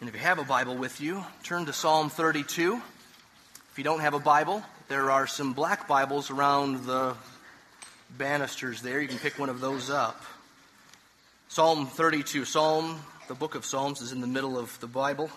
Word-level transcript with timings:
And 0.00 0.08
if 0.08 0.14
you 0.14 0.20
have 0.22 0.38
a 0.38 0.44
Bible 0.44 0.76
with 0.76 1.02
you, 1.02 1.26
turn 1.42 1.66
to 1.66 1.74
Psalm 1.74 2.08
32. 2.08 2.80
If 3.70 3.76
you 3.76 3.84
don't 3.84 4.00
have 4.00 4.14
a 4.14 4.18
Bible, 4.18 4.62
there 4.88 5.10
are 5.10 5.26
some 5.26 5.52
black 5.52 5.86
Bibles 5.86 6.30
around 6.30 6.86
the 6.86 7.14
banisters 8.16 8.80
there. 8.80 8.98
You 9.02 9.08
can 9.08 9.18
pick 9.18 9.38
one 9.38 9.50
of 9.50 9.60
those 9.60 9.90
up. 9.90 10.24
Psalm 11.48 11.86
32. 11.86 12.46
Psalm, 12.46 12.98
the 13.28 13.34
book 13.34 13.54
of 13.54 13.66
Psalms, 13.66 14.00
is 14.00 14.12
in 14.12 14.22
the 14.22 14.26
middle 14.26 14.58
of 14.58 14.80
the 14.80 14.86
Bible. 14.86 15.30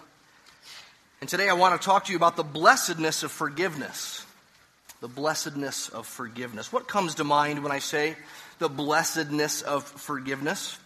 And 1.19 1.29
today 1.29 1.49
I 1.49 1.53
want 1.55 1.81
to 1.81 1.85
talk 1.85 2.05
to 2.05 2.13
you 2.13 2.17
about 2.17 2.37
the 2.37 2.43
blessedness 2.43 3.23
of 3.23 3.33
forgiveness. 3.33 4.25
The 5.01 5.09
blessedness 5.09 5.89
of 5.89 6.07
forgiveness. 6.07 6.71
What 6.71 6.87
comes 6.87 7.15
to 7.15 7.25
mind 7.25 7.63
when 7.63 7.73
I 7.73 7.79
say 7.79 8.15
the 8.59 8.69
blessedness 8.69 9.61
of 9.61 9.83
forgiveness? 9.83 10.79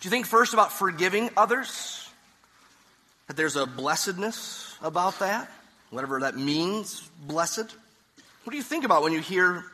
Do 0.00 0.06
you 0.06 0.10
think 0.10 0.24
first 0.24 0.54
about 0.54 0.72
forgiving 0.72 1.28
others? 1.36 2.05
That 3.26 3.36
there's 3.36 3.56
a 3.56 3.66
blessedness 3.66 4.76
about 4.82 5.18
that, 5.18 5.50
whatever 5.90 6.20
that 6.20 6.36
means, 6.36 7.00
blessed. 7.26 7.74
What 8.44 8.50
do 8.50 8.56
you 8.56 8.62
think 8.62 8.84
about 8.84 9.02
when 9.02 9.12
you 9.12 9.20
hear 9.20 9.64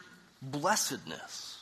blessedness? 0.40 1.58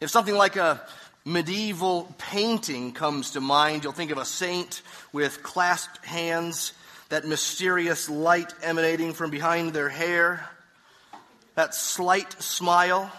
If 0.00 0.10
something 0.10 0.34
like 0.36 0.56
a 0.56 0.80
medieval 1.24 2.14
painting 2.16 2.92
comes 2.92 3.32
to 3.32 3.40
mind, 3.40 3.82
you'll 3.82 3.92
think 3.92 4.12
of 4.12 4.18
a 4.18 4.24
saint 4.24 4.82
with 5.12 5.42
clasped 5.42 6.04
hands, 6.04 6.72
that 7.08 7.26
mysterious 7.26 8.08
light 8.08 8.54
emanating 8.62 9.12
from 9.12 9.30
behind 9.30 9.72
their 9.72 9.88
hair, 9.88 10.48
that 11.56 11.74
slight 11.74 12.40
smile, 12.40 13.10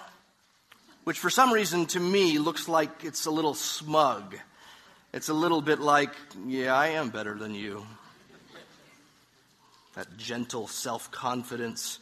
which 1.04 1.20
for 1.20 1.30
some 1.30 1.52
reason 1.52 1.86
to 1.88 2.00
me 2.00 2.40
looks 2.40 2.70
like 2.70 3.04
it's 3.04 3.26
a 3.26 3.32
little 3.32 3.54
smug 3.54 4.36
it's 5.14 5.30
a 5.30 5.34
little 5.34 5.62
bit 5.62 5.80
like, 5.80 6.12
yeah, 6.48 6.74
I 6.74 6.90
am 6.90 7.10
better 7.10 7.38
than 7.38 7.54
you. 7.54 7.86
That 9.96 10.18
gentle 10.18 10.68
self 10.68 11.12
confidence, 11.12 12.00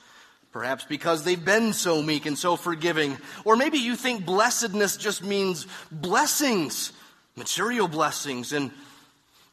perhaps 0.52 0.86
because 0.86 1.24
they've 1.24 1.44
been 1.44 1.74
so 1.74 2.04
meek 2.04 2.28
and 2.28 2.38
so 2.38 2.56
forgiving. 2.56 3.18
Or 3.46 3.56
maybe 3.56 3.80
you 3.80 3.96
think 3.96 4.26
blessedness 4.26 4.96
just 4.96 5.24
means 5.24 5.66
blessings, 5.92 6.94
material 7.36 7.88
blessings. 7.88 8.54
And 8.54 8.70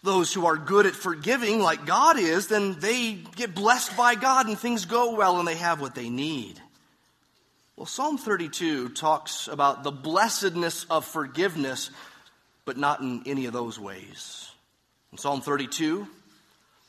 those 0.02 0.34
who 0.34 0.44
are 0.44 0.58
good 0.58 0.84
at 0.84 0.94
forgiving, 0.94 1.60
like 1.60 1.86
God 1.86 2.18
is, 2.18 2.48
then 2.48 2.78
they 2.78 3.14
get 3.36 3.54
blessed 3.54 3.96
by 3.96 4.16
God 4.16 4.48
and 4.48 4.58
things 4.58 4.84
go 4.84 5.14
well 5.14 5.38
and 5.38 5.48
they 5.48 5.56
have 5.56 5.80
what 5.80 5.94
they 5.94 6.10
need. 6.10 6.60
Well, 7.74 7.86
Psalm 7.86 8.18
32 8.18 8.90
talks 8.90 9.48
about 9.48 9.82
the 9.82 9.90
blessedness 9.90 10.84
of 10.90 11.06
forgiveness 11.06 11.90
but 12.66 12.76
not 12.76 13.00
in 13.00 13.22
any 13.24 13.46
of 13.46 13.54
those 13.54 13.80
ways. 13.80 14.50
In 15.12 15.18
Psalm 15.18 15.40
32, 15.40 16.06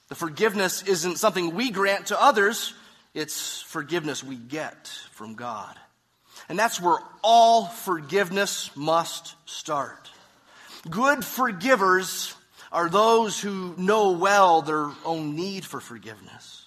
the 0.09 0.15
forgiveness 0.15 0.83
isn't 0.83 1.17
something 1.17 1.55
we 1.55 1.71
grant 1.71 2.07
to 2.07 2.21
others, 2.21 2.73
it's 3.13 3.61
forgiveness 3.61 4.23
we 4.23 4.35
get 4.35 4.87
from 5.11 5.35
God. 5.35 5.77
And 6.49 6.59
that's 6.59 6.81
where 6.81 6.97
all 7.23 7.65
forgiveness 7.65 8.75
must 8.75 9.35
start. 9.45 10.09
Good 10.89 11.23
forgivers 11.23 12.33
are 12.71 12.89
those 12.89 13.39
who 13.39 13.73
know 13.77 14.11
well 14.11 14.61
their 14.61 14.89
own 15.05 15.35
need 15.35 15.65
for 15.65 15.79
forgiveness. 15.79 16.65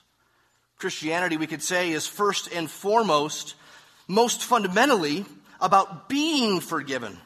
Christianity, 0.78 1.36
we 1.36 1.46
could 1.46 1.62
say, 1.62 1.92
is 1.92 2.06
first 2.06 2.52
and 2.52 2.70
foremost, 2.70 3.54
most 4.08 4.42
fundamentally, 4.44 5.24
about 5.60 6.08
being 6.08 6.60
forgiven 6.60 7.18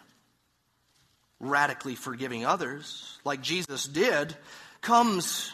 radically 1.41 1.95
forgiving 1.95 2.45
others, 2.45 3.19
like 3.25 3.43
Jesus 3.43 3.87
did, 3.87 4.37
comes 4.81 5.53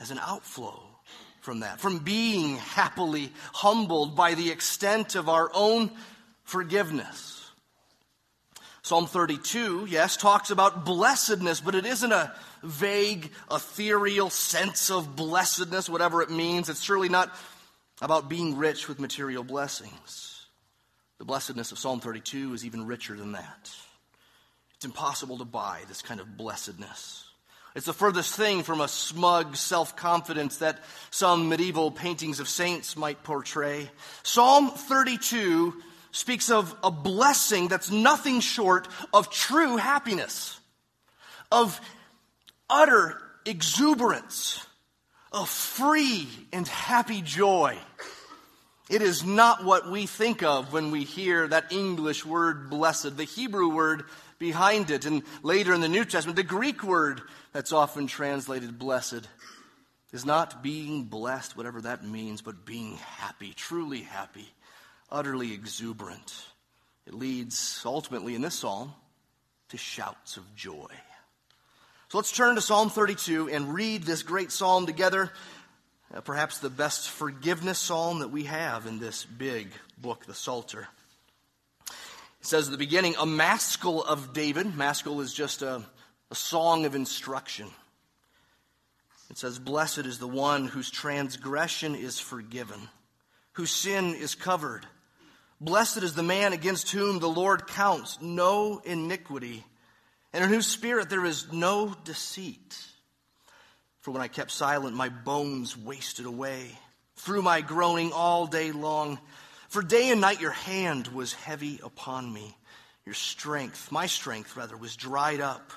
as 0.00 0.10
an 0.10 0.18
outflow 0.18 0.80
from 1.40 1.60
that, 1.60 1.80
from 1.80 1.98
being 1.98 2.56
happily 2.56 3.32
humbled 3.52 4.16
by 4.16 4.34
the 4.34 4.50
extent 4.50 5.14
of 5.14 5.28
our 5.28 5.50
own 5.54 5.90
forgiveness. 6.44 7.50
Psalm 8.82 9.06
32, 9.06 9.86
yes, 9.88 10.16
talks 10.16 10.50
about 10.50 10.84
blessedness, 10.84 11.60
but 11.60 11.74
it 11.74 11.84
isn't 11.84 12.12
a 12.12 12.34
vague, 12.62 13.30
ethereal 13.50 14.30
sense 14.30 14.90
of 14.90 15.14
blessedness, 15.14 15.88
whatever 15.88 16.22
it 16.22 16.30
means. 16.30 16.68
It's 16.68 16.82
surely 16.82 17.08
not 17.08 17.34
about 18.00 18.28
being 18.28 18.56
rich 18.56 18.88
with 18.88 19.00
material 19.00 19.44
blessings. 19.44 20.46
The 21.18 21.24
blessedness 21.24 21.72
of 21.72 21.78
Psalm 21.78 22.00
32 22.00 22.54
is 22.54 22.64
even 22.64 22.86
richer 22.86 23.16
than 23.16 23.32
that. 23.32 23.70
It's 24.78 24.84
impossible 24.84 25.38
to 25.38 25.44
buy 25.44 25.80
this 25.88 26.02
kind 26.02 26.20
of 26.20 26.36
blessedness. 26.36 27.24
It's 27.74 27.86
the 27.86 27.92
furthest 27.92 28.36
thing 28.36 28.62
from 28.62 28.80
a 28.80 28.86
smug 28.86 29.56
self 29.56 29.96
confidence 29.96 30.58
that 30.58 30.84
some 31.10 31.48
medieval 31.48 31.90
paintings 31.90 32.38
of 32.38 32.48
saints 32.48 32.96
might 32.96 33.24
portray. 33.24 33.90
Psalm 34.22 34.70
32 34.70 35.74
speaks 36.12 36.48
of 36.48 36.76
a 36.84 36.92
blessing 36.92 37.66
that's 37.66 37.90
nothing 37.90 38.38
short 38.38 38.86
of 39.12 39.30
true 39.30 39.78
happiness, 39.78 40.60
of 41.50 41.80
utter 42.70 43.20
exuberance, 43.46 44.64
of 45.32 45.48
free 45.48 46.28
and 46.52 46.68
happy 46.68 47.20
joy. 47.20 47.76
It 48.88 49.02
is 49.02 49.24
not 49.24 49.64
what 49.64 49.90
we 49.90 50.06
think 50.06 50.44
of 50.44 50.72
when 50.72 50.92
we 50.92 51.02
hear 51.02 51.48
that 51.48 51.72
English 51.72 52.24
word 52.24 52.70
blessed. 52.70 53.16
The 53.16 53.24
Hebrew 53.24 53.74
word 53.74 54.04
behind 54.38 54.90
it. 54.90 55.04
And 55.04 55.22
later 55.42 55.74
in 55.74 55.80
the 55.80 55.88
New 55.88 56.04
Testament, 56.04 56.36
the 56.36 56.42
Greek 56.42 56.82
word 56.82 57.22
that's 57.52 57.72
often 57.72 58.06
translated 58.06 58.78
blessed 58.78 59.26
is 60.12 60.24
not 60.24 60.62
being 60.62 61.04
blessed, 61.04 61.56
whatever 61.56 61.82
that 61.82 62.04
means, 62.04 62.40
but 62.40 62.64
being 62.64 62.96
happy, 62.96 63.52
truly 63.54 64.02
happy, 64.02 64.48
utterly 65.10 65.52
exuberant. 65.52 66.34
It 67.06 67.14
leads 67.14 67.82
ultimately 67.84 68.34
in 68.34 68.42
this 68.42 68.54
psalm 68.54 68.94
to 69.70 69.76
shouts 69.76 70.36
of 70.36 70.54
joy. 70.54 70.88
So 72.08 72.16
let's 72.16 72.32
turn 72.32 72.54
to 72.54 72.62
Psalm 72.62 72.88
32 72.88 73.50
and 73.50 73.74
read 73.74 74.02
this 74.02 74.22
great 74.22 74.50
psalm 74.50 74.86
together. 74.86 75.30
Uh, 76.14 76.22
perhaps 76.22 76.58
the 76.58 76.70
best 76.70 77.10
forgiveness 77.10 77.78
psalm 77.78 78.20
that 78.20 78.30
we 78.30 78.44
have 78.44 78.86
in 78.86 78.98
this 78.98 79.26
big 79.26 79.68
book, 79.98 80.24
the 80.24 80.32
Psalter. 80.32 80.88
It 82.40 82.46
says 82.46 82.66
at 82.66 82.72
the 82.72 82.78
beginning, 82.78 83.16
a 83.18 83.26
maskil 83.26 84.02
of 84.02 84.32
David. 84.32 84.76
Maskil 84.76 85.20
is 85.20 85.34
just 85.34 85.62
a, 85.62 85.82
a 86.30 86.34
song 86.34 86.84
of 86.84 86.94
instruction. 86.94 87.68
It 89.30 89.38
says, 89.38 89.58
Blessed 89.58 90.06
is 90.06 90.18
the 90.18 90.28
one 90.28 90.66
whose 90.66 90.90
transgression 90.90 91.94
is 91.94 92.18
forgiven, 92.18 92.88
whose 93.52 93.70
sin 93.70 94.14
is 94.14 94.34
covered. 94.34 94.86
Blessed 95.60 95.98
is 95.98 96.14
the 96.14 96.22
man 96.22 96.52
against 96.52 96.92
whom 96.92 97.18
the 97.18 97.28
Lord 97.28 97.66
counts 97.66 98.18
no 98.22 98.80
iniquity, 98.84 99.64
and 100.32 100.44
in 100.44 100.50
whose 100.50 100.66
spirit 100.66 101.10
there 101.10 101.24
is 101.24 101.52
no 101.52 101.94
deceit. 102.04 102.78
For 104.00 104.12
when 104.12 104.22
I 104.22 104.28
kept 104.28 104.52
silent, 104.52 104.94
my 104.94 105.08
bones 105.08 105.76
wasted 105.76 106.24
away 106.24 106.78
through 107.16 107.42
my 107.42 107.60
groaning 107.60 108.12
all 108.12 108.46
day 108.46 108.70
long. 108.70 109.18
For 109.68 109.82
day 109.82 110.10
and 110.10 110.20
night 110.20 110.40
your 110.40 110.50
hand 110.50 111.08
was 111.08 111.32
heavy 111.34 111.78
upon 111.82 112.32
me. 112.32 112.56
Your 113.04 113.14
strength, 113.14 113.92
my 113.92 114.06
strength 114.06 114.56
rather, 114.56 114.76
was 114.76 114.96
dried 114.96 115.40
up 115.40 115.72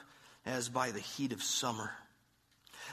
as 0.46 0.70
by 0.70 0.92
the 0.92 1.00
heat 1.00 1.34
of 1.34 1.44
summer. 1.44 1.92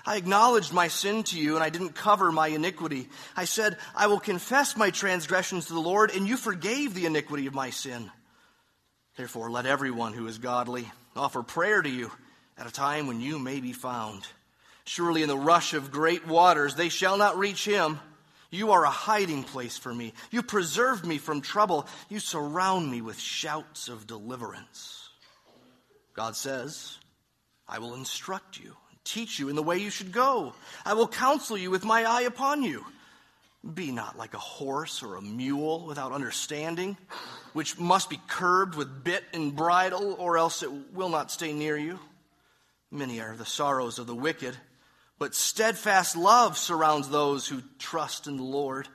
I 0.05 0.17
acknowledged 0.17 0.73
my 0.73 0.89
sin 0.89 1.23
to 1.25 1.39
you, 1.39 1.55
and 1.55 1.65
I 1.65 1.71
didn't 1.71 1.95
cover 1.95 2.31
my 2.31 2.49
iniquity. 2.49 3.09
I 3.37 3.45
said, 3.45 3.79
I 3.97 4.07
will 4.07 4.21
confess 4.21 4.77
my 4.77 4.91
transgressions 4.91 5.67
to 5.67 5.73
the 5.73 5.81
Lord, 5.81 6.11
and 6.15 6.29
you 6.29 6.37
forgave 6.37 6.95
the 6.95 7.07
iniquity 7.07 7.47
of 7.47 7.55
my 7.55 7.71
sin. 7.71 8.11
Therefore, 9.17 9.51
let 9.51 9.67
everyone 9.67 10.13
who 10.13 10.27
is 10.27 10.39
godly 10.39 10.91
offer 11.17 11.43
prayer 11.43 11.83
to 11.83 11.89
you 11.89 12.13
at 12.57 12.67
a 12.67 12.73
time 12.73 13.07
when 13.07 13.21
you 13.21 13.39
may 13.39 13.61
be 13.61 13.73
found. 13.73 14.27
Surely 14.85 15.23
in 15.23 15.29
the 15.29 15.37
rush 15.37 15.75
of 15.75 15.91
great 15.91 16.27
waters 16.27 16.75
they 16.75 16.89
shall 16.89 17.19
not 17.19 17.39
reach 17.39 17.65
him. 17.65 17.99
You 18.51 18.73
are 18.73 18.85
a 18.85 18.91
hiding 18.91 19.45
place 19.45 19.77
for 19.77 19.95
me. 19.95 20.15
You 20.31 20.43
preserve 20.43 21.05
me 21.05 21.19
from 21.19 21.41
trouble. 21.41 21.87
You 22.09 22.19
surround 22.19 22.91
me 22.91 23.03
with 23.03 23.19
shouts 23.19 23.89
of 23.89 24.07
deliverance. 24.07 25.11
God 26.15 26.35
says, 26.35 26.99
I 27.69 27.79
will 27.79 27.95
instruct 27.95 28.59
you, 28.59 28.75
teach 29.05 29.39
you 29.39 29.51
in 29.51 29.57
the 29.57 29.63
way 29.63 29.79
you 29.79 29.91
should 29.91 30.13
go. 30.13 30.55
I 30.85 30.95
will 30.95 31.09
counsel 31.09 31.59
you 31.59 31.71
with 31.71 31.85
my 31.85 32.05
eye 32.05 32.23
upon 32.23 32.63
you. 32.63 32.85
Be 33.75 33.93
not 33.93 34.17
like 34.17 34.35
a 34.35 34.39
horse 34.39 35.03
or 35.03 35.17
a 35.17 35.23
mule 35.23 35.85
without 35.85 36.13
understanding, 36.13 36.97
which 37.53 37.79
must 37.79 38.09
be 38.09 38.21
curbed 38.29 38.77
with 38.77 39.05
bit 39.05 39.25
and 39.35 39.55
bridle, 39.55 40.17
or 40.19 40.39
else 40.39 40.63
it 40.63 40.71
will 40.95 41.09
not 41.11 41.31
stay 41.31 41.53
near 41.53 41.77
you. 41.77 41.99
Many 42.91 43.21
are 43.21 43.37
the 43.37 43.45
sorrows 43.45 43.99
of 43.99 44.07
the 44.07 44.15
wicked 44.15 44.57
but 45.19 45.35
steadfast 45.35 46.17
love 46.17 46.57
surrounds 46.57 47.09
those 47.09 47.49
who 47.49 47.63
trust 47.79 48.27
in 48.27 48.37
the 48.37 48.43
Lord. 48.43 48.89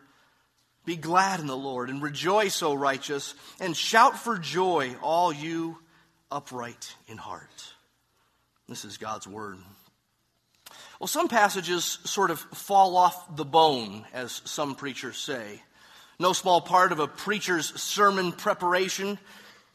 Be 0.86 0.96
glad 0.96 1.40
in 1.40 1.48
the 1.48 1.58
Lord 1.58 1.90
and 1.90 2.02
rejoice, 2.02 2.62
O 2.62 2.74
righteous, 2.74 3.36
and 3.60 3.76
shout 3.76 4.20
for 4.20 4.38
joy, 4.38 4.96
all 5.02 5.32
you 5.32 5.78
upright 6.32 6.96
in 7.08 7.18
heart. 7.18 7.74
This 8.68 8.86
is 8.86 8.98
God's 8.98 9.28
word. 9.28 9.58
Well, 11.00 11.08
some 11.08 11.28
passages 11.28 12.00
sort 12.06 12.32
of 12.32 12.40
fall 12.40 12.96
off 12.96 13.36
the 13.36 13.46
bone, 13.46 14.06
as 14.14 14.42
some 14.46 14.76
preachers 14.76 15.18
say. 15.18 15.62
No 16.20 16.32
small 16.32 16.62
part 16.62 16.92
of 16.92 17.00
a 17.00 17.08
preacher's 17.08 17.74
sermon 17.82 18.32
preparation 18.32 19.20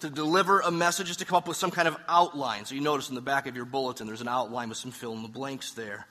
to 0.00 0.08
deliver 0.08 0.60
a 0.60 0.70
message 0.70 1.10
is 1.10 1.16
to 1.18 1.24
come 1.24 1.36
up 1.36 1.48
with 1.48 1.56
some 1.56 1.70
kind 1.70 1.88
of 1.88 1.96
outline. 2.08 2.64
So 2.64 2.74
you 2.74 2.80
notice 2.80 3.08
in 3.08 3.14
the 3.14 3.20
back 3.20 3.46
of 3.46 3.56
your 3.56 3.64
bulletin, 3.64 4.06
there's 4.06 4.20
an 4.20 4.28
outline 4.28 4.68
with 4.68 4.78
some 4.78 4.92
fill 4.92 5.12
in 5.12 5.22
the 5.22 5.28
blanks 5.28 5.72
there. 5.72 6.06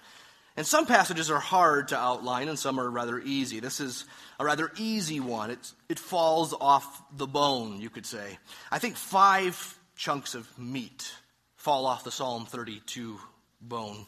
And 0.58 0.66
some 0.66 0.88
passages 0.88 1.30
are 1.30 1.40
hard 1.40 1.90
to 1.90 1.98
outline, 1.98 2.50
and 2.50 2.58
some 2.58 2.80
are 2.80 2.90
rather 2.90 3.20
easy. 3.20 3.60
This 3.60 3.80
is 3.80 4.06
a 4.40 4.46
rather 4.46 4.72
easy 4.78 5.20
one. 5.20 5.52
It's, 5.52 5.76
it 5.88 6.00
falls 6.00 6.52
off 6.60 7.04
the 7.16 7.28
bone, 7.28 7.80
you 7.80 7.92
could 7.92 8.08
say. 8.08 8.40
I 8.72 8.80
think 8.80 8.98
five 8.98 9.78
chunks 9.96 10.34
of 10.34 10.48
meat 10.58 11.14
fall 11.58 11.86
off 11.86 12.04
the 12.04 12.12
Psalm 12.12 12.48
32 12.48 13.20
bone. 13.62 14.08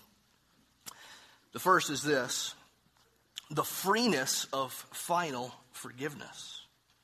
The 1.52 1.60
first 1.60 1.92
is 1.92 2.02
this 2.02 2.56
the 3.52 3.64
freeness 3.64 4.48
of 4.52 4.74
final 4.92 5.54
forgiveness. 5.72 6.62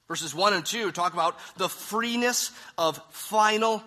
Verses 0.07 0.35
1 0.35 0.53
and 0.53 0.65
2 0.65 0.91
talk 0.91 1.13
about 1.13 1.37
the 1.57 1.69
freeness 1.69 2.51
of 2.77 2.99
final 3.11 3.83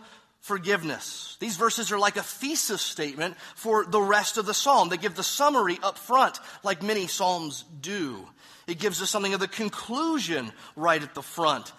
forgiveness. 0.49 1.37
These 1.39 1.57
verses 1.57 1.93
are 1.93 1.99
like 1.99 2.17
a 2.17 2.23
thesis 2.23 2.83
statement 2.83 3.37
for 3.55 3.85
the 3.85 4.01
rest 4.01 4.37
of 4.39 4.47
the 4.47 4.55
psalm. 4.55 4.89
They 4.89 4.97
give 4.97 5.15
the 5.15 5.23
summary 5.23 5.79
up 5.83 5.97
front, 5.97 6.41
like 6.65 6.83
many 6.83 7.07
psalms 7.07 7.65
do. 7.81 8.27
It 8.67 8.81
gives 8.81 9.01
us 9.01 9.11
something 9.11 9.35
of 9.35 9.41
the 9.41 9.49
conclusion 9.49 10.51
right 10.75 11.03
at 11.03 11.15
the 11.15 11.23
front. 11.23 11.73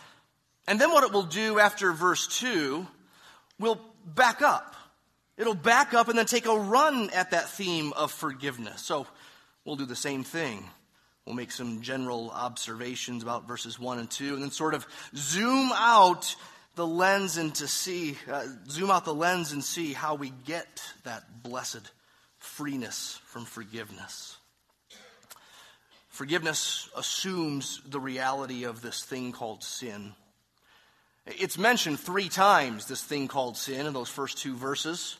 And 0.67 0.79
then 0.79 0.91
what 0.91 1.03
it 1.03 1.11
will 1.11 1.23
do 1.23 1.59
after 1.59 1.91
verse 1.91 2.39
2 2.39 2.87
will 3.59 3.81
back 4.05 4.41
up 4.41 4.75
It'll 5.39 5.53
back 5.53 5.93
up 5.93 6.09
and 6.09 6.19
then 6.19 6.25
take 6.25 6.45
a 6.45 6.59
run 6.59 7.09
at 7.11 7.31
that 7.31 7.49
theme 7.49 7.93
of 7.93 8.11
forgiveness. 8.11 8.81
So 8.81 9.07
we'll 9.63 9.77
do 9.77 9.85
the 9.85 9.95
same 9.95 10.25
thing. 10.25 10.69
We'll 11.25 11.35
make 11.35 11.53
some 11.53 11.81
general 11.81 12.29
observations 12.29 13.23
about 13.23 13.47
verses 13.47 13.79
1 13.79 13.99
and 13.99 14.11
2 14.11 14.33
and 14.33 14.43
then 14.43 14.51
sort 14.51 14.73
of 14.73 14.85
zoom 15.15 15.71
out 15.73 16.35
the 16.79 16.87
lens 16.87 17.35
and 17.35 17.53
to 17.55 17.67
see, 17.67 18.15
uh, 18.31 18.45
zoom 18.69 18.89
out 18.89 19.03
the 19.03 19.13
lens 19.13 19.51
and 19.51 19.61
see 19.61 19.91
how 19.91 20.15
we 20.15 20.31
get 20.45 20.81
that 21.03 21.43
blessed 21.43 21.91
freeness 22.37 23.19
from 23.25 23.43
forgiveness. 23.43 24.37
Forgiveness 26.07 26.89
assumes 26.95 27.81
the 27.85 27.99
reality 27.99 28.63
of 28.63 28.81
this 28.81 29.03
thing 29.03 29.33
called 29.33 29.61
sin. 29.61 30.13
It's 31.25 31.57
mentioned 31.57 31.99
three 31.99 32.29
times, 32.29 32.85
this 32.85 33.03
thing 33.03 33.27
called 33.27 33.57
sin, 33.57 33.85
in 33.85 33.91
those 33.91 34.07
first 34.07 34.37
two 34.37 34.55
verses. 34.55 35.17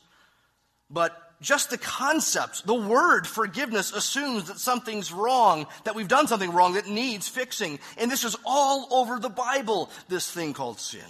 But 0.88 1.14
just 1.42 1.68
the 1.68 1.76
concept, 1.76 2.66
the 2.66 2.72
word 2.72 3.26
forgiveness 3.26 3.92
assumes 3.92 4.48
that 4.48 4.58
something's 4.58 5.12
wrong, 5.12 5.66
that 5.84 5.94
we've 5.94 6.08
done 6.08 6.26
something 6.26 6.54
wrong 6.54 6.72
that 6.72 6.88
needs 6.88 7.28
fixing. 7.28 7.78
And 7.98 8.10
this 8.10 8.24
is 8.24 8.34
all 8.46 8.88
over 8.90 9.18
the 9.18 9.28
Bible, 9.28 9.90
this 10.08 10.30
thing 10.30 10.54
called 10.54 10.80
sin. 10.80 11.04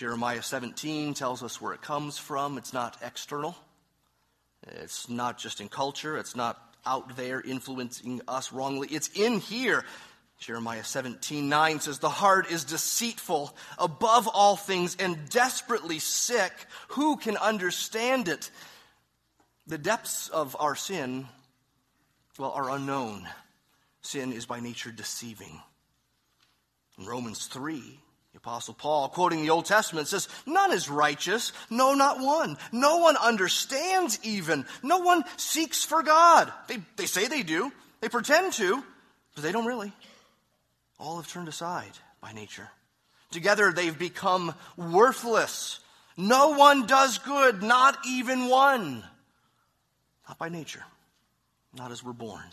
Jeremiah 0.00 0.40
17 0.40 1.12
tells 1.12 1.42
us 1.42 1.60
where 1.60 1.74
it 1.74 1.82
comes 1.82 2.16
from. 2.16 2.56
It's 2.56 2.72
not 2.72 2.96
external, 3.02 3.54
it's 4.66 5.10
not 5.10 5.36
just 5.36 5.60
in 5.60 5.68
culture, 5.68 6.16
it's 6.16 6.34
not 6.34 6.58
out 6.86 7.18
there 7.18 7.38
influencing 7.42 8.22
us 8.26 8.50
wrongly. 8.50 8.88
It's 8.88 9.08
in 9.08 9.40
here. 9.40 9.84
Jeremiah 10.38 10.84
17, 10.84 11.50
9 11.50 11.80
says, 11.80 11.98
The 11.98 12.08
heart 12.08 12.50
is 12.50 12.64
deceitful 12.64 13.54
above 13.76 14.26
all 14.26 14.56
things 14.56 14.96
and 14.98 15.28
desperately 15.28 15.98
sick. 15.98 16.52
Who 16.92 17.18
can 17.18 17.36
understand 17.36 18.28
it? 18.28 18.50
The 19.66 19.76
depths 19.76 20.28
of 20.30 20.56
our 20.58 20.76
sin, 20.76 21.28
well, 22.38 22.52
are 22.52 22.70
unknown. 22.70 23.28
Sin 24.00 24.32
is 24.32 24.46
by 24.46 24.60
nature 24.60 24.92
deceiving. 24.92 25.60
In 26.98 27.04
Romans 27.04 27.48
3, 27.48 28.00
the 28.32 28.38
Apostle 28.38 28.74
Paul, 28.74 29.08
quoting 29.08 29.42
the 29.42 29.50
Old 29.50 29.66
Testament, 29.66 30.06
says, 30.06 30.28
None 30.46 30.72
is 30.72 30.88
righteous, 30.88 31.52
no, 31.68 31.94
not 31.94 32.20
one. 32.20 32.56
No 32.70 32.98
one 32.98 33.16
understands 33.16 34.20
even. 34.22 34.64
No 34.82 34.98
one 34.98 35.24
seeks 35.36 35.84
for 35.84 36.02
God. 36.02 36.52
They, 36.68 36.78
they 36.96 37.06
say 37.06 37.26
they 37.26 37.42
do, 37.42 37.72
they 38.00 38.08
pretend 38.08 38.52
to, 38.54 38.82
but 39.34 39.42
they 39.42 39.52
don't 39.52 39.66
really. 39.66 39.92
All 40.98 41.16
have 41.16 41.28
turned 41.28 41.48
aside 41.48 41.92
by 42.20 42.32
nature. 42.32 42.68
Together 43.30 43.72
they've 43.72 43.98
become 43.98 44.54
worthless. 44.76 45.80
No 46.16 46.50
one 46.50 46.86
does 46.86 47.18
good, 47.18 47.62
not 47.62 47.98
even 48.06 48.48
one. 48.48 49.02
Not 50.28 50.38
by 50.38 50.50
nature, 50.50 50.84
not 51.74 51.90
as 51.90 52.04
we're 52.04 52.12
born. 52.12 52.44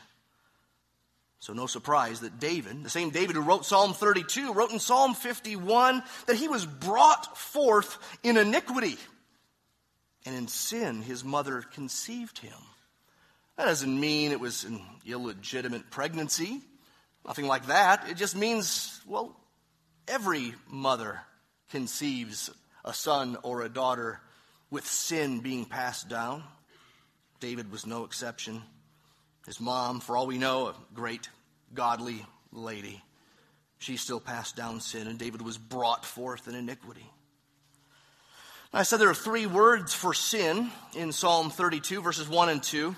So, 1.40 1.54
no 1.54 1.68
surprise 1.68 2.22
that 2.22 2.40
David, 2.40 2.84
the 2.84 2.90
same 2.90 3.12
David 3.12 3.36
who 3.36 3.44
wrote 3.44 3.66
Psalm 3.66 3.94
32, 3.94 4.54
wrote 4.54 4.72
in 4.72 4.80
Psalm 4.80 5.14
51 5.14 6.02
that 6.26 6.36
he 6.36 6.48
was 6.48 6.66
brought 6.66 7.38
forth 7.38 7.98
in 8.24 8.38
iniquity. 8.38 8.98
And 10.26 10.36
in 10.36 10.48
sin, 10.48 11.02
his 11.04 11.24
mother 11.24 11.62
conceived 11.62 12.40
him. 12.40 12.58
That 13.56 13.66
doesn't 13.66 14.00
mean 14.00 14.32
it 14.32 14.40
was 14.40 14.64
an 14.64 14.82
illegitimate 15.06 15.90
pregnancy. 15.92 16.62
Nothing 17.26 17.48
like 17.48 17.68
that. 17.68 18.10
It 18.10 18.18
just 18.18 18.36
means, 18.36 19.00
well, 19.06 19.36
every 20.08 20.54
mother 20.70 21.22
conceives 21.70 22.50
a 22.84 22.94
son 22.94 23.38
or 23.44 23.62
a 23.62 23.70
daughter 23.70 24.20
with 24.70 24.88
sin 24.88 25.40
being 25.40 25.66
passed 25.66 26.10
down. 26.10 26.44
David 27.40 27.72
was 27.72 27.86
no 27.86 28.06
exception. 28.06 28.64
His 29.48 29.62
mom, 29.62 30.02
for 30.02 30.18
all 30.18 30.28
we 30.28 30.38
know, 30.38 30.68
a 30.68 30.76
great 30.94 31.30
godly 31.74 32.26
lady, 32.52 33.02
she 33.78 33.96
still 33.96 34.20
passed 34.20 34.58
down 34.58 34.82
sin, 34.82 35.08
and 35.08 35.18
David 35.18 35.42
was 35.42 35.58
brought 35.58 36.06
forth 36.06 36.50
in 36.50 36.54
iniquity. 36.54 37.10
I 38.74 38.84
said 38.84 39.00
there 39.00 39.10
are 39.10 39.16
three 39.16 39.46
words 39.46 39.94
for 39.94 40.14
sin 40.14 40.70
in 40.98 41.14
Psalm 41.14 41.50
32, 41.50 42.02
verses 42.02 42.28
1 42.28 42.50
and 42.50 42.62
2. 42.62 42.94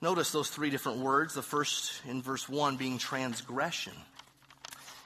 Notice 0.00 0.32
those 0.32 0.48
three 0.48 0.70
different 0.70 1.00
words. 1.00 1.34
The 1.34 1.42
first 1.42 2.00
in 2.08 2.22
verse 2.22 2.48
1 2.48 2.78
being 2.78 2.96
transgression. 2.96 3.92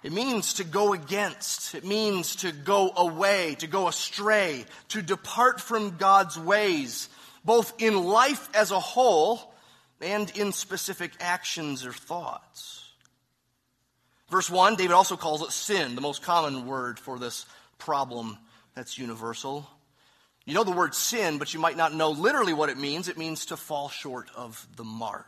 It 0.05 0.13
means 0.13 0.55
to 0.55 0.65
go 0.65 0.93
against. 0.93 1.75
It 1.75 1.85
means 1.85 2.37
to 2.37 2.53
go 2.53 2.93
away, 2.97 3.57
to 3.59 3.67
go 3.67 3.89
astray, 3.89 4.65
to 4.91 5.03
depart 5.03 5.61
from 5.61 5.97
God's 5.97 6.39
ways, 6.39 7.09
both 7.45 7.75
in 7.83 8.05
life 8.05 8.49
as 8.55 8.71
a 8.71 8.79
whole 8.79 9.52
and 10.03 10.31
in 10.37 10.53
specific 10.53 11.13
actions 11.21 11.87
or 11.87 11.93
thoughts. 11.93 12.85
Verse 14.29 14.51
1, 14.51 14.77
David 14.77 14.95
also 14.95 15.17
calls 15.17 15.43
it 15.43 15.53
sin, 15.53 15.95
the 15.95 16.01
most 16.01 16.23
common 16.23 16.67
word 16.67 16.99
for 16.99 17.19
this 17.19 17.47
problem 17.79 18.39
that's 18.75 18.99
universal. 18.99 19.69
You 20.45 20.55
know 20.55 20.65
the 20.65 20.73
word 20.73 20.95
sin, 20.95 21.39
but 21.39 21.55
you 21.55 21.61
might 21.61 21.77
not 21.77 21.95
know 21.95 22.11
literally 22.11 22.53
what 22.53 22.69
it 22.69 22.79
means. 22.79 23.09
It 23.09 23.19
means 23.19 23.47
to 23.47 23.57
fall 23.57 23.89
short 23.89 24.31
of 24.35 24.67
the 24.77 24.85
mark. 24.85 25.27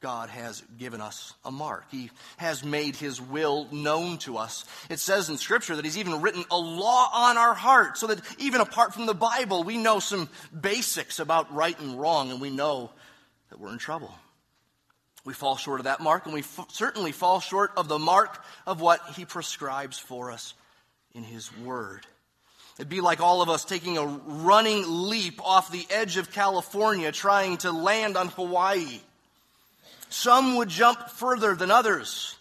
God 0.00 0.30
has 0.30 0.62
given 0.78 1.02
us 1.02 1.34
a 1.44 1.52
mark. 1.52 1.84
He 1.90 2.10
has 2.38 2.64
made 2.64 2.96
His 2.96 3.20
will 3.20 3.68
known 3.70 4.16
to 4.18 4.38
us. 4.38 4.64
It 4.88 4.98
says 4.98 5.28
in 5.28 5.36
Scripture 5.36 5.76
that 5.76 5.84
He's 5.84 5.98
even 5.98 6.22
written 6.22 6.44
a 6.50 6.56
law 6.56 7.10
on 7.12 7.36
our 7.36 7.52
heart 7.52 7.98
so 7.98 8.06
that 8.06 8.20
even 8.38 8.62
apart 8.62 8.94
from 8.94 9.04
the 9.04 9.14
Bible, 9.14 9.62
we 9.62 9.76
know 9.76 9.98
some 9.98 10.30
basics 10.58 11.18
about 11.18 11.54
right 11.54 11.78
and 11.78 12.00
wrong 12.00 12.30
and 12.30 12.40
we 12.40 12.48
know 12.48 12.90
that 13.50 13.60
we're 13.60 13.72
in 13.72 13.78
trouble. 13.78 14.14
We 15.24 15.34
fall 15.34 15.56
short 15.56 15.80
of 15.80 15.84
that 15.84 16.00
mark 16.00 16.24
and 16.24 16.34
we 16.34 16.40
f- 16.40 16.66
certainly 16.70 17.12
fall 17.12 17.40
short 17.40 17.72
of 17.76 17.88
the 17.88 17.98
mark 17.98 18.42
of 18.66 18.80
what 18.80 19.00
He 19.16 19.24
prescribes 19.24 19.98
for 19.98 20.30
us 20.30 20.54
in 21.14 21.22
His 21.22 21.54
Word. 21.58 22.06
It'd 22.78 22.88
be 22.88 23.02
like 23.02 23.20
all 23.20 23.42
of 23.42 23.50
us 23.50 23.64
taking 23.64 23.98
a 23.98 24.06
running 24.06 24.84
leap 24.86 25.44
off 25.44 25.70
the 25.70 25.86
edge 25.90 26.16
of 26.16 26.32
California 26.32 27.12
trying 27.12 27.58
to 27.58 27.72
land 27.72 28.16
on 28.16 28.28
Hawaii. 28.28 29.00
Some 30.08 30.56
would 30.56 30.70
jump 30.70 31.10
further 31.10 31.54
than 31.54 31.70
others, 31.70 32.36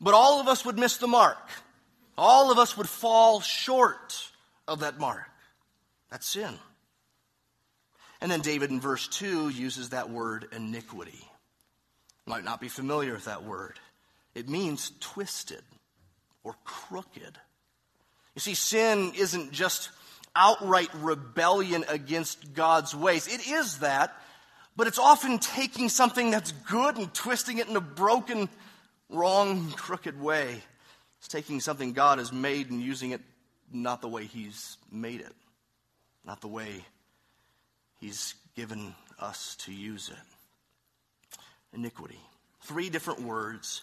but 0.00 0.14
all 0.14 0.40
of 0.40 0.48
us 0.48 0.64
would 0.64 0.78
miss 0.78 0.96
the 0.96 1.06
mark. 1.06 1.38
All 2.16 2.50
of 2.50 2.58
us 2.58 2.76
would 2.76 2.88
fall 2.88 3.40
short 3.40 4.30
of 4.66 4.80
that 4.80 4.98
mark. 4.98 5.28
That's 6.10 6.26
sin. 6.26 6.58
And 8.20 8.30
then 8.30 8.40
David 8.40 8.70
in 8.70 8.80
verse 8.80 9.06
2 9.08 9.48
uses 9.48 9.90
that 9.90 10.10
word 10.10 10.46
iniquity. 10.52 11.28
Might 12.26 12.44
not 12.44 12.60
be 12.60 12.68
familiar 12.68 13.12
with 13.12 13.26
that 13.26 13.44
word. 13.44 13.78
It 14.34 14.48
means 14.48 14.92
twisted 15.00 15.62
or 16.42 16.54
crooked. 16.64 17.38
You 18.34 18.40
see, 18.40 18.54
sin 18.54 19.12
isn't 19.16 19.52
just 19.52 19.90
outright 20.34 20.88
rebellion 20.94 21.84
against 21.88 22.54
God's 22.54 22.94
ways. 22.94 23.28
It 23.28 23.46
is 23.46 23.78
that, 23.78 24.16
but 24.76 24.86
it's 24.86 24.98
often 24.98 25.38
taking 25.38 25.88
something 25.88 26.30
that's 26.30 26.52
good 26.52 26.96
and 26.96 27.12
twisting 27.14 27.58
it 27.58 27.68
in 27.68 27.76
a 27.76 27.80
broken, 27.80 28.48
wrong, 29.08 29.70
crooked 29.72 30.20
way. 30.20 30.62
It's 31.18 31.28
taking 31.28 31.60
something 31.60 31.92
God 31.92 32.18
has 32.18 32.32
made 32.32 32.70
and 32.70 32.80
using 32.80 33.12
it 33.12 33.20
not 33.72 34.00
the 34.00 34.08
way 34.08 34.24
He's 34.24 34.76
made 34.90 35.20
it, 35.20 35.32
not 36.24 36.40
the 36.40 36.48
way 36.48 36.84
He's 38.04 38.34
given 38.54 38.94
us 39.18 39.56
to 39.60 39.72
use 39.72 40.10
it. 40.10 41.38
iniquity. 41.72 42.20
Three 42.60 42.90
different 42.90 43.22
words. 43.22 43.80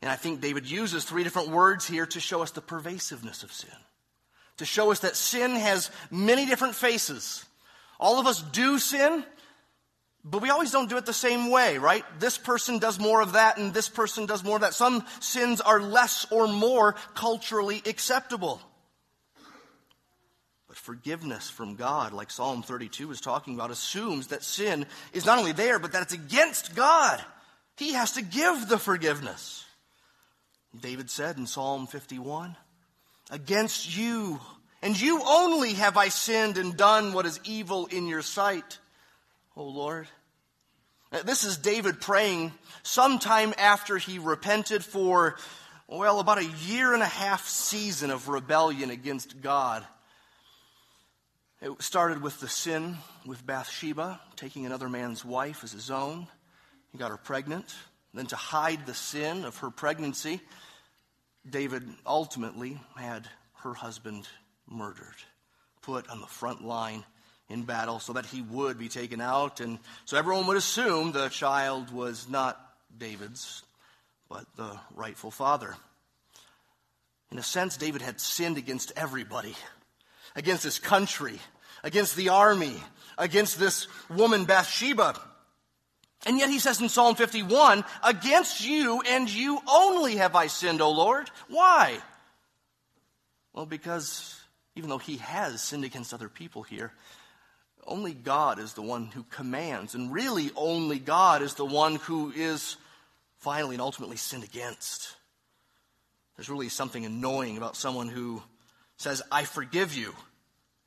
And 0.00 0.08
I 0.08 0.14
think 0.14 0.40
David 0.40 0.70
uses 0.70 1.02
three 1.02 1.24
different 1.24 1.48
words 1.48 1.84
here 1.84 2.06
to 2.06 2.20
show 2.20 2.42
us 2.42 2.52
the 2.52 2.60
pervasiveness 2.60 3.42
of 3.42 3.52
sin, 3.52 3.74
to 4.58 4.64
show 4.64 4.92
us 4.92 5.00
that 5.00 5.16
sin 5.16 5.56
has 5.56 5.90
many 6.08 6.46
different 6.46 6.76
faces. 6.76 7.44
All 7.98 8.20
of 8.20 8.28
us 8.28 8.40
do 8.40 8.78
sin, 8.78 9.24
but 10.22 10.40
we 10.40 10.50
always 10.50 10.70
don't 10.70 10.88
do 10.88 10.96
it 10.96 11.04
the 11.04 11.12
same 11.12 11.50
way, 11.50 11.78
right? 11.78 12.04
This 12.20 12.38
person 12.38 12.78
does 12.78 13.00
more 13.00 13.20
of 13.20 13.32
that 13.32 13.58
and 13.58 13.74
this 13.74 13.88
person 13.88 14.24
does 14.24 14.44
more 14.44 14.54
of 14.54 14.62
that. 14.62 14.72
Some 14.72 15.04
sins 15.18 15.60
are 15.60 15.80
less 15.80 16.30
or 16.30 16.46
more 16.46 16.92
culturally 17.16 17.82
acceptable. 17.86 18.62
Forgiveness 20.82 21.48
from 21.48 21.76
God, 21.76 22.12
like 22.12 22.28
Psalm 22.28 22.64
32 22.64 23.12
is 23.12 23.20
talking 23.20 23.54
about, 23.54 23.70
assumes 23.70 24.26
that 24.26 24.42
sin 24.42 24.84
is 25.12 25.24
not 25.24 25.38
only 25.38 25.52
there, 25.52 25.78
but 25.78 25.92
that 25.92 26.02
it's 26.02 26.12
against 26.12 26.74
God. 26.74 27.24
He 27.76 27.92
has 27.92 28.12
to 28.14 28.22
give 28.22 28.68
the 28.68 28.78
forgiveness. 28.78 29.64
David 30.78 31.08
said 31.08 31.36
in 31.36 31.46
Psalm 31.46 31.86
51 31.86 32.56
Against 33.30 33.96
you, 33.96 34.40
and 34.82 35.00
you 35.00 35.22
only 35.24 35.74
have 35.74 35.96
I 35.96 36.08
sinned 36.08 36.58
and 36.58 36.76
done 36.76 37.12
what 37.12 37.26
is 37.26 37.38
evil 37.44 37.86
in 37.86 38.08
your 38.08 38.22
sight, 38.22 38.80
O 39.56 39.62
Lord. 39.62 40.08
This 41.24 41.44
is 41.44 41.58
David 41.58 42.00
praying 42.00 42.50
sometime 42.82 43.54
after 43.56 43.98
he 43.98 44.18
repented 44.18 44.84
for, 44.84 45.36
well, 45.86 46.18
about 46.18 46.38
a 46.38 46.52
year 46.66 46.92
and 46.92 47.04
a 47.04 47.06
half 47.06 47.46
season 47.46 48.10
of 48.10 48.28
rebellion 48.28 48.90
against 48.90 49.40
God. 49.40 49.86
It 51.62 51.80
started 51.80 52.20
with 52.20 52.40
the 52.40 52.48
sin 52.48 52.96
with 53.24 53.46
Bathsheba, 53.46 54.20
taking 54.34 54.66
another 54.66 54.88
man's 54.88 55.24
wife 55.24 55.62
as 55.62 55.70
his 55.70 55.92
own. 55.92 56.26
He 56.90 56.98
got 56.98 57.12
her 57.12 57.16
pregnant. 57.16 57.72
Then, 58.12 58.26
to 58.26 58.36
hide 58.36 58.84
the 58.84 58.94
sin 58.94 59.44
of 59.44 59.58
her 59.58 59.70
pregnancy, 59.70 60.40
David 61.48 61.88
ultimately 62.04 62.80
had 62.96 63.28
her 63.62 63.74
husband 63.74 64.26
murdered, 64.68 65.14
put 65.82 66.08
on 66.08 66.20
the 66.20 66.26
front 66.26 66.64
line 66.64 67.04
in 67.48 67.62
battle 67.62 68.00
so 68.00 68.14
that 68.14 68.26
he 68.26 68.42
would 68.42 68.76
be 68.76 68.88
taken 68.88 69.20
out. 69.20 69.60
And 69.60 69.78
so 70.04 70.16
everyone 70.16 70.48
would 70.48 70.56
assume 70.56 71.12
the 71.12 71.28
child 71.28 71.92
was 71.92 72.28
not 72.28 72.60
David's, 72.98 73.62
but 74.28 74.46
the 74.56 74.80
rightful 74.96 75.30
father. 75.30 75.76
In 77.30 77.38
a 77.38 77.42
sense, 77.42 77.76
David 77.76 78.02
had 78.02 78.20
sinned 78.20 78.58
against 78.58 78.90
everybody 78.96 79.54
against 80.34 80.62
his 80.62 80.78
country, 80.78 81.38
against 81.82 82.16
the 82.16 82.30
army, 82.30 82.76
against 83.18 83.58
this 83.58 83.88
woman 84.08 84.44
Bathsheba. 84.44 85.20
And 86.24 86.38
yet 86.38 86.50
he 86.50 86.58
says 86.58 86.80
in 86.80 86.88
Psalm 86.88 87.14
51, 87.16 87.84
Against 88.02 88.64
you 88.64 89.02
and 89.08 89.28
you 89.28 89.60
only 89.68 90.16
have 90.16 90.36
I 90.36 90.46
sinned, 90.46 90.80
O 90.80 90.90
Lord. 90.90 91.30
Why? 91.48 91.98
Well, 93.52 93.66
because 93.66 94.40
even 94.76 94.88
though 94.88 94.98
he 94.98 95.18
has 95.18 95.60
sinned 95.60 95.84
against 95.84 96.14
other 96.14 96.28
people 96.28 96.62
here, 96.62 96.92
only 97.84 98.14
God 98.14 98.58
is 98.58 98.74
the 98.74 98.82
one 98.82 99.06
who 99.06 99.24
commands. 99.24 99.94
And 99.94 100.12
really, 100.12 100.50
only 100.54 100.98
God 100.98 101.42
is 101.42 101.54
the 101.54 101.64
one 101.64 101.96
who 101.96 102.32
is 102.34 102.76
finally 103.38 103.74
and 103.74 103.82
ultimately 103.82 104.16
sinned 104.16 104.44
against. 104.44 105.16
There's 106.36 106.48
really 106.48 106.68
something 106.68 107.04
annoying 107.04 107.56
about 107.56 107.76
someone 107.76 108.08
who 108.08 108.42
says, 109.02 109.22
I 109.30 109.44
forgive 109.44 109.94
you, 109.94 110.14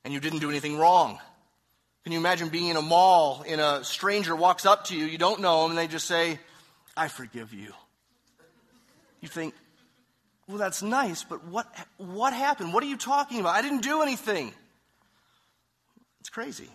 and 0.03 0.13
you 0.13 0.19
didn't 0.19 0.39
do 0.39 0.49
anything 0.49 0.77
wrong. 0.77 1.19
Can 2.03 2.11
you 2.11 2.19
imagine 2.19 2.49
being 2.49 2.67
in 2.67 2.77
a 2.77 2.81
mall 2.81 3.43
and 3.47 3.59
a 3.59 3.83
stranger 3.83 4.35
walks 4.35 4.65
up 4.65 4.85
to 4.85 4.95
you, 4.95 5.05
you 5.05 5.17
don't 5.17 5.41
know 5.41 5.63
them, 5.63 5.71
and 5.71 5.77
they 5.77 5.87
just 5.87 6.07
say, 6.07 6.39
I 6.95 7.07
forgive 7.07 7.53
you? 7.53 7.73
You 9.21 9.27
think, 9.27 9.53
well, 10.47 10.57
that's 10.57 10.83
nice, 10.83 11.23
but 11.23 11.45
what, 11.45 11.67
what 11.97 12.31
happened? 12.31 12.73
What 12.73 12.83
are 12.83 12.87
you 12.87 12.97
talking 12.97 13.39
about? 13.39 13.55
I 13.55 13.61
didn't 13.61 13.81
do 13.81 14.01
anything. 14.01 14.53
It's 16.19 16.29
crazy. 16.29 16.69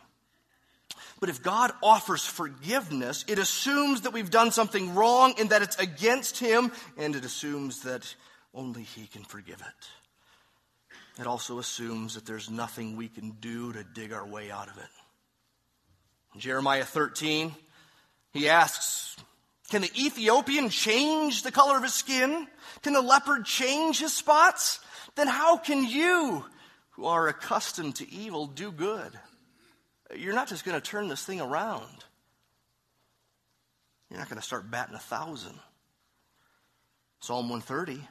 But 1.20 1.28
if 1.28 1.42
God 1.42 1.70
offers 1.82 2.24
forgiveness, 2.24 3.24
it 3.28 3.38
assumes 3.38 4.00
that 4.02 4.12
we've 4.12 4.30
done 4.30 4.50
something 4.50 4.94
wrong 4.94 5.34
and 5.38 5.50
that 5.50 5.62
it's 5.62 5.76
against 5.76 6.38
Him, 6.38 6.72
and 6.96 7.14
it 7.14 7.24
assumes 7.24 7.82
that 7.82 8.14
only 8.54 8.82
He 8.82 9.06
can 9.06 9.22
forgive 9.22 9.60
it. 9.60 9.88
It 11.18 11.26
also 11.26 11.58
assumes 11.58 12.14
that 12.14 12.24
there's 12.24 12.50
nothing 12.50 12.96
we 12.96 13.08
can 13.08 13.32
do 13.32 13.72
to 13.72 13.84
dig 13.84 14.12
our 14.12 14.26
way 14.26 14.50
out 14.50 14.68
of 14.68 14.78
it. 14.78 14.88
In 16.34 16.40
Jeremiah 16.40 16.84
13, 16.84 17.54
he 18.32 18.48
asks, 18.48 19.16
Can 19.70 19.82
the 19.82 19.90
Ethiopian 19.96 20.68
change 20.68 21.42
the 21.42 21.50
color 21.50 21.76
of 21.76 21.82
his 21.82 21.94
skin? 21.94 22.46
Can 22.82 22.92
the 22.92 23.02
leopard 23.02 23.44
change 23.44 23.98
his 23.98 24.16
spots? 24.16 24.80
Then 25.16 25.26
how 25.26 25.56
can 25.56 25.84
you, 25.84 26.44
who 26.90 27.06
are 27.06 27.28
accustomed 27.28 27.96
to 27.96 28.10
evil, 28.10 28.46
do 28.46 28.70
good? 28.70 29.18
You're 30.16 30.34
not 30.34 30.48
just 30.48 30.64
going 30.64 30.80
to 30.80 30.86
turn 30.86 31.08
this 31.08 31.24
thing 31.24 31.40
around. 31.40 32.04
You're 34.08 34.18
not 34.18 34.28
going 34.28 34.40
to 34.40 34.46
start 34.46 34.70
batting 34.70 34.94
a 34.94 35.00
thousand. 35.00 35.58
Psalm 37.20 37.48
130 37.48 38.06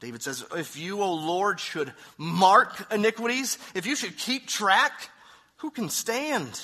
David 0.00 0.22
says, 0.22 0.44
If 0.56 0.76
you, 0.76 1.02
O 1.02 1.14
Lord, 1.14 1.60
should 1.60 1.92
mark 2.16 2.90
iniquities, 2.90 3.58
if 3.74 3.86
you 3.86 3.94
should 3.94 4.16
keep 4.16 4.46
track, 4.46 5.10
who 5.56 5.70
can 5.70 5.90
stand? 5.90 6.60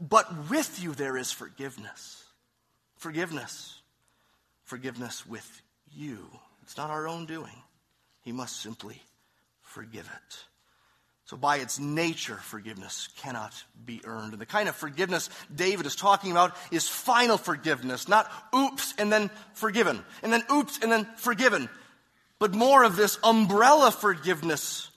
But 0.00 0.50
with 0.50 0.82
you 0.82 0.94
there 0.94 1.16
is 1.16 1.30
forgiveness. 1.30 2.24
Forgiveness. 2.96 3.80
Forgiveness 4.64 5.26
with 5.26 5.62
you. 5.92 6.26
It's 6.62 6.78
not 6.78 6.90
our 6.90 7.06
own 7.06 7.26
doing. 7.26 7.62
He 8.22 8.32
must 8.32 8.60
simply 8.60 9.02
forgive 9.60 10.06
it. 10.06 10.44
So, 11.26 11.38
by 11.38 11.56
its 11.56 11.78
nature, 11.78 12.36
forgiveness 12.36 13.08
cannot 13.16 13.54
be 13.86 14.02
earned. 14.04 14.32
And 14.32 14.40
the 14.40 14.46
kind 14.46 14.68
of 14.68 14.76
forgiveness 14.76 15.30
David 15.54 15.86
is 15.86 15.96
talking 15.96 16.30
about 16.30 16.54
is 16.70 16.86
final 16.86 17.38
forgiveness, 17.38 18.08
not 18.08 18.30
oops 18.54 18.92
and 18.98 19.10
then 19.10 19.30
forgiven, 19.54 20.04
and 20.22 20.30
then 20.30 20.42
oops 20.52 20.78
and 20.82 20.92
then 20.92 21.06
forgiven 21.16 21.70
but 22.38 22.54
more 22.54 22.84
of 22.84 22.96
this 22.96 23.18
umbrella 23.22 23.90
forgiveness. 23.90 24.90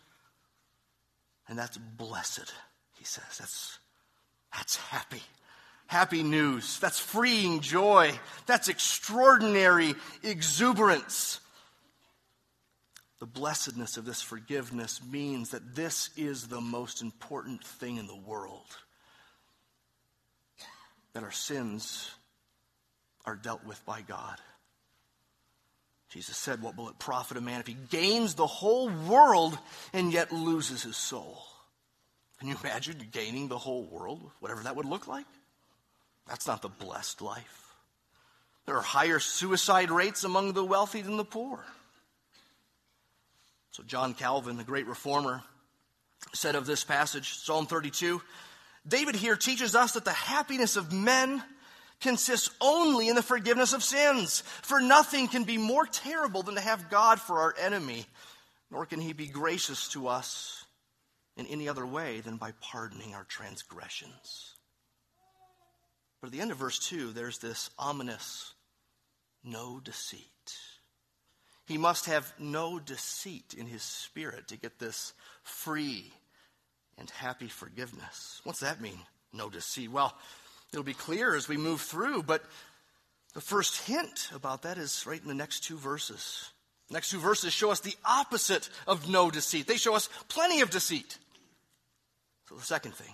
And 1.47 1.57
that's 1.57 1.77
blessed, 1.77 2.53
he 2.97 3.05
says. 3.05 3.37
That's, 3.39 3.79
that's 4.53 4.75
happy. 4.75 5.21
Happy 5.87 6.21
news. 6.21 6.79
That's 6.79 6.99
freeing 6.99 7.61
joy. 7.61 8.11
That's 8.45 8.67
extraordinary 8.67 9.95
exuberance. 10.21 11.39
The 13.19 13.25
blessedness 13.25 13.97
of 13.97 14.05
this 14.05 14.21
forgiveness 14.21 15.01
means 15.09 15.51
that 15.51 15.75
this 15.75 16.09
is 16.17 16.47
the 16.47 16.61
most 16.61 17.01
important 17.01 17.63
thing 17.63 17.97
in 17.97 18.05
the 18.05 18.15
world. 18.15 18.67
That 21.13 21.23
our 21.23 21.31
sins 21.31 22.11
are 23.25 23.35
dealt 23.35 23.65
with 23.65 23.83
by 23.85 24.01
God. 24.01 24.37
Jesus 26.09 26.37
said, 26.37 26.61
What 26.61 26.77
will 26.77 26.89
it 26.89 26.99
profit 26.99 27.37
a 27.37 27.41
man 27.41 27.59
if 27.59 27.67
he 27.67 27.75
gains 27.89 28.35
the 28.35 28.47
whole 28.47 28.89
world 28.89 29.57
and 29.93 30.11
yet 30.13 30.31
loses 30.31 30.83
his 30.83 30.97
soul? 30.97 31.43
Can 32.39 32.47
you 32.47 32.55
imagine 32.63 33.07
gaining 33.11 33.47
the 33.47 33.57
whole 33.57 33.83
world, 33.83 34.31
whatever 34.39 34.63
that 34.63 34.75
would 34.75 34.85
look 34.85 35.07
like? 35.07 35.25
That's 36.27 36.47
not 36.47 36.61
the 36.61 36.69
blessed 36.69 37.21
life. 37.21 37.63
There 38.65 38.75
are 38.75 38.81
higher 38.81 39.19
suicide 39.19 39.89
rates 39.89 40.23
among 40.23 40.53
the 40.53 40.63
wealthy 40.63 41.01
than 41.01 41.17
the 41.17 41.25
poor. 41.25 41.63
So, 43.71 43.83
John 43.83 44.13
Calvin, 44.13 44.57
the 44.57 44.63
great 44.63 44.87
reformer, 44.87 45.43
said 46.33 46.55
of 46.55 46.65
this 46.65 46.83
passage, 46.83 47.35
Psalm 47.35 47.65
32, 47.65 48.21
David 48.87 49.15
here 49.15 49.35
teaches 49.35 49.75
us 49.75 49.93
that 49.93 50.05
the 50.05 50.11
happiness 50.11 50.75
of 50.75 50.91
men 50.91 51.43
consists 52.01 52.49
only 52.61 53.09
in 53.09 53.15
the 53.15 53.23
forgiveness 53.23 53.73
of 53.73 53.83
sins. 53.83 54.41
For 54.61 54.79
nothing 54.79 55.27
can 55.27 55.43
be 55.43 55.57
more 55.57 55.85
terrible 55.85 56.43
than 56.43 56.55
to 56.55 56.61
have 56.61 56.89
God 56.89 57.19
for 57.19 57.39
our 57.39 57.55
enemy, 57.59 58.05
nor 58.71 58.85
can 58.85 58.99
he 58.99 59.13
be 59.13 59.27
gracious 59.27 59.87
to 59.89 60.07
us 60.07 60.65
in 61.35 61.45
any 61.47 61.69
other 61.69 61.85
way 61.85 62.19
than 62.19 62.37
by 62.37 62.51
pardoning 62.61 63.13
our 63.13 63.23
transgressions. 63.23 64.55
But 66.21 66.27
at 66.27 66.33
the 66.33 66.41
end 66.41 66.51
of 66.51 66.57
verse 66.57 66.79
2, 66.79 67.11
there's 67.11 67.37
this 67.37 67.69
ominous 67.77 68.53
no 69.43 69.79
deceit. 69.79 70.21
He 71.65 71.77
must 71.77 72.05
have 72.05 72.33
no 72.39 72.79
deceit 72.79 73.53
in 73.57 73.67
his 73.67 73.83
spirit 73.83 74.47
to 74.47 74.57
get 74.57 74.79
this 74.79 75.13
free 75.43 76.11
and 76.97 77.09
happy 77.09 77.47
forgiveness. 77.47 78.41
What's 78.43 78.61
that 78.61 78.81
mean? 78.81 78.99
No 79.33 79.49
deceit. 79.49 79.91
Well, 79.91 80.17
It'll 80.71 80.83
be 80.83 80.93
clear 80.93 81.35
as 81.35 81.47
we 81.47 81.57
move 81.57 81.81
through, 81.81 82.23
but 82.23 82.43
the 83.33 83.41
first 83.41 83.85
hint 83.87 84.29
about 84.33 84.63
that 84.63 84.77
is 84.77 85.05
right 85.05 85.21
in 85.21 85.27
the 85.27 85.33
next 85.33 85.63
two 85.63 85.77
verses. 85.77 86.49
The 86.87 86.95
next 86.95 87.11
two 87.11 87.19
verses 87.19 87.53
show 87.53 87.71
us 87.71 87.79
the 87.79 87.95
opposite 88.05 88.69
of 88.87 89.09
no 89.09 89.29
deceit. 89.29 89.67
They 89.67 89.77
show 89.77 89.95
us 89.95 90.09
plenty 90.27 90.61
of 90.61 90.69
deceit. 90.69 91.17
So, 92.49 92.55
the 92.55 92.63
second 92.63 92.93
thing 92.93 93.13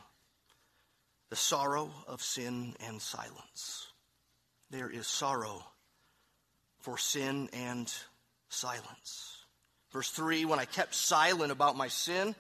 the 1.30 1.36
sorrow 1.36 1.90
of 2.08 2.22
sin 2.22 2.76
and 2.86 3.02
silence. 3.02 3.88
there 4.70 4.90
is 4.90 5.08
sorrow 5.08 5.64
for 6.80 6.98
sin 6.98 7.50
and 7.54 7.92
silence. 8.50 9.38
Verse 9.92 10.12
3 10.12 10.46
When 10.46 10.60
I 10.60 10.66
kept 10.66 10.94
silent 10.94 11.52
about 11.52 11.76
my 11.76 11.88
sin, 11.88 12.36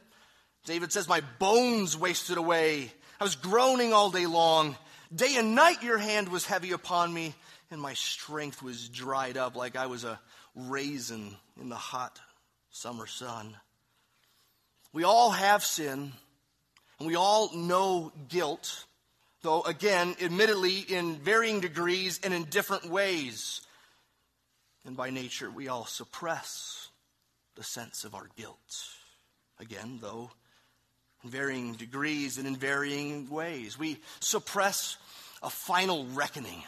David 0.65 0.91
says, 0.91 1.07
My 1.07 1.21
bones 1.39 1.97
wasted 1.97 2.37
away. 2.37 2.91
I 3.19 3.23
was 3.23 3.35
groaning 3.35 3.93
all 3.93 4.11
day 4.11 4.27
long. 4.27 4.75
Day 5.13 5.35
and 5.37 5.53
night 5.53 5.83
your 5.83 5.97
hand 5.97 6.29
was 6.29 6.45
heavy 6.45 6.71
upon 6.71 7.13
me, 7.13 7.35
and 7.69 7.79
my 7.79 7.93
strength 7.93 8.63
was 8.63 8.89
dried 8.89 9.37
up 9.37 9.55
like 9.55 9.75
I 9.75 9.85
was 9.85 10.03
a 10.03 10.19
raisin 10.55 11.35
in 11.61 11.69
the 11.69 11.75
hot 11.75 12.19
summer 12.71 13.05
sun. 13.05 13.55
We 14.91 15.03
all 15.03 15.29
have 15.29 15.63
sin, 15.63 16.13
and 16.97 17.07
we 17.07 17.15
all 17.15 17.55
know 17.55 18.11
guilt, 18.27 18.85
though, 19.43 19.61
again, 19.61 20.15
admittedly, 20.21 20.79
in 20.79 21.17
varying 21.17 21.59
degrees 21.59 22.19
and 22.23 22.33
in 22.33 22.45
different 22.45 22.85
ways. 22.85 23.61
And 24.85 24.97
by 24.97 25.11
nature, 25.11 25.51
we 25.51 25.67
all 25.67 25.85
suppress 25.85 26.89
the 27.55 27.63
sense 27.63 28.03
of 28.03 28.15
our 28.15 28.29
guilt. 28.35 28.87
Again, 29.59 29.99
though, 30.01 30.31
in 31.23 31.29
varying 31.29 31.73
degrees 31.73 32.37
and 32.37 32.47
in 32.47 32.55
varying 32.55 33.29
ways. 33.29 33.77
We 33.77 33.99
suppress 34.19 34.97
a 35.43 35.49
final 35.49 36.05
reckoning, 36.13 36.63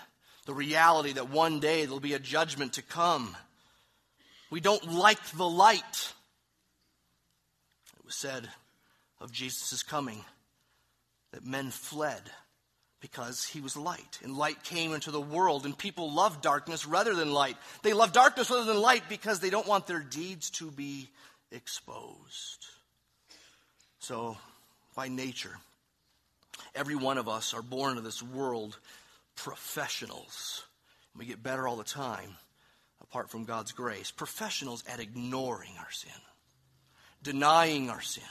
the 0.46 0.54
reality 0.54 1.14
that 1.14 1.30
one 1.30 1.60
day 1.60 1.86
there'll 1.86 2.00
be 2.00 2.14
a 2.14 2.20
judgment 2.20 2.74
to 2.74 2.82
come. 2.82 3.36
We 4.52 4.60
don't 4.60 4.94
like 4.94 5.24
the 5.32 5.48
light. 5.48 6.14
It 7.98 8.06
was 8.06 8.16
said 8.16 8.48
of 9.20 9.32
Jesus' 9.32 9.82
coming 9.82 10.24
that 11.32 11.46
men 11.46 11.72
fled 11.72 12.22
because 13.00 13.44
he 13.46 13.62
was 13.62 13.78
light. 13.78 14.20
And 14.24 14.38
light 14.38 14.64
came 14.64 14.94
into 14.94 15.12
the 15.12 15.22
world, 15.22 15.66
and 15.66 15.78
people 15.78 16.12
love 16.12 16.42
darkness 16.42 16.86
rather 16.86 17.14
than 17.14 17.32
light. 17.32 17.58
They 17.84 17.94
love 17.94 18.14
darkness 18.14 18.50
rather 18.50 18.66
than 18.66 18.82
light 18.82 19.04
because 19.10 19.40
they 19.40 19.50
don't 19.50 19.68
want 19.68 19.88
their 19.88 20.00
deeds 20.00 20.50
to 20.52 20.72
be 20.72 21.10
exposed. 21.52 22.66
So, 24.00 24.38
by 24.96 25.08
nature, 25.08 25.56
every 26.74 26.96
one 26.96 27.18
of 27.18 27.28
us 27.28 27.54
are 27.54 27.62
born 27.62 27.92
into 27.92 28.02
this 28.02 28.22
world 28.22 28.78
professionals. 29.36 30.64
We 31.18 31.26
get 31.26 31.44
better 31.44 31.68
all 31.68 31.76
the 31.76 31.84
time 31.84 32.36
apart 33.02 33.30
from 33.30 33.46
God's 33.46 33.72
grace. 33.72 34.12
Professionals 34.12 34.84
at 34.88 35.00
ignoring 35.00 35.74
our 35.80 35.92
sin, 35.92 36.12
denying 37.24 37.90
our 37.90 38.02
sin, 38.02 38.24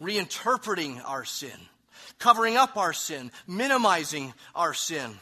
reinterpreting 0.00 1.02
our 1.06 1.24
sin, 1.24 1.58
covering 2.18 2.56
up 2.56 2.76
our 2.76 2.92
sin, 2.92 3.30
minimizing 3.46 4.32
our 4.54 4.74
sin. 4.74 5.18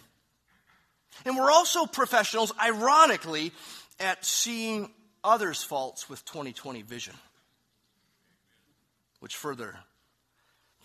And 1.24 1.36
we're 1.36 1.50
also 1.50 1.86
professionals, 1.86 2.52
ironically, 2.60 3.52
at 3.98 4.24
seeing 4.24 4.90
others' 5.24 5.62
faults 5.62 6.08
with 6.08 6.24
2020 6.24 6.82
vision 6.82 7.14
which 9.20 9.36
further 9.36 9.76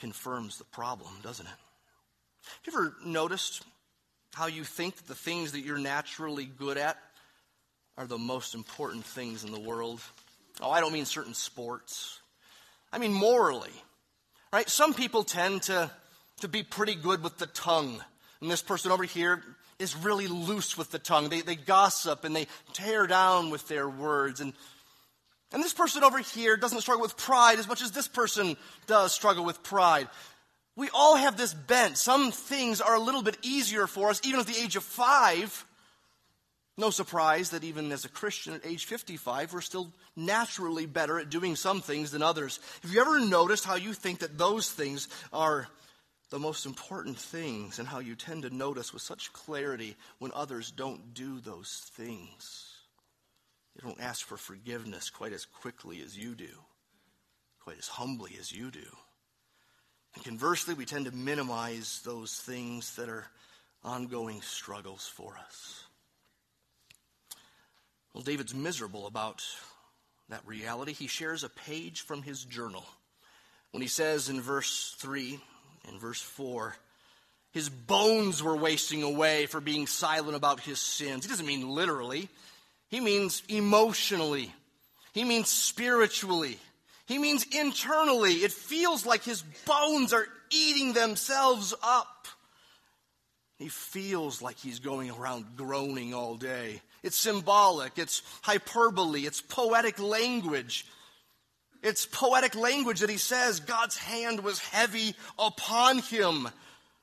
confirms 0.04 0.58
the 0.58 0.66
problem, 0.66 1.14
doesn't 1.24 1.46
it? 1.46 1.52
Have 2.66 2.74
you 2.74 2.74
ever 2.74 2.94
noticed 3.06 3.64
how 4.34 4.48
you 4.48 4.66
think 4.66 4.98
that 4.98 5.08
the 5.08 5.16
things 5.16 5.54
that 5.54 5.62
you're 5.62 5.78
naturally 5.78 6.44
good 6.44 6.78
at 6.78 6.98
are 7.98 8.06
the 8.06 8.18
most 8.18 8.54
important 8.54 9.06
things 9.06 9.46
in 9.46 9.54
the 9.54 9.60
world? 9.62 10.02
Oh, 10.60 10.70
I 10.70 10.82
don't 10.82 10.92
mean 10.92 11.06
certain 11.06 11.34
sports. 11.34 12.20
I 12.92 12.98
mean 12.98 13.14
morally. 13.14 13.72
Right? 14.52 14.70
Some 14.70 14.94
people 14.94 15.24
tend 15.24 15.62
to, 15.64 15.90
to 16.42 16.50
be 16.50 16.64
pretty 16.64 16.96
good 16.96 17.24
with 17.24 17.38
the 17.38 17.48
tongue. 17.48 18.04
And 18.42 18.52
this 18.52 18.62
person 18.62 18.92
over 18.92 19.06
here 19.06 19.42
is 19.80 19.96
really 19.96 20.28
loose 20.28 20.78
with 20.78 20.92
the 20.92 21.00
tongue. 21.00 21.30
They, 21.30 21.40
they 21.40 21.56
gossip 21.56 22.26
and 22.26 22.36
they 22.36 22.48
tear 22.74 23.08
down 23.08 23.52
with 23.52 23.70
their 23.70 23.88
words. 23.88 24.42
And 24.42 24.52
and 25.54 25.64
this 25.64 25.74
person 25.74 26.04
over 26.04 26.18
here 26.18 26.58
doesn't 26.58 26.82
struggle 26.82 27.04
with 27.04 27.16
pride 27.16 27.60
as 27.60 27.68
much 27.68 27.84
as 27.84 27.92
this 27.92 28.08
person 28.08 28.58
does 28.88 29.14
struggle 29.14 29.46
with 29.46 29.62
pride. 29.62 30.08
We 30.76 30.90
all 30.94 31.16
have 31.16 31.38
this 31.38 31.54
bent. 31.54 31.98
Some 31.98 32.32
things 32.32 32.82
are 32.82 32.96
a 32.96 33.00
little 33.00 33.22
bit 33.22 33.38
easier 33.44 33.86
for 33.86 34.10
us, 34.10 34.20
even 34.26 34.40
at 34.40 34.48
the 34.48 34.60
age 34.60 34.76
of 34.76 34.84
five. 34.84 35.66
No 36.76 36.90
surprise 36.90 37.52
that 37.52 37.64
even 37.64 37.92
as 37.92 38.04
a 38.04 38.10
Christian 38.10 38.56
at 38.56 38.66
age 38.66 38.86
55, 38.86 39.54
we're 39.54 39.62
still 39.62 39.94
naturally 40.16 40.88
better 40.88 41.20
at 41.20 41.30
doing 41.30 41.56
some 41.56 41.82
things 41.82 42.10
than 42.10 42.24
others. 42.24 42.60
Have 42.82 42.92
you 42.92 43.00
ever 43.02 43.20
noticed 43.20 43.64
how 43.64 43.76
you 43.76 43.94
think 43.94 44.20
that 44.20 44.40
those 44.40 44.72
things 44.72 45.08
are 45.32 45.68
the 46.32 46.40
most 46.40 46.66
important 46.66 47.20
things 47.20 47.78
and 47.78 47.88
how 47.88 48.00
you 48.00 48.16
tend 48.16 48.42
to 48.42 48.50
notice 48.50 48.92
with 48.92 49.04
such 49.04 49.32
clarity 49.34 49.96
when 50.18 50.32
others 50.34 50.72
don't 50.72 51.14
do 51.14 51.40
those 51.40 51.88
things? 51.96 52.73
They 53.76 53.88
don't 53.88 54.02
ask 54.02 54.26
for 54.26 54.38
forgiveness 54.38 55.10
quite 55.10 55.34
as 55.34 55.46
quickly 55.46 56.02
as 56.02 56.18
you 56.18 56.36
do, 56.36 56.50
quite 57.64 57.78
as 57.78 57.88
humbly 57.88 58.38
as 58.40 58.52
you 58.52 58.72
do. 58.72 58.86
And 60.16 60.24
conversely, 60.24 60.74
we 60.74 60.86
tend 60.86 61.06
to 61.06 61.12
minimize 61.12 62.02
those 62.06 62.36
things 62.36 62.96
that 62.98 63.10
are 63.10 63.26
ongoing 63.84 64.42
struggles 64.42 65.08
for 65.08 65.38
us. 65.48 65.84
Well, 68.14 68.24
David's 68.24 68.54
miserable 68.54 69.08
about 69.08 69.44
that 70.30 70.46
reality. 70.46 70.94
He 70.94 71.08
shares 71.08 71.44
a 71.44 71.50
page 71.50 72.02
from 72.02 72.22
his 72.22 72.46
journal 72.46 72.86
when 73.72 73.82
he 73.82 73.88
says 73.88 74.30
in 74.30 74.40
verse 74.40 74.96
3 75.00 75.40
and 75.88 76.00
verse 76.00 76.22
4 76.22 76.76
his 77.54 77.70
bones 77.70 78.42
were 78.42 78.56
wasting 78.56 79.04
away 79.04 79.46
for 79.46 79.62
being 79.62 79.86
silent 79.86 80.36
about 80.36 80.60
his 80.60 80.82
sins. 80.82 81.24
He 81.24 81.30
doesn't 81.30 81.46
mean 81.46 81.70
literally. 81.70 82.28
He 82.94 83.00
means 83.00 83.42
emotionally. 83.50 84.54
He 85.16 85.24
means 85.24 85.50
spiritually. 85.50 86.60
He 87.08 87.18
means 87.18 87.44
internally. 87.44 88.34
It 88.34 88.52
feels 88.52 89.04
like 89.04 89.24
his 89.24 89.42
bones 89.66 90.14
are 90.14 90.28
eating 90.52 90.94
themselves 90.94 91.74
up. 91.82 92.28
He 93.58 93.68
feels 93.68 94.44
like 94.44 94.58
he's 94.60 94.78
going 94.78 95.10
around 95.10 95.58
groaning 95.58 96.14
all 96.14 96.36
day. 96.36 96.84
It's 97.02 97.18
symbolic, 97.18 97.98
it's 97.98 98.22
hyperbole, 98.44 99.22
it's 99.22 99.42
poetic 99.42 99.98
language. 99.98 100.86
It's 101.82 102.06
poetic 102.06 102.54
language 102.54 103.00
that 103.00 103.10
he 103.10 103.18
says 103.18 103.60
God's 103.60 103.98
hand 103.98 104.44
was 104.44 104.60
heavy 104.60 105.16
upon 105.40 105.98
him 105.98 106.48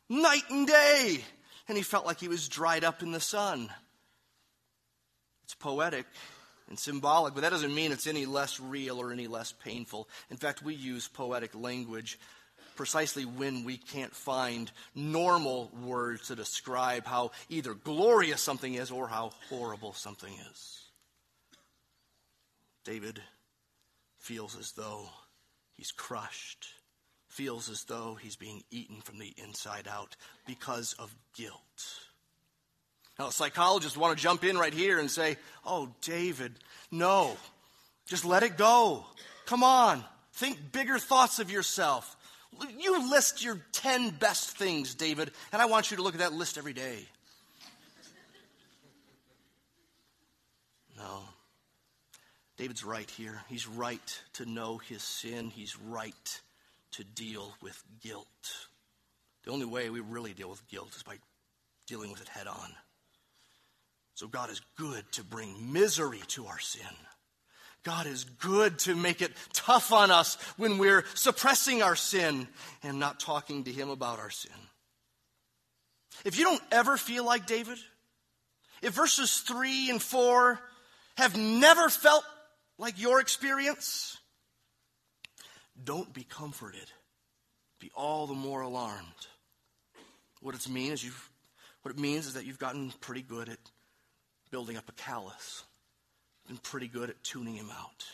night 0.08 0.44
and 0.50 0.68
day, 0.68 1.24
and 1.66 1.76
he 1.76 1.82
felt 1.82 2.06
like 2.06 2.20
he 2.20 2.28
was 2.28 2.48
dried 2.48 2.84
up 2.84 3.02
in 3.02 3.10
the 3.10 3.18
sun. 3.18 3.70
It's 5.50 5.56
poetic 5.56 6.06
and 6.68 6.78
symbolic, 6.78 7.34
but 7.34 7.40
that 7.40 7.50
doesn't 7.50 7.74
mean 7.74 7.90
it's 7.90 8.06
any 8.06 8.24
less 8.24 8.60
real 8.60 9.00
or 9.00 9.10
any 9.10 9.26
less 9.26 9.50
painful. 9.50 10.08
In 10.30 10.36
fact, 10.36 10.62
we 10.62 10.76
use 10.76 11.08
poetic 11.08 11.56
language 11.56 12.20
precisely 12.76 13.24
when 13.24 13.64
we 13.64 13.76
can't 13.76 14.14
find 14.14 14.70
normal 14.94 15.72
words 15.82 16.28
to 16.28 16.36
describe 16.36 17.04
how 17.04 17.32
either 17.48 17.74
glorious 17.74 18.40
something 18.40 18.74
is 18.74 18.92
or 18.92 19.08
how 19.08 19.32
horrible 19.48 19.92
something 19.92 20.32
is. 20.52 20.82
David 22.84 23.20
feels 24.20 24.56
as 24.56 24.70
though 24.70 25.08
he's 25.76 25.90
crushed, 25.90 26.68
feels 27.26 27.68
as 27.68 27.82
though 27.82 28.16
he's 28.22 28.36
being 28.36 28.62
eaten 28.70 29.00
from 29.00 29.18
the 29.18 29.34
inside 29.36 29.88
out 29.88 30.14
because 30.46 30.92
of 31.00 31.12
guilt. 31.34 32.09
Now, 33.20 33.28
psychologists 33.28 33.98
want 33.98 34.16
to 34.16 34.22
jump 34.22 34.44
in 34.44 34.56
right 34.56 34.72
here 34.72 34.98
and 34.98 35.10
say, 35.10 35.36
Oh, 35.66 35.90
David, 36.00 36.54
no. 36.90 37.36
Just 38.06 38.24
let 38.24 38.42
it 38.42 38.56
go. 38.56 39.04
Come 39.44 39.62
on. 39.62 40.02
Think 40.32 40.72
bigger 40.72 40.98
thoughts 40.98 41.38
of 41.38 41.50
yourself. 41.50 42.16
You 42.78 43.10
list 43.10 43.44
your 43.44 43.60
10 43.72 44.08
best 44.12 44.56
things, 44.56 44.94
David, 44.94 45.32
and 45.52 45.60
I 45.60 45.66
want 45.66 45.90
you 45.90 45.98
to 45.98 46.02
look 46.02 46.14
at 46.14 46.20
that 46.20 46.32
list 46.32 46.56
every 46.56 46.72
day. 46.72 47.04
No. 50.96 51.20
David's 52.56 52.84
right 52.84 53.10
here. 53.10 53.42
He's 53.50 53.68
right 53.68 54.22
to 54.34 54.46
know 54.46 54.78
his 54.78 55.02
sin, 55.02 55.50
he's 55.50 55.78
right 55.78 56.40
to 56.92 57.04
deal 57.04 57.52
with 57.60 57.82
guilt. 58.02 58.26
The 59.44 59.50
only 59.50 59.66
way 59.66 59.90
we 59.90 60.00
really 60.00 60.32
deal 60.32 60.48
with 60.48 60.66
guilt 60.68 60.96
is 60.96 61.02
by 61.02 61.16
dealing 61.86 62.12
with 62.12 62.22
it 62.22 62.28
head 62.28 62.46
on. 62.46 62.72
So 64.20 64.28
God 64.28 64.50
is 64.50 64.60
good 64.76 65.10
to 65.12 65.24
bring 65.24 65.72
misery 65.72 66.20
to 66.26 66.44
our 66.44 66.58
sin. 66.58 66.82
God 67.84 68.06
is 68.06 68.24
good 68.24 68.78
to 68.80 68.94
make 68.94 69.22
it 69.22 69.32
tough 69.54 69.94
on 69.94 70.10
us 70.10 70.36
when 70.58 70.76
we're 70.76 71.06
suppressing 71.14 71.80
our 71.80 71.96
sin 71.96 72.46
and 72.82 73.00
not 73.00 73.18
talking 73.18 73.64
to 73.64 73.72
Him 73.72 73.88
about 73.88 74.18
our 74.18 74.28
sin. 74.28 74.52
If 76.22 76.36
you 76.36 76.44
don't 76.44 76.60
ever 76.70 76.98
feel 76.98 77.24
like 77.24 77.46
David, 77.46 77.78
if 78.82 78.92
verses 78.92 79.38
3 79.38 79.88
and 79.88 80.02
4 80.02 80.60
have 81.16 81.38
never 81.38 81.88
felt 81.88 82.24
like 82.76 83.00
your 83.00 83.20
experience, 83.20 84.18
don't 85.82 86.12
be 86.12 86.24
comforted. 86.24 86.92
Be 87.80 87.90
all 87.94 88.26
the 88.26 88.34
more 88.34 88.60
alarmed. 88.60 89.06
What 90.42 90.54
it's 90.54 90.68
mean 90.68 90.92
is 90.92 91.02
you've 91.02 91.30
What 91.80 91.94
it 91.94 91.98
means 91.98 92.26
is 92.26 92.34
that 92.34 92.44
you've 92.44 92.58
gotten 92.58 92.92
pretty 93.00 93.22
good 93.22 93.48
at 93.48 93.56
building 94.50 94.76
up 94.76 94.88
a 94.88 94.92
callus, 94.92 95.64
been 96.46 96.58
pretty 96.58 96.88
good 96.88 97.10
at 97.10 97.22
tuning 97.22 97.54
him 97.54 97.70
out. 97.70 98.04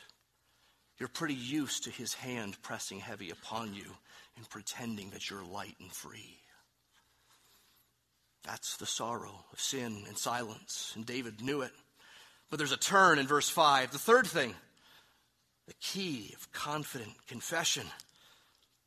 You're 0.99 1.09
pretty 1.09 1.35
used 1.35 1.85
to 1.85 1.90
his 1.90 2.14
hand 2.14 2.61
pressing 2.62 3.01
heavy 3.01 3.31
upon 3.31 3.75
you 3.75 3.85
and 4.37 4.49
pretending 4.49 5.11
that 5.11 5.29
you're 5.29 5.44
light 5.44 5.77
and 5.81 5.92
free. 5.92 6.38
That's 8.44 8.77
the 8.77 8.87
sorrow 8.87 9.44
of 9.53 9.61
sin 9.61 10.05
and 10.07 10.16
silence, 10.16 10.92
and 10.94 11.05
David 11.05 11.42
knew 11.42 11.62
it. 11.62 11.72
But 12.49 12.59
there's 12.59 12.72
a 12.72 12.77
turn 12.77 13.18
in 13.18 13.27
verse 13.27 13.49
5. 13.49 13.90
The 13.90 13.99
third 13.99 14.27
thing, 14.27 14.55
the 15.66 15.75
key 15.81 16.33
of 16.37 16.53
confident 16.53 17.12
confession. 17.27 17.87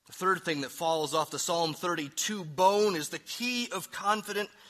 The 0.07 0.13
third 0.13 0.43
thing 0.43 0.61
that 0.61 0.71
falls 0.71 1.13
off 1.13 1.29
the 1.29 1.37
Psalm 1.37 1.73
32 1.73 2.45
bone 2.45 2.95
is 2.95 3.09
the 3.09 3.19
key 3.19 3.69
of 3.71 3.91
confident 3.91 4.49
confession. 4.49 4.68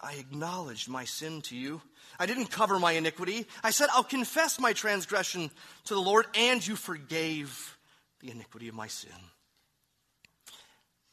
I 0.00 0.14
acknowledged 0.14 0.88
my 0.88 1.04
sin 1.04 1.42
to 1.42 1.56
you. 1.56 1.82
I 2.18 2.26
didn't 2.26 2.50
cover 2.50 2.78
my 2.78 2.92
iniquity. 2.92 3.46
I 3.62 3.70
said, 3.70 3.88
I'll 3.92 4.04
confess 4.04 4.60
my 4.60 4.72
transgression 4.72 5.50
to 5.84 5.94
the 5.94 6.00
Lord, 6.00 6.26
and 6.34 6.66
you 6.66 6.76
forgave 6.76 7.76
the 8.20 8.30
iniquity 8.30 8.68
of 8.68 8.74
my 8.74 8.86
sin. 8.86 9.10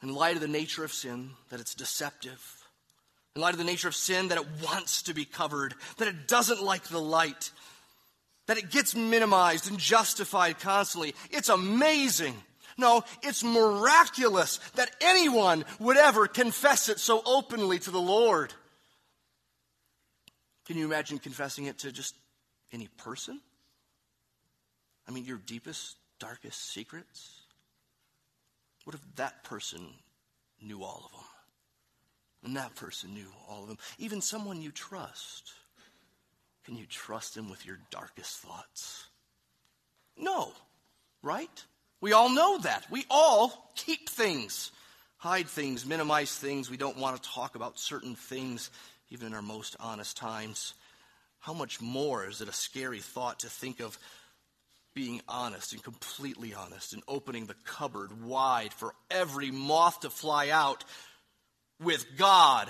In 0.01 0.13
light 0.13 0.35
of 0.35 0.41
the 0.41 0.47
nature 0.47 0.83
of 0.83 0.93
sin, 0.93 1.31
that 1.49 1.59
it's 1.59 1.75
deceptive, 1.75 2.63
in 3.35 3.41
light 3.41 3.53
of 3.53 3.57
the 3.57 3.63
nature 3.63 3.87
of 3.87 3.95
sin, 3.95 4.27
that 4.27 4.37
it 4.37 4.47
wants 4.63 5.03
to 5.03 5.13
be 5.13 5.25
covered, 5.25 5.73
that 5.97 6.07
it 6.07 6.27
doesn't 6.27 6.61
like 6.61 6.83
the 6.83 7.01
light, 7.01 7.51
that 8.47 8.57
it 8.57 8.69
gets 8.69 8.95
minimized 8.95 9.69
and 9.69 9.79
justified 9.79 10.59
constantly, 10.59 11.15
it's 11.31 11.49
amazing 11.49 12.35
no, 12.77 13.03
it's 13.21 13.43
miraculous 13.43 14.59
that 14.75 14.91
anyone 15.01 15.65
would 15.79 15.97
ever 15.97 16.27
confess 16.27 16.89
it 16.89 16.99
so 16.99 17.21
openly 17.25 17.79
to 17.79 17.91
the 17.91 18.01
Lord. 18.01 18.53
Can 20.65 20.77
you 20.77 20.85
imagine 20.85 21.19
confessing 21.19 21.65
it 21.65 21.79
to 21.79 21.91
just 21.91 22.15
any 22.71 22.87
person? 22.97 23.39
I 25.07 25.11
mean, 25.11 25.25
your 25.25 25.37
deepest, 25.37 25.97
darkest 26.19 26.71
secrets? 26.71 27.41
What 28.85 28.95
if 28.95 29.01
that 29.15 29.43
person 29.43 29.81
knew 30.61 30.83
all 30.83 31.03
of 31.05 31.11
them? 31.11 31.25
And 32.45 32.57
that 32.57 32.75
person 32.75 33.13
knew 33.13 33.27
all 33.49 33.63
of 33.63 33.69
them. 33.69 33.77
Even 33.97 34.21
someone 34.21 34.61
you 34.61 34.71
trust. 34.71 35.53
Can 36.65 36.75
you 36.75 36.85
trust 36.85 37.35
him 37.35 37.49
with 37.49 37.65
your 37.65 37.79
darkest 37.89 38.37
thoughts? 38.39 39.07
No, 40.17 40.51
right? 41.21 41.63
We 42.03 42.11
all 42.11 42.27
know 42.27 42.57
that. 42.57 42.85
We 42.91 43.05
all 43.09 43.71
keep 43.77 44.09
things, 44.09 44.73
hide 45.15 45.47
things, 45.47 45.85
minimize 45.85 46.35
things. 46.35 46.69
We 46.69 46.75
don't 46.75 46.97
want 46.97 47.15
to 47.15 47.29
talk 47.29 47.55
about 47.55 47.79
certain 47.79 48.15
things, 48.15 48.69
even 49.09 49.27
in 49.27 49.33
our 49.33 49.41
most 49.41 49.77
honest 49.79 50.17
times. 50.17 50.73
How 51.39 51.53
much 51.53 51.79
more 51.79 52.27
is 52.27 52.41
it 52.41 52.49
a 52.49 52.53
scary 52.53 52.99
thought 52.99 53.39
to 53.39 53.47
think 53.47 53.79
of 53.79 53.97
being 54.93 55.21
honest 55.29 55.71
and 55.71 55.81
completely 55.81 56.53
honest 56.53 56.91
and 56.91 57.01
opening 57.07 57.45
the 57.45 57.55
cupboard 57.63 58.21
wide 58.21 58.73
for 58.73 58.93
every 59.09 59.51
moth 59.51 60.01
to 60.01 60.09
fly 60.09 60.49
out 60.49 60.83
with 61.81 62.05
God, 62.17 62.67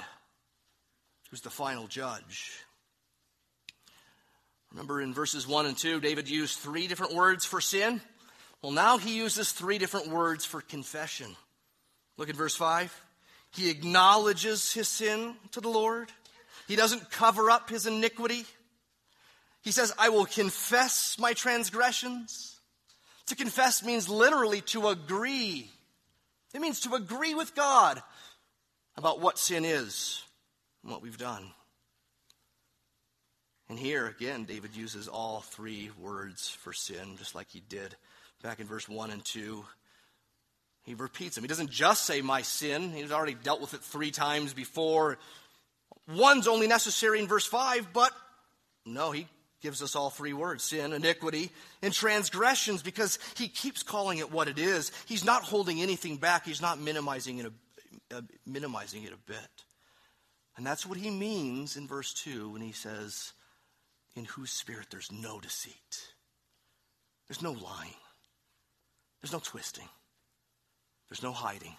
who's 1.31 1.41
the 1.41 1.49
final 1.49 1.87
judge? 1.87 2.51
Remember 4.69 5.01
in 5.01 5.11
verses 5.11 5.47
1 5.47 5.65
and 5.65 5.77
2, 5.77 6.01
David 6.01 6.29
used 6.29 6.59
three 6.59 6.85
different 6.85 7.15
words 7.15 7.45
for 7.45 7.61
sin. 7.61 7.99
Well, 8.63 8.71
now 8.71 8.97
he 8.97 9.17
uses 9.17 9.51
three 9.51 9.77
different 9.77 10.07
words 10.07 10.45
for 10.45 10.61
confession. 10.61 11.35
Look 12.17 12.29
at 12.29 12.35
verse 12.35 12.55
5. 12.55 13.03
He 13.51 13.69
acknowledges 13.69 14.71
his 14.71 14.87
sin 14.87 15.35
to 15.51 15.61
the 15.61 15.69
Lord, 15.69 16.11
he 16.67 16.77
doesn't 16.77 17.11
cover 17.11 17.51
up 17.51 17.69
his 17.69 17.85
iniquity. 17.85 18.45
He 19.63 19.71
says, 19.71 19.93
I 19.99 20.09
will 20.09 20.25
confess 20.25 21.17
my 21.19 21.33
transgressions. 21.33 22.59
To 23.27 23.35
confess 23.35 23.83
means 23.83 24.09
literally 24.09 24.61
to 24.61 24.89
agree. 24.89 25.69
It 26.53 26.61
means 26.61 26.81
to 26.81 26.95
agree 26.95 27.33
with 27.33 27.55
God 27.55 28.01
about 28.97 29.21
what 29.21 29.37
sin 29.37 29.63
is 29.63 30.21
and 30.83 30.91
what 30.91 31.01
we've 31.01 31.17
done. 31.17 31.51
And 33.69 33.79
here 33.79 34.07
again, 34.07 34.43
David 34.43 34.75
uses 34.75 35.07
all 35.07 35.41
three 35.41 35.91
words 35.99 36.49
for 36.49 36.73
sin, 36.73 37.15
just 37.17 37.35
like 37.35 37.49
he 37.49 37.61
did 37.61 37.95
back 38.43 38.59
in 38.59 38.67
verse 38.67 38.87
1 38.87 39.09
and 39.09 39.25
2. 39.25 39.65
He 40.83 40.93
repeats 40.93 41.35
them. 41.35 41.43
He 41.43 41.47
doesn't 41.47 41.71
just 41.71 42.05
say, 42.05 42.21
My 42.21 42.41
sin. 42.43 42.91
He's 42.91 43.11
already 43.11 43.35
dealt 43.35 43.61
with 43.61 43.73
it 43.73 43.81
three 43.81 44.11
times 44.11 44.53
before. 44.53 45.17
One's 46.07 46.47
only 46.47 46.67
necessary 46.67 47.19
in 47.19 47.27
verse 47.27 47.45
5, 47.45 47.93
but 47.93 48.11
no, 48.85 49.11
he 49.11 49.25
gives 49.61 49.81
us 49.81 49.95
all 49.95 50.09
three 50.09 50.33
words 50.33 50.65
sin, 50.65 50.91
iniquity, 50.91 51.49
and 51.81 51.93
transgressions 51.93 52.83
because 52.83 53.17
he 53.37 53.47
keeps 53.47 53.81
calling 53.81 54.17
it 54.17 54.29
what 54.29 54.49
it 54.49 54.59
is. 54.59 54.91
He's 55.05 55.23
not 55.23 55.43
holding 55.43 55.81
anything 55.81 56.17
back, 56.17 56.45
he's 56.45 56.61
not 56.61 56.81
minimizing 56.81 57.39
it 57.39 57.45
a, 57.45 58.17
uh, 58.17 58.21
minimizing 58.45 59.03
it 59.03 59.13
a 59.13 59.31
bit. 59.31 59.63
And 60.57 60.65
that's 60.65 60.85
what 60.85 60.97
he 60.97 61.09
means 61.09 61.77
in 61.77 61.87
verse 61.87 62.13
2 62.13 62.49
when 62.49 62.61
he 62.61 62.73
says, 62.73 63.31
In 64.17 64.25
whose 64.25 64.51
spirit 64.51 64.87
there's 64.91 65.11
no 65.11 65.39
deceit, 65.39 66.11
there's 67.29 67.41
no 67.41 67.53
lying. 67.53 67.95
There's 69.23 69.31
no 69.31 69.39
twisting, 69.39 69.87
there's 71.09 71.23
no 71.23 71.31
hiding. 71.31 71.75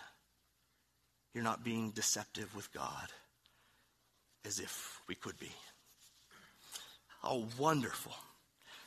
You're 1.34 1.44
not 1.44 1.62
being 1.64 1.90
deceptive 1.90 2.54
with 2.56 2.72
God 2.72 3.08
as 4.46 4.60
if 4.60 5.00
we 5.08 5.14
could 5.14 5.38
be. 5.38 5.50
How 7.20 7.44
wonderful 7.58 8.14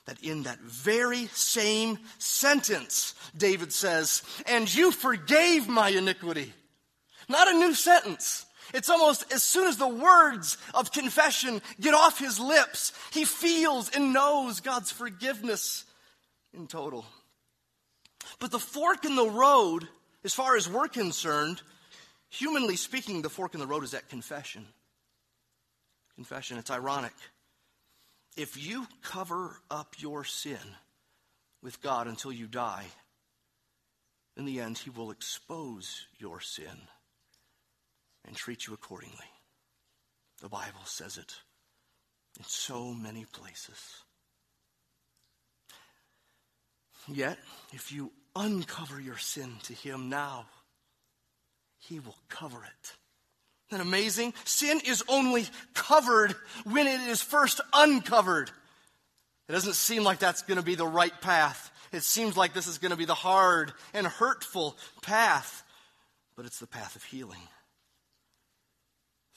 that 0.06 0.24
in 0.24 0.44
that 0.44 0.60
very 0.60 1.28
same 1.34 2.00
sentence, 2.18 3.14
David 3.36 3.74
says, 3.74 4.24
And 4.48 4.74
you 4.74 4.92
forgave 4.92 5.68
my 5.68 5.90
iniquity. 5.90 6.54
Not 7.28 7.50
a 7.50 7.58
new 7.58 7.76
sentence. 7.76 8.46
It's 8.74 8.90
almost 8.90 9.32
as 9.32 9.44
soon 9.44 9.68
as 9.68 9.78
the 9.78 9.88
words 9.88 10.58
of 10.74 10.92
confession 10.92 11.62
get 11.80 11.94
off 11.94 12.18
his 12.18 12.40
lips, 12.40 12.94
he 13.12 13.26
feels 13.26 13.90
and 13.90 14.14
knows 14.14 14.62
God's 14.62 14.92
forgiveness 14.92 15.84
in 16.54 16.68
total. 16.68 17.06
But 18.40 18.52
the 18.52 18.60
fork 18.60 19.06
in 19.06 19.16
the 19.16 19.30
road, 19.30 19.88
as 20.24 20.34
far 20.34 20.56
as 20.56 20.70
we're 20.70 20.88
concerned, 20.88 21.62
humanly 22.30 22.76
speaking, 22.76 23.22
the 23.22 23.30
fork 23.30 23.54
in 23.54 23.60
the 23.60 23.68
road 23.68 23.84
is 23.84 23.92
that 23.92 24.10
confession. 24.10 24.66
Confession. 26.16 26.58
It's 26.58 26.72
ironic. 26.72 27.14
If 28.36 28.58
you 28.64 28.88
cover 29.02 29.60
up 29.72 29.96
your 29.98 30.24
sin 30.24 30.58
with 31.62 31.82
God 31.82 32.08
until 32.08 32.32
you 32.32 32.48
die, 32.48 32.86
in 34.36 34.46
the 34.46 34.60
end, 34.60 34.78
He 34.78 34.92
will 34.92 35.10
expose 35.12 36.06
your 36.20 36.40
sin 36.42 36.88
and 38.26 38.36
treat 38.36 38.68
you 38.68 38.74
accordingly. 38.74 39.16
The 40.42 40.50
Bible 40.50 40.86
says 40.86 41.18
it 41.18 41.34
in 42.38 42.46
so 42.46 42.94
many 42.94 43.26
places. 43.26 44.04
Yet, 47.08 47.38
if 47.74 47.92
you 47.92 48.12
uncover 48.36 49.00
your 49.00 49.18
sin 49.18 49.52
to 49.64 49.74
Him 49.74 50.10
now, 50.10 50.46
He 51.80 52.00
will 52.00 52.18
cover 52.30 52.58
it. 52.58 52.94
Isn't 53.70 53.80
that 53.80 53.82
amazing? 53.82 54.34
Sin 54.46 54.82
is 54.86 55.04
only 55.08 55.46
covered 55.74 56.36
when 56.66 56.88
it 56.88 57.02
is 57.02 57.22
first 57.22 57.60
uncovered. 57.74 58.50
It 59.50 59.52
doesn't 59.52 59.76
seem 59.76 60.04
like 60.04 60.20
that's 60.20 60.42
going 60.42 60.58
to 60.58 60.64
be 60.64 60.76
the 60.76 60.88
right 60.88 61.22
path. 61.22 61.72
It 61.92 62.04
seems 62.04 62.36
like 62.36 62.54
this 62.54 62.68
is 62.68 62.78
going 62.78 62.92
to 62.92 62.98
be 62.98 63.06
the 63.06 63.14
hard 63.14 63.74
and 63.94 64.06
hurtful 64.06 64.78
path, 65.02 65.64
but 66.36 66.46
it's 66.46 66.60
the 66.60 66.68
path 66.68 66.96
of 66.96 67.04
healing. 67.04 67.40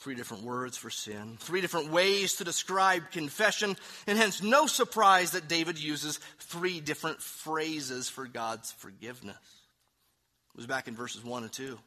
Three 0.00 0.14
different 0.14 0.44
words 0.44 0.78
for 0.78 0.88
sin, 0.88 1.36
three 1.38 1.60
different 1.60 1.90
ways 1.90 2.36
to 2.36 2.44
describe 2.44 3.10
confession, 3.10 3.76
and 4.06 4.16
hence 4.16 4.42
no 4.42 4.66
surprise 4.66 5.32
that 5.32 5.46
David 5.46 5.78
uses 5.78 6.18
three 6.38 6.80
different 6.80 7.20
phrases 7.20 8.08
for 8.08 8.26
God's 8.26 8.72
forgiveness. 8.72 9.36
It 9.36 10.56
was 10.56 10.66
back 10.66 10.88
in 10.88 10.96
verses 10.96 11.22
1 11.22 11.42
and 11.42 11.52
2. 11.52 11.78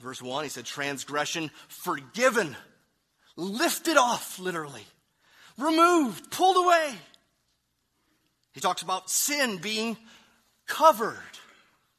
Verse 0.00 0.22
1, 0.22 0.44
he 0.44 0.50
said, 0.50 0.64
transgression 0.64 1.50
forgiven, 1.68 2.56
lifted 3.36 3.98
off, 3.98 4.38
literally, 4.38 4.86
removed, 5.58 6.30
pulled 6.30 6.56
away. 6.56 6.94
He 8.54 8.60
talks 8.60 8.80
about 8.80 9.10
sin 9.10 9.58
being 9.58 9.98
covered. 10.66 11.18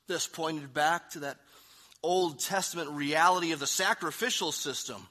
This 0.07 0.25
pointed 0.25 0.73
back 0.73 1.11
to 1.11 1.19
that 1.19 1.37
Old 2.03 2.39
Testament 2.39 2.89
reality 2.91 3.51
of 3.51 3.59
the 3.59 3.67
sacrificial 3.67 4.51
system. 4.51 5.07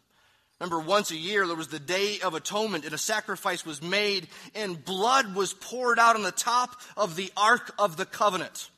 Remember, 0.61 0.79
once 0.79 1.11
a 1.11 1.17
year 1.17 1.47
there 1.47 1.57
was 1.57 1.69
the 1.69 1.81
Day 1.81 2.21
of 2.21 2.35
Atonement, 2.35 2.85
and 2.85 2.95
a 2.95 2.99
sacrifice 2.99 3.67
was 3.67 3.83
made, 3.83 4.29
and 4.55 4.85
blood 4.85 5.35
was 5.35 5.53
poured 5.53 5.99
out 5.99 6.17
on 6.17 6.23
the 6.23 6.31
top 6.31 6.81
of 6.97 7.17
the 7.17 7.33
Ark 7.37 7.73
of 7.79 7.97
the 7.97 8.07
Covenant. 8.07 8.71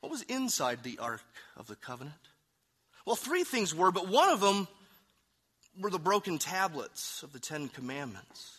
What 0.00 0.10
was 0.10 0.22
inside 0.22 0.82
the 0.82 0.98
Ark 0.98 1.22
of 1.56 1.68
the 1.68 1.76
Covenant? 1.76 2.14
Well, 3.06 3.16
three 3.16 3.44
things 3.44 3.74
were, 3.74 3.92
but 3.92 4.08
one 4.08 4.28
of 4.28 4.40
them 4.40 4.66
were 5.80 5.90
the 5.90 5.98
broken 5.98 6.38
tablets 6.38 7.22
of 7.22 7.32
the 7.32 7.38
Ten 7.38 7.68
Commandments. 7.68 8.58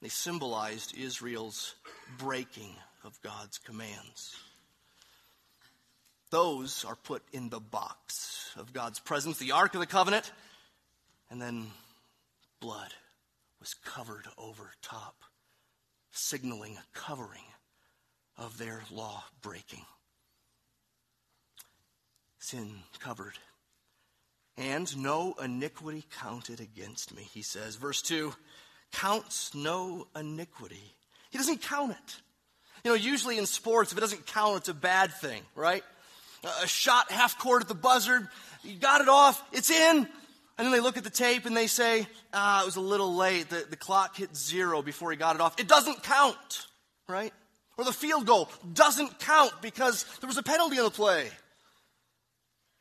They 0.00 0.08
symbolized 0.08 0.96
Israel's 0.96 1.74
breaking 2.18 2.74
of 3.04 3.20
God's 3.22 3.58
commands. 3.58 4.36
Those 6.30 6.84
are 6.84 6.96
put 6.96 7.22
in 7.32 7.48
the 7.48 7.60
box 7.60 8.52
of 8.56 8.72
God's 8.72 9.00
presence, 9.00 9.38
the 9.38 9.52
Ark 9.52 9.74
of 9.74 9.80
the 9.80 9.86
Covenant, 9.86 10.30
and 11.30 11.40
then 11.40 11.68
blood 12.60 12.92
was 13.60 13.74
covered 13.74 14.26
over 14.36 14.70
top, 14.82 15.22
signaling 16.10 16.76
a 16.76 16.98
covering 16.98 17.44
of 18.36 18.58
their 18.58 18.82
law 18.90 19.24
breaking. 19.42 19.84
Sin 22.38 22.70
covered. 23.00 23.38
And 24.56 24.96
no 24.96 25.34
iniquity 25.42 26.04
counted 26.20 26.60
against 26.60 27.14
me, 27.14 27.22
he 27.32 27.42
says. 27.42 27.76
Verse 27.76 28.02
2 28.02 28.34
counts 28.92 29.54
no 29.54 30.06
iniquity. 30.16 30.94
He 31.30 31.38
doesn't 31.38 31.62
count 31.62 31.92
it. 31.92 32.16
You 32.84 32.90
know, 32.92 32.94
usually 32.94 33.38
in 33.38 33.46
sports, 33.46 33.92
if 33.92 33.98
it 33.98 34.00
doesn't 34.00 34.26
count, 34.26 34.58
it's 34.58 34.68
a 34.68 34.74
bad 34.74 35.12
thing, 35.12 35.42
right? 35.54 35.82
A 36.62 36.66
shot 36.66 37.10
half 37.10 37.38
court 37.38 37.62
at 37.62 37.68
the 37.68 37.74
buzzer, 37.74 38.28
you 38.62 38.76
got 38.76 39.00
it 39.00 39.08
off, 39.08 39.42
it's 39.52 39.70
in. 39.70 40.08
And 40.58 40.66
then 40.66 40.72
they 40.72 40.80
look 40.80 40.96
at 40.96 41.04
the 41.04 41.10
tape 41.10 41.46
and 41.46 41.56
they 41.56 41.68
say, 41.68 42.06
ah, 42.32 42.62
it 42.62 42.66
was 42.66 42.76
a 42.76 42.80
little 42.80 43.14
late. 43.14 43.48
The, 43.48 43.64
the 43.70 43.76
clock 43.76 44.16
hit 44.16 44.36
zero 44.36 44.82
before 44.82 45.10
he 45.12 45.16
got 45.16 45.36
it 45.36 45.40
off. 45.40 45.58
It 45.58 45.68
doesn't 45.68 46.02
count, 46.02 46.66
right? 47.08 47.32
Or 47.76 47.84
the 47.84 47.92
field 47.92 48.26
goal 48.26 48.50
doesn't 48.72 49.20
count 49.20 49.52
because 49.62 50.04
there 50.20 50.26
was 50.26 50.36
a 50.36 50.42
penalty 50.42 50.78
on 50.78 50.84
the 50.84 50.90
play. 50.90 51.28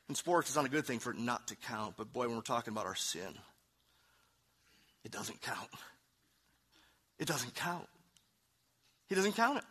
In 0.10 0.15
sports, 0.15 0.50
it's 0.50 0.56
not 0.56 0.65
a 0.65 0.70
good 0.70 0.86
thing 0.86 1.00
for 1.00 1.12
it 1.12 1.20
not 1.20 1.48
to 1.50 1.56
count, 1.56 1.96
but 1.98 2.12
boy, 2.12 2.28
when 2.28 2.36
we're 2.36 2.41
talking 2.41 2.74
about 2.74 2.88
our 2.88 2.96
sin, 2.96 3.38
it 5.04 5.12
doesn't 5.12 5.41
count. 5.41 5.70
It 7.20 7.28
doesn't 7.28 7.54
count. 7.54 7.88
He 9.08 9.15
doesn't 9.15 9.36
count 9.36 9.60
it. 9.60 9.63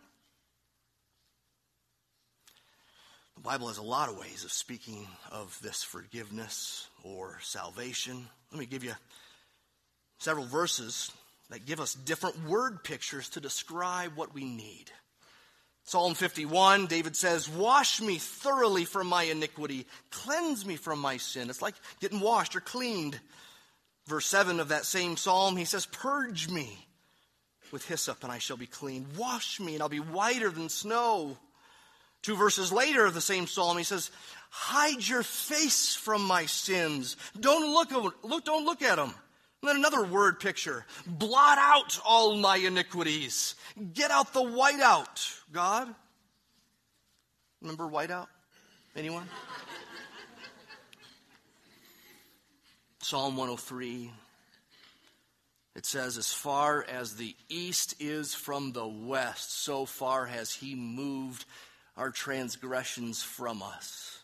The 3.37 3.42
Bible 3.42 3.68
has 3.68 3.77
a 3.77 3.83
lot 3.83 4.09
of 4.09 4.18
ways 4.18 4.44
of 4.44 4.53
speaking 4.53 5.07
of 5.31 5.59
this 5.62 5.83
forgiveness 5.83 6.88
or 7.05 7.38
salvation. 7.42 8.27
Let 8.51 8.59
me 8.59 8.64
give 8.64 8.83
you 8.83 8.94
several 10.18 10.46
verses 10.46 11.12
that 11.51 11.66
give 11.66 11.79
us 11.79 11.92
different 11.92 12.49
word 12.49 12.83
pictures 12.83 13.29
to 13.31 13.40
describe 13.40 14.16
what 14.16 14.33
we 14.33 14.44
need. 14.44 14.90
Psalm 15.85 16.14
51, 16.14 16.87
David 16.87 17.14
says, 17.14 17.46
Wash 17.46 18.01
me 18.01 18.16
thoroughly 18.16 18.87
from 18.87 19.07
my 19.07 19.25
iniquity, 19.25 19.87
cleanse 20.11 20.64
me 20.64 20.77
from 20.77 20.99
my 20.99 21.18
sin. 21.18 21.51
It's 21.51 21.62
like 21.62 21.75
getting 22.01 22.20
washed 22.20 22.57
or 22.57 22.61
cleaned. 22.61 23.20
Verse 24.07 24.27
7 24.27 24.61
of 24.61 24.68
that 24.68 24.87
same 24.87 25.18
psalm, 25.18 25.57
he 25.59 25.66
says, 25.66 25.85
Purge 25.85 26.49
me 26.49 26.87
with 27.70 27.87
hyssop, 27.87 28.22
and 28.22 28.33
I 28.33 28.38
shall 28.38 28.57
be 28.57 28.66
clean. 28.66 29.07
Wash 29.18 29.61
me, 29.61 29.75
and 29.75 29.83
I'll 29.83 29.90
be 29.90 30.01
whiter 30.01 30.51
than 30.51 30.70
snow. 30.70 31.37
Two 32.22 32.37
verses 32.37 32.72
later 32.72 33.05
of 33.05 33.14
the 33.14 33.20
same 33.20 33.46
psalm, 33.46 33.79
he 33.79 33.85
says, 33.85 34.11
Hide 34.50 35.07
your 35.07 35.22
face 35.22 35.94
from 35.94 36.22
my 36.22 36.46
sins. 36.46 37.16
Don't 37.38 37.72
look, 37.72 37.90
look, 38.22 38.44
don't 38.44 38.64
look 38.64 38.83
at 38.83 38.96
them. 38.96 39.12
And 39.62 39.68
then 39.68 39.76
another 39.76 40.05
word 40.05 40.40
picture 40.40 40.85
blot 41.07 41.59
out 41.59 41.98
all 42.05 42.37
my 42.37 42.57
iniquities. 42.57 43.55
Get 43.94 44.11
out 44.11 44.33
the 44.33 44.40
whiteout, 44.40 45.40
God. 45.52 45.94
Remember 47.61 47.85
whiteout? 47.85 48.29
Anyone? 48.94 49.29
Psalm 53.02 53.37
103. 53.37 54.11
It 55.74 55.85
says, 55.85 56.16
As 56.16 56.33
far 56.33 56.85
as 56.88 57.16
the 57.16 57.37
east 57.48 57.94
is 58.00 58.35
from 58.35 58.72
the 58.72 58.87
west, 58.87 59.62
so 59.62 59.85
far 59.85 60.26
has 60.26 60.52
he 60.52 60.74
moved 60.74 61.44
our 61.96 62.11
transgressions 62.11 63.22
from 63.22 63.62
us. 63.62 64.18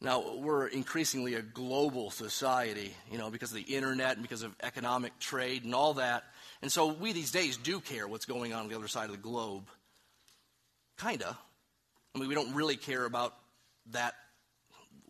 Now, 0.00 0.36
we're 0.36 0.66
increasingly 0.66 1.34
a 1.34 1.42
global 1.42 2.10
society, 2.10 2.94
you 3.10 3.16
know, 3.16 3.30
because 3.30 3.50
of 3.50 3.56
the 3.56 3.74
internet 3.74 4.12
and 4.12 4.22
because 4.22 4.42
of 4.42 4.54
economic 4.62 5.18
trade 5.18 5.64
and 5.64 5.74
all 5.74 5.94
that. 5.94 6.24
And 6.60 6.70
so 6.70 6.92
we 6.92 7.12
these 7.12 7.30
days 7.30 7.56
do 7.56 7.80
care 7.80 8.06
what's 8.06 8.26
going 8.26 8.52
on 8.52 8.64
on 8.64 8.68
the 8.68 8.76
other 8.76 8.88
side 8.88 9.06
of 9.06 9.12
the 9.12 9.22
globe. 9.22 9.68
Kinda. 10.98 11.36
I 12.14 12.18
mean, 12.18 12.28
we 12.28 12.34
don't 12.34 12.54
really 12.54 12.76
care 12.76 13.06
about 13.06 13.34
that 13.92 14.14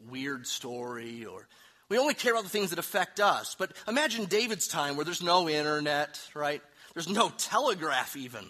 weird 0.09 0.47
story 0.47 1.25
or 1.25 1.49
we 1.89 1.99
only 1.99 2.15
care 2.15 2.33
about 2.33 2.45
the 2.45 2.51
things 2.51 2.71
that 2.71 2.79
affect 2.79 3.21
us. 3.21 3.57
But 3.59 3.73
imagine 3.89 4.27
David's 4.27 4.69
time 4.69 4.97
where 4.97 5.05
there's 5.05 5.23
no 5.23 5.49
internet, 5.49 6.21
right? 6.35 6.63
There's 6.95 7.09
no 7.09 7.31
telegraph 7.39 8.17
even. 8.17 8.45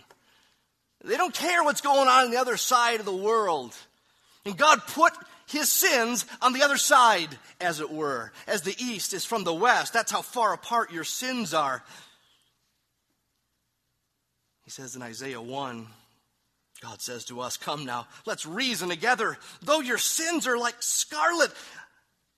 They 1.07 1.16
don't 1.16 1.33
care 1.33 1.62
what's 1.62 1.81
going 1.81 2.09
on 2.09 2.25
on 2.25 2.31
the 2.31 2.38
other 2.38 2.57
side 2.57 2.99
of 2.99 3.07
the 3.07 3.14
world. 3.14 3.75
And 4.45 4.57
God 4.57 4.81
put 4.88 5.12
his 5.47 5.71
sins 5.71 6.27
on 6.42 6.53
the 6.53 6.62
other 6.62 6.77
side, 6.77 7.29
as 7.61 7.81
it 7.81 7.90
were. 7.90 8.33
As 8.49 8.62
the 8.62 8.75
east 8.79 9.14
is 9.14 9.25
from 9.25 9.45
the 9.45 9.55
west, 9.55 9.92
that's 9.92 10.11
how 10.11 10.23
far 10.23 10.53
apart 10.53 10.92
your 10.92 11.05
sins 11.05 11.55
are. 11.55 11.83
He 14.64 14.71
says 14.71 14.97
in 14.97 15.03
Isaiah 15.03 15.40
1, 15.40 15.87
God 16.83 17.01
says 17.01 17.25
to 17.27 17.40
us, 17.40 17.57
Come 17.57 17.85
now, 17.85 18.09
let's 18.27 18.45
reason 18.45 18.88
together. 18.88 19.38
Though 19.62 19.81
your 19.81 19.99
sins 19.99 20.49
are 20.49 20.59
like 20.59 20.75
scarlet, 20.81 21.53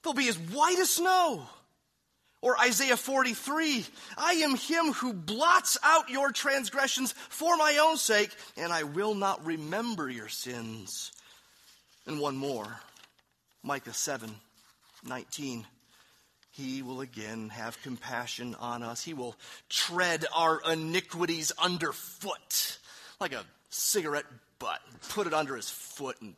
they'll 0.05 0.13
be 0.13 0.29
as 0.29 0.39
white 0.39 0.79
as 0.79 0.91
snow. 0.91 1.47
Or 2.41 2.59
Isaiah 2.61 2.97
43, 2.97 3.85
I 4.17 4.33
am 4.35 4.55
him 4.55 4.93
who 4.93 5.13
blots 5.13 5.77
out 5.83 6.09
your 6.09 6.31
transgressions 6.31 7.13
for 7.13 7.57
my 7.57 7.79
own 7.79 7.97
sake, 7.97 8.31
and 8.57 8.73
I 8.73 8.85
will 8.85 9.15
not 9.15 9.45
remember 9.45 10.09
your 10.09 10.29
sins. 10.29 11.11
And 12.07 12.21
one 12.21 12.37
more, 12.37 12.81
Micah 13.65 13.93
7, 13.93 14.31
19. 15.05 15.67
He 16.53 16.83
will 16.83 17.01
again 17.01 17.51
have 17.51 17.81
compassion 17.83 18.57
on 18.61 18.83
us. 18.83 19.03
He 19.03 19.15
will 19.15 19.37
tread 19.69 20.25
our 20.35 20.61
iniquities 20.71 21.53
underfoot 21.63 22.79
like 23.21 23.33
a 23.33 23.45
cigarette 23.71 24.27
butt. 24.59 24.81
Put 25.11 25.27
it 25.27 25.35
under 25.35 25.57
his 25.57 25.69
foot 25.71 26.21
and 26.21 26.35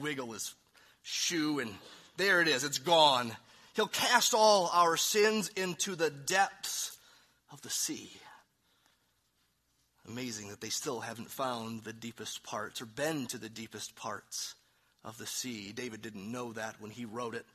wiggle 0.00 0.32
his 0.32 0.54
shoe, 1.02 1.60
and 1.60 1.72
there 2.16 2.42
it 2.42 2.48
is. 2.48 2.64
It's 2.64 2.78
gone. 2.78 3.32
He'll 3.74 3.86
cast 3.86 4.34
all 4.34 4.70
our 4.72 4.96
sins 4.96 5.48
into 5.50 5.94
the 5.94 6.10
depths 6.10 6.98
of 7.52 7.62
the 7.62 7.70
sea. 7.70 8.10
Amazing 10.08 10.48
that 10.48 10.60
they 10.60 10.70
still 10.70 11.00
haven't 11.00 11.30
found 11.30 11.84
the 11.84 11.92
deepest 11.92 12.42
parts 12.42 12.82
or 12.82 12.86
been 12.86 13.26
to 13.26 13.38
the 13.38 13.48
deepest 13.48 13.94
parts 13.94 14.54
of 15.04 15.18
the 15.18 15.26
sea. 15.26 15.72
David 15.72 16.02
didn't 16.02 16.30
know 16.30 16.52
that 16.52 16.80
when 16.80 16.90
he 16.90 17.04
wrote 17.04 17.34
it. 17.34 17.46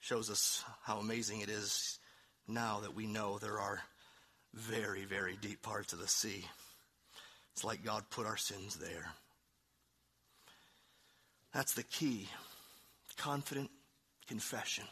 Shows 0.00 0.30
us 0.30 0.64
how 0.82 0.98
amazing 0.98 1.40
it 1.40 1.48
is 1.48 1.98
now 2.48 2.80
that 2.80 2.94
we 2.94 3.06
know 3.06 3.38
there 3.38 3.60
are 3.60 3.80
very, 4.54 5.04
very 5.04 5.36
deep 5.40 5.62
parts 5.62 5.92
of 5.92 5.98
the 6.00 6.08
sea. 6.08 6.44
It's 7.52 7.64
like 7.64 7.84
God 7.84 8.04
put 8.10 8.26
our 8.26 8.36
sins 8.36 8.76
there. 8.76 9.06
That's 11.52 11.74
the 11.74 11.82
key 11.82 12.28
confident 13.16 13.70
confession. 14.26 14.84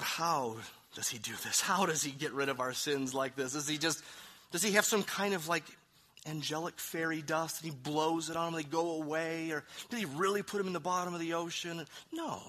But 0.00 0.06
how 0.06 0.56
does 0.94 1.10
he 1.10 1.18
do 1.18 1.32
this? 1.44 1.60
How 1.60 1.84
does 1.84 2.02
he 2.02 2.10
get 2.10 2.32
rid 2.32 2.48
of 2.48 2.58
our 2.58 2.72
sins 2.72 3.12
like 3.12 3.36
this? 3.36 3.52
Does 3.52 3.68
he 3.68 3.76
just 3.76 4.02
does 4.50 4.62
he 4.62 4.72
have 4.72 4.86
some 4.86 5.02
kind 5.02 5.34
of 5.34 5.46
like 5.46 5.64
angelic 6.26 6.80
fairy 6.80 7.20
dust 7.20 7.62
and 7.62 7.70
he 7.70 7.78
blows 7.82 8.30
it 8.30 8.36
on 8.36 8.46
them, 8.46 8.54
and 8.54 8.64
they 8.64 8.70
go 8.70 8.92
away? 8.92 9.50
Or 9.50 9.62
did 9.90 9.98
he 9.98 10.06
really 10.06 10.42
put 10.42 10.56
them 10.56 10.68
in 10.68 10.72
the 10.72 10.80
bottom 10.80 11.12
of 11.12 11.20
the 11.20 11.34
ocean? 11.34 11.84
No. 12.14 12.40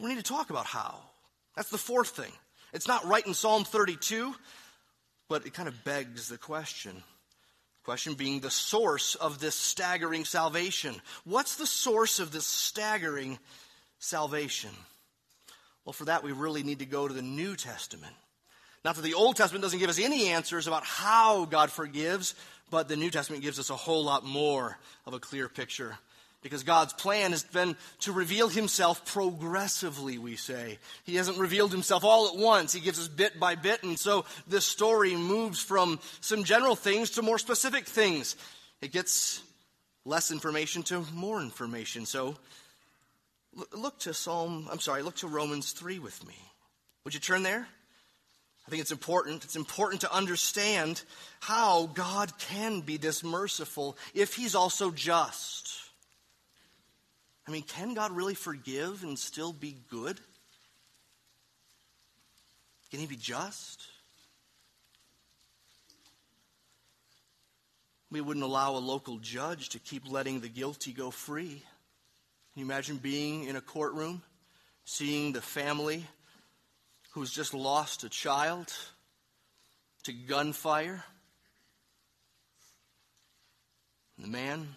We 0.00 0.08
need 0.08 0.16
to 0.16 0.24
talk 0.24 0.50
about 0.50 0.66
how. 0.66 0.98
That's 1.54 1.70
the 1.70 1.78
fourth 1.78 2.08
thing. 2.08 2.32
It's 2.72 2.88
not 2.88 3.04
right 3.04 3.24
in 3.24 3.34
Psalm 3.34 3.62
32, 3.62 4.34
but 5.28 5.46
it 5.46 5.54
kind 5.54 5.68
of 5.68 5.84
begs 5.84 6.28
the 6.28 6.38
question. 6.38 7.04
Question 7.84 8.14
being 8.14 8.40
the 8.40 8.50
source 8.50 9.14
of 9.14 9.38
this 9.38 9.54
staggering 9.54 10.24
salvation. 10.24 10.96
What's 11.22 11.54
the 11.54 11.68
source 11.68 12.18
of 12.18 12.32
this 12.32 12.48
staggering 12.48 13.38
salvation? 14.00 14.70
Well, 15.84 15.92
for 15.92 16.04
that, 16.04 16.22
we 16.22 16.32
really 16.32 16.62
need 16.62 16.78
to 16.78 16.86
go 16.86 17.08
to 17.08 17.14
the 17.14 17.22
New 17.22 17.56
Testament. 17.56 18.14
Not 18.84 18.96
that 18.96 19.02
the 19.02 19.14
Old 19.14 19.36
Testament 19.36 19.62
doesn't 19.62 19.78
give 19.78 19.90
us 19.90 20.00
any 20.00 20.28
answers 20.28 20.66
about 20.66 20.84
how 20.84 21.44
God 21.44 21.70
forgives, 21.70 22.34
but 22.70 22.88
the 22.88 22.96
New 22.96 23.10
Testament 23.10 23.42
gives 23.42 23.58
us 23.58 23.70
a 23.70 23.76
whole 23.76 24.04
lot 24.04 24.24
more 24.24 24.78
of 25.06 25.14
a 25.14 25.20
clear 25.20 25.48
picture. 25.48 25.96
Because 26.42 26.64
God's 26.64 26.92
plan 26.92 27.30
has 27.30 27.44
been 27.44 27.76
to 28.00 28.10
reveal 28.10 28.48
himself 28.48 29.06
progressively, 29.06 30.18
we 30.18 30.34
say. 30.34 30.78
He 31.04 31.14
hasn't 31.14 31.38
revealed 31.38 31.70
himself 31.70 32.02
all 32.02 32.28
at 32.28 32.36
once. 32.36 32.72
He 32.72 32.80
gives 32.80 32.98
us 32.98 33.06
bit 33.06 33.38
by 33.38 33.54
bit. 33.54 33.84
And 33.84 33.96
so 33.96 34.24
this 34.48 34.66
story 34.66 35.14
moves 35.14 35.60
from 35.62 36.00
some 36.20 36.42
general 36.42 36.74
things 36.74 37.10
to 37.10 37.22
more 37.22 37.38
specific 37.38 37.86
things. 37.86 38.34
It 38.80 38.90
gets 38.90 39.40
less 40.04 40.32
information 40.32 40.82
to 40.84 41.06
more 41.14 41.40
information. 41.40 42.06
So 42.06 42.36
Look 43.72 43.98
to 44.00 44.14
Psalm, 44.14 44.68
I'm 44.70 44.80
sorry, 44.80 45.02
look 45.02 45.16
to 45.16 45.28
Romans 45.28 45.72
3 45.72 45.98
with 45.98 46.26
me. 46.26 46.34
Would 47.04 47.14
you 47.14 47.20
turn 47.20 47.42
there? 47.42 47.66
I 48.66 48.70
think 48.70 48.80
it's 48.80 48.92
important. 48.92 49.44
It's 49.44 49.56
important 49.56 50.02
to 50.02 50.14
understand 50.14 51.02
how 51.40 51.86
God 51.86 52.32
can 52.38 52.80
be 52.80 52.96
this 52.96 53.24
merciful 53.24 53.96
if 54.14 54.34
He's 54.34 54.54
also 54.54 54.90
just. 54.90 55.80
I 57.46 57.50
mean, 57.50 57.62
can 57.62 57.94
God 57.94 58.12
really 58.12 58.34
forgive 58.34 59.02
and 59.02 59.18
still 59.18 59.52
be 59.52 59.76
good? 59.90 60.20
Can 62.90 63.00
He 63.00 63.06
be 63.06 63.16
just? 63.16 63.82
We 68.10 68.20
wouldn't 68.20 68.44
allow 68.44 68.76
a 68.76 68.78
local 68.78 69.18
judge 69.18 69.70
to 69.70 69.78
keep 69.78 70.10
letting 70.10 70.40
the 70.40 70.48
guilty 70.48 70.92
go 70.92 71.10
free. 71.10 71.62
Can 72.52 72.60
you 72.60 72.66
imagine 72.66 72.98
being 72.98 73.44
in 73.44 73.56
a 73.56 73.62
courtroom, 73.62 74.20
seeing 74.84 75.32
the 75.32 75.40
family 75.40 76.04
who's 77.12 77.30
just 77.30 77.54
lost 77.54 78.04
a 78.04 78.10
child 78.10 78.70
to 80.02 80.12
gunfire? 80.12 81.02
And 84.16 84.26
the 84.26 84.30
man 84.30 84.68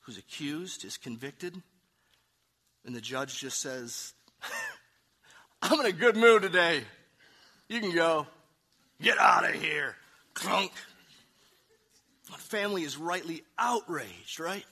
who's 0.00 0.18
accused 0.18 0.84
is 0.84 0.98
convicted, 0.98 1.62
and 2.84 2.94
the 2.94 3.00
judge 3.00 3.38
just 3.38 3.60
says, 3.60 4.12
I'm 5.62 5.80
in 5.80 5.86
a 5.86 5.92
good 5.92 6.18
mood 6.18 6.42
today. 6.42 6.82
You 7.70 7.80
can 7.80 7.94
go. 7.94 8.26
Get 9.00 9.16
out 9.16 9.48
of 9.48 9.54
here. 9.54 9.96
Clunk. 10.34 10.72
The 12.26 12.32
family 12.36 12.82
is 12.82 12.98
rightly 12.98 13.42
outraged, 13.58 14.38
right? 14.38 14.66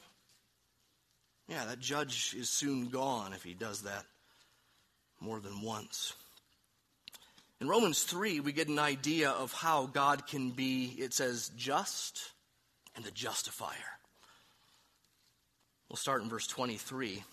Yeah, 1.49 1.65
that 1.65 1.81
judge 1.81 2.35
is 2.39 2.51
soon 2.51 2.89
gone 2.89 3.33
if 3.33 3.43
he 3.43 3.55
does 3.55 3.83
that 3.83 4.05
more 5.21 5.41
than 5.41 5.63
once. 5.63 6.13
In 7.61 7.69
Romans 7.69 8.03
3, 8.05 8.41
we 8.41 8.53
get 8.53 8.69
an 8.69 8.79
idea 8.79 9.31
of 9.31 9.53
how 9.53 9.87
God 9.87 10.27
can 10.27 10.51
be, 10.51 10.95
it 10.99 11.13
says, 11.13 11.51
just 11.57 12.31
and 12.95 13.05
the 13.05 13.11
justifier. 13.11 13.99
We'll 15.89 15.97
start 15.97 16.23
in 16.23 16.29
verse 16.29 16.47
23. 16.47 17.13
It 17.15 17.25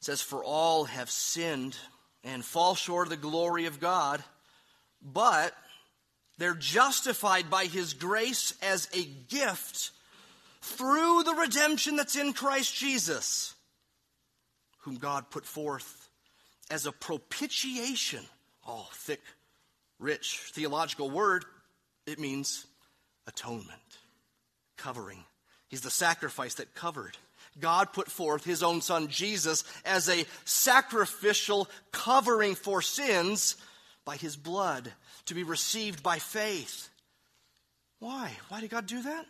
says, 0.00 0.20
For 0.20 0.44
all 0.44 0.84
have 0.84 1.10
sinned 1.10 1.76
and 2.22 2.44
fall 2.44 2.74
short 2.74 3.06
of 3.06 3.10
the 3.10 3.16
glory 3.16 3.64
of 3.66 3.80
God, 3.80 4.22
but 5.02 5.54
they're 6.38 6.54
justified 6.54 7.48
by 7.48 7.64
his 7.64 7.94
grace 7.94 8.54
as 8.62 8.88
a 8.94 9.04
gift 9.04 9.92
through 10.70 11.24
the 11.24 11.34
redemption 11.34 11.96
that's 11.96 12.16
in 12.16 12.32
Christ 12.32 12.74
Jesus, 12.74 13.54
whom 14.80 14.96
God 14.96 15.30
put 15.30 15.44
forth 15.44 16.08
as 16.70 16.86
a 16.86 16.92
propitiation. 16.92 18.24
Oh, 18.66 18.88
thick, 18.92 19.20
rich 19.98 20.40
theological 20.52 21.10
word. 21.10 21.44
It 22.06 22.18
means 22.18 22.66
atonement, 23.26 23.98
covering. 24.76 25.24
He's 25.68 25.82
the 25.82 25.90
sacrifice 25.90 26.54
that 26.54 26.74
covered. 26.74 27.16
God 27.58 27.92
put 27.92 28.10
forth 28.10 28.44
his 28.44 28.62
own 28.62 28.80
son 28.80 29.08
Jesus 29.08 29.64
as 29.84 30.08
a 30.08 30.24
sacrificial 30.44 31.68
covering 31.92 32.54
for 32.54 32.80
sins 32.80 33.56
by 34.04 34.16
his 34.16 34.36
blood 34.36 34.92
to 35.26 35.34
be 35.34 35.42
received 35.42 36.02
by 36.02 36.18
faith. 36.18 36.88
Why? 37.98 38.30
Why 38.48 38.60
did 38.60 38.70
God 38.70 38.86
do 38.86 39.02
that? 39.02 39.26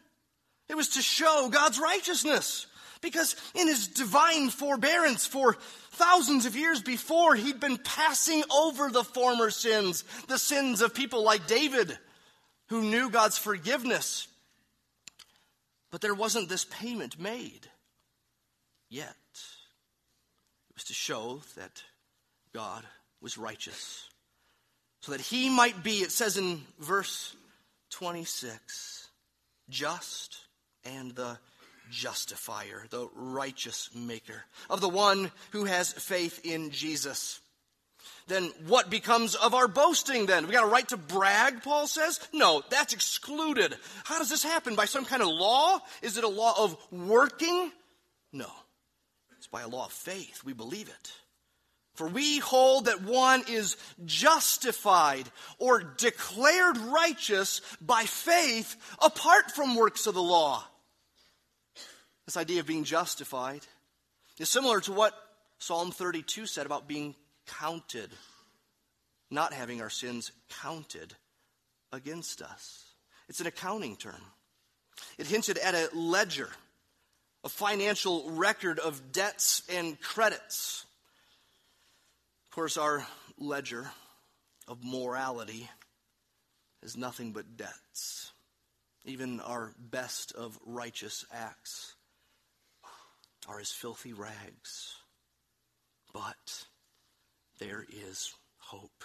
It 0.71 0.77
was 0.77 0.91
to 0.91 1.03
show 1.03 1.49
God's 1.51 1.81
righteousness. 1.81 2.69
Because 3.03 3.35
in 3.55 3.67
his 3.67 3.89
divine 3.89 4.51
forbearance 4.51 5.27
for 5.27 5.57
thousands 5.93 6.47
of 6.47 6.55
years 6.55 6.81
before, 6.81 7.35
he'd 7.35 7.59
been 7.59 7.79
passing 7.79 8.45
over 8.55 8.89
the 8.89 9.03
former 9.03 9.51
sins, 9.51 10.05
the 10.29 10.39
sins 10.39 10.81
of 10.81 10.95
people 10.95 11.25
like 11.25 11.47
David, 11.49 11.99
who 12.69 12.83
knew 12.83 13.11
God's 13.11 13.37
forgiveness. 13.37 14.29
But 15.91 16.03
there 16.03 16.15
wasn't 16.15 16.49
this 16.49 16.65
payment 16.65 17.19
made 17.19 17.67
yet. 18.89 19.17
It 20.69 20.77
was 20.77 20.85
to 20.85 20.95
show 20.95 21.41
that 21.57 21.83
God 22.55 22.85
was 23.21 23.37
righteous 23.37 24.05
so 25.01 25.13
that 25.13 25.21
he 25.21 25.51
might 25.51 25.83
be, 25.83 25.99
it 25.99 26.13
says 26.13 26.37
in 26.37 26.61
verse 26.79 27.35
26, 27.91 29.09
just 29.69 30.39
and 30.85 31.15
the 31.15 31.39
justifier, 31.91 32.85
the 32.91 33.09
righteous 33.15 33.91
maker, 33.95 34.45
of 34.69 34.81
the 34.81 34.89
one 34.89 35.31
who 35.51 35.65
has 35.65 35.93
faith 35.93 36.41
in 36.45 36.71
Jesus. 36.71 37.41
Then 38.29 38.53
what 38.67 38.91
becomes 38.91 39.35
of 39.35 39.55
our 39.55 39.67
boasting 39.67 40.27
then? 40.27 40.47
We 40.47 40.53
got 40.53 40.65
a 40.65 40.71
right 40.71 40.89
to 40.89 40.97
brag, 40.97 41.63
Paul 41.63 41.87
says? 41.87 42.21
No, 42.33 42.63
that's 42.71 42.93
excluded. 42.93 43.75
How 44.05 44.19
does 44.19 44.31
this 44.31 44.45
happen? 44.45 44.77
By 44.77 44.85
some 44.85 45.05
kind 45.05 45.23
of 45.23 45.29
law? 45.29 45.81
Is 46.01 46.17
it 46.17 46.25
a 46.25 46.29
law 46.29 46.55
of 46.57 46.77
working? 46.93 47.73
No. 48.33 48.51
It's 49.37 49.49
by 49.49 49.63
a 49.63 49.69
law 49.69 49.87
of 49.87 49.93
faith. 49.93 50.43
We 50.45 50.53
believe 50.53 50.89
it. 50.89 51.13
For 52.01 52.07
we 52.07 52.39
hold 52.39 52.87
that 52.87 53.03
one 53.03 53.45
is 53.47 53.77
justified 54.07 55.31
or 55.59 55.83
declared 55.83 56.79
righteous 56.79 57.61
by 57.79 58.05
faith 58.05 58.75
apart 59.03 59.51
from 59.51 59.77
works 59.77 60.07
of 60.07 60.15
the 60.15 60.23
law. 60.23 60.65
This 62.25 62.39
idea 62.39 62.61
of 62.61 62.67
being 62.67 62.85
justified 62.85 63.61
is 64.39 64.49
similar 64.49 64.81
to 64.81 64.93
what 64.95 65.13
Psalm 65.59 65.91
32 65.91 66.47
said 66.47 66.65
about 66.65 66.89
being 66.89 67.15
counted, 67.47 68.09
not 69.31 69.53
having 69.53 69.83
our 69.83 69.91
sins 69.91 70.33
counted 70.63 71.13
against 71.93 72.41
us. 72.41 72.83
It's 73.29 73.41
an 73.41 73.47
accounting 73.47 73.97
term. 73.97 74.23
It 75.19 75.27
hinted 75.27 75.59
at 75.59 75.75
a 75.75 75.91
ledger, 75.95 76.49
a 77.45 77.51
financial 77.51 78.31
record 78.31 78.79
of 78.79 79.13
debts 79.13 79.65
and 79.69 80.01
credits. 80.01 80.87
Of 82.51 82.55
course, 82.57 82.77
our 82.77 83.07
ledger 83.39 83.89
of 84.67 84.83
morality 84.83 85.71
is 86.83 86.97
nothing 86.97 87.31
but 87.31 87.57
debts. 87.57 88.33
Even 89.05 89.39
our 89.39 89.73
best 89.79 90.33
of 90.33 90.59
righteous 90.67 91.25
acts 91.33 91.95
are 93.49 93.61
as 93.61 93.71
filthy 93.71 94.13
rags. 94.13 94.97
But 96.13 96.67
there 97.61 97.87
is 97.89 98.35
hope. 98.59 99.05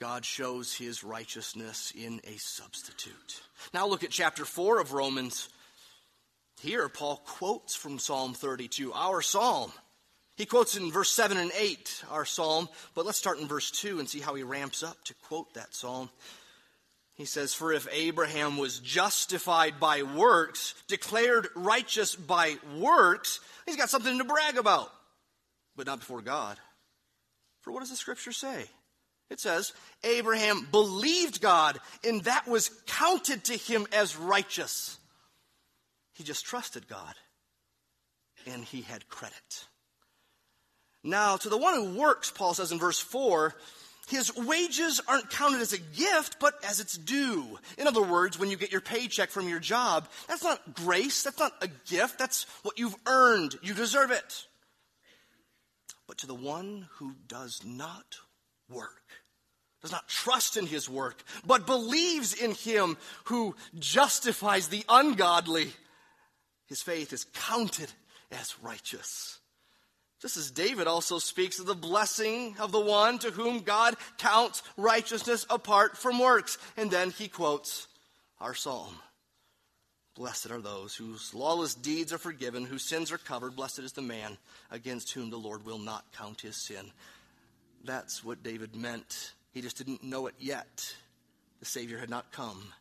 God 0.00 0.24
shows 0.24 0.74
his 0.74 1.04
righteousness 1.04 1.92
in 1.94 2.22
a 2.24 2.38
substitute. 2.38 3.42
Now 3.74 3.86
look 3.86 4.02
at 4.02 4.12
chapter 4.12 4.46
4 4.46 4.80
of 4.80 4.94
Romans. 4.94 5.50
Here, 6.62 6.88
Paul 6.88 7.18
quotes 7.18 7.74
from 7.76 7.98
Psalm 7.98 8.32
32, 8.32 8.94
our 8.94 9.20
psalm. 9.20 9.72
He 10.40 10.46
quotes 10.46 10.74
in 10.74 10.90
verse 10.90 11.12
7 11.12 11.36
and 11.36 11.52
8 11.54 12.04
our 12.10 12.24
psalm, 12.24 12.70
but 12.94 13.04
let's 13.04 13.18
start 13.18 13.40
in 13.40 13.46
verse 13.46 13.70
2 13.70 13.98
and 13.98 14.08
see 14.08 14.20
how 14.20 14.34
he 14.34 14.42
ramps 14.42 14.82
up 14.82 14.96
to 15.04 15.14
quote 15.28 15.52
that 15.52 15.74
psalm. 15.74 16.08
He 17.14 17.26
says, 17.26 17.52
For 17.52 17.74
if 17.74 17.86
Abraham 17.92 18.56
was 18.56 18.78
justified 18.78 19.78
by 19.78 20.02
works, 20.02 20.72
declared 20.88 21.48
righteous 21.54 22.16
by 22.16 22.56
works, 22.78 23.40
he's 23.66 23.76
got 23.76 23.90
something 23.90 24.16
to 24.16 24.24
brag 24.24 24.56
about, 24.56 24.90
but 25.76 25.86
not 25.86 25.98
before 25.98 26.22
God. 26.22 26.56
For 27.60 27.70
what 27.70 27.80
does 27.80 27.90
the 27.90 27.96
scripture 27.96 28.32
say? 28.32 28.64
It 29.28 29.40
says, 29.40 29.74
Abraham 30.04 30.66
believed 30.72 31.42
God, 31.42 31.78
and 32.02 32.24
that 32.24 32.48
was 32.48 32.70
counted 32.86 33.44
to 33.44 33.58
him 33.58 33.86
as 33.92 34.16
righteous. 34.16 34.96
He 36.14 36.24
just 36.24 36.46
trusted 36.46 36.88
God, 36.88 37.14
and 38.46 38.64
he 38.64 38.80
had 38.80 39.06
credit. 39.10 39.66
Now, 41.02 41.36
to 41.36 41.48
the 41.48 41.56
one 41.56 41.74
who 41.74 41.98
works, 41.98 42.30
Paul 42.30 42.54
says 42.54 42.72
in 42.72 42.78
verse 42.78 43.00
4, 43.00 43.54
his 44.08 44.34
wages 44.36 45.00
aren't 45.06 45.30
counted 45.30 45.60
as 45.60 45.72
a 45.72 45.78
gift, 45.78 46.36
but 46.40 46.54
as 46.64 46.80
its 46.80 46.98
due. 46.98 47.58
In 47.78 47.86
other 47.86 48.02
words, 48.02 48.38
when 48.38 48.50
you 48.50 48.56
get 48.56 48.72
your 48.72 48.80
paycheck 48.80 49.30
from 49.30 49.48
your 49.48 49.60
job, 49.60 50.08
that's 50.26 50.42
not 50.42 50.74
grace, 50.74 51.22
that's 51.22 51.38
not 51.38 51.52
a 51.62 51.68
gift, 51.88 52.18
that's 52.18 52.44
what 52.62 52.78
you've 52.78 52.96
earned. 53.06 53.56
You 53.62 53.72
deserve 53.72 54.10
it. 54.10 54.46
But 56.06 56.18
to 56.18 56.26
the 56.26 56.34
one 56.34 56.88
who 56.94 57.14
does 57.28 57.60
not 57.64 58.16
work, 58.68 59.00
does 59.80 59.92
not 59.92 60.08
trust 60.08 60.56
in 60.56 60.66
his 60.66 60.88
work, 60.88 61.22
but 61.46 61.66
believes 61.66 62.34
in 62.34 62.50
him 62.50 62.96
who 63.24 63.54
justifies 63.78 64.68
the 64.68 64.84
ungodly, 64.88 65.70
his 66.66 66.82
faith 66.82 67.12
is 67.12 67.26
counted 67.32 67.90
as 68.32 68.56
righteous. 68.60 69.39
Just 70.20 70.36
as 70.36 70.50
David 70.50 70.86
also 70.86 71.18
speaks 71.18 71.58
of 71.58 71.66
the 71.66 71.74
blessing 71.74 72.54
of 72.58 72.72
the 72.72 72.80
one 72.80 73.18
to 73.20 73.30
whom 73.30 73.60
God 73.60 73.96
counts 74.18 74.62
righteousness 74.76 75.46
apart 75.48 75.96
from 75.96 76.18
works. 76.18 76.58
And 76.76 76.90
then 76.90 77.10
he 77.10 77.28
quotes 77.28 77.86
our 78.40 78.54
psalm 78.54 78.96
Blessed 80.14 80.50
are 80.50 80.60
those 80.60 80.94
whose 80.94 81.32
lawless 81.32 81.74
deeds 81.74 82.12
are 82.12 82.18
forgiven, 82.18 82.66
whose 82.66 82.82
sins 82.82 83.10
are 83.10 83.18
covered. 83.18 83.56
Blessed 83.56 83.78
is 83.78 83.92
the 83.92 84.02
man 84.02 84.36
against 84.70 85.12
whom 85.12 85.30
the 85.30 85.38
Lord 85.38 85.64
will 85.64 85.78
not 85.78 86.04
count 86.12 86.42
his 86.42 86.56
sin. 86.56 86.90
That's 87.84 88.22
what 88.22 88.42
David 88.42 88.76
meant. 88.76 89.32
He 89.52 89.62
just 89.62 89.78
didn't 89.78 90.04
know 90.04 90.26
it 90.26 90.34
yet. 90.38 90.94
The 91.60 91.64
Savior 91.64 91.96
had 91.96 92.10
not 92.10 92.32
come. 92.32 92.72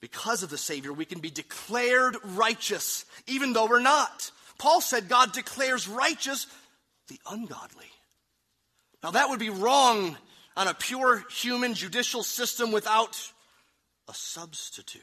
Because 0.00 0.42
of 0.42 0.48
the 0.48 0.56
Savior, 0.56 0.92
we 0.92 1.04
can 1.04 1.20
be 1.20 1.30
declared 1.30 2.16
righteous, 2.24 3.04
even 3.26 3.52
though 3.52 3.66
we're 3.66 3.80
not. 3.80 4.30
Paul 4.58 4.80
said 4.80 5.08
God 5.08 5.32
declares 5.32 5.88
righteous 5.88 6.46
the 7.08 7.20
ungodly. 7.30 7.90
Now, 9.02 9.12
that 9.12 9.28
would 9.28 9.38
be 9.38 9.50
wrong 9.50 10.16
on 10.56 10.68
a 10.68 10.74
pure 10.74 11.22
human 11.30 11.74
judicial 11.74 12.22
system 12.22 12.72
without 12.72 13.16
a 14.08 14.14
substitute. 14.14 15.02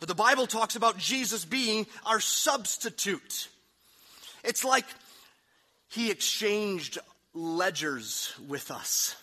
But 0.00 0.08
the 0.08 0.14
Bible 0.14 0.46
talks 0.46 0.76
about 0.76 0.98
Jesus 0.98 1.44
being 1.44 1.86
our 2.04 2.20
substitute. 2.20 3.48
It's 4.42 4.64
like 4.64 4.86
he 5.88 6.10
exchanged 6.10 6.98
ledgers 7.32 8.34
with 8.48 8.70
us. 8.70 9.16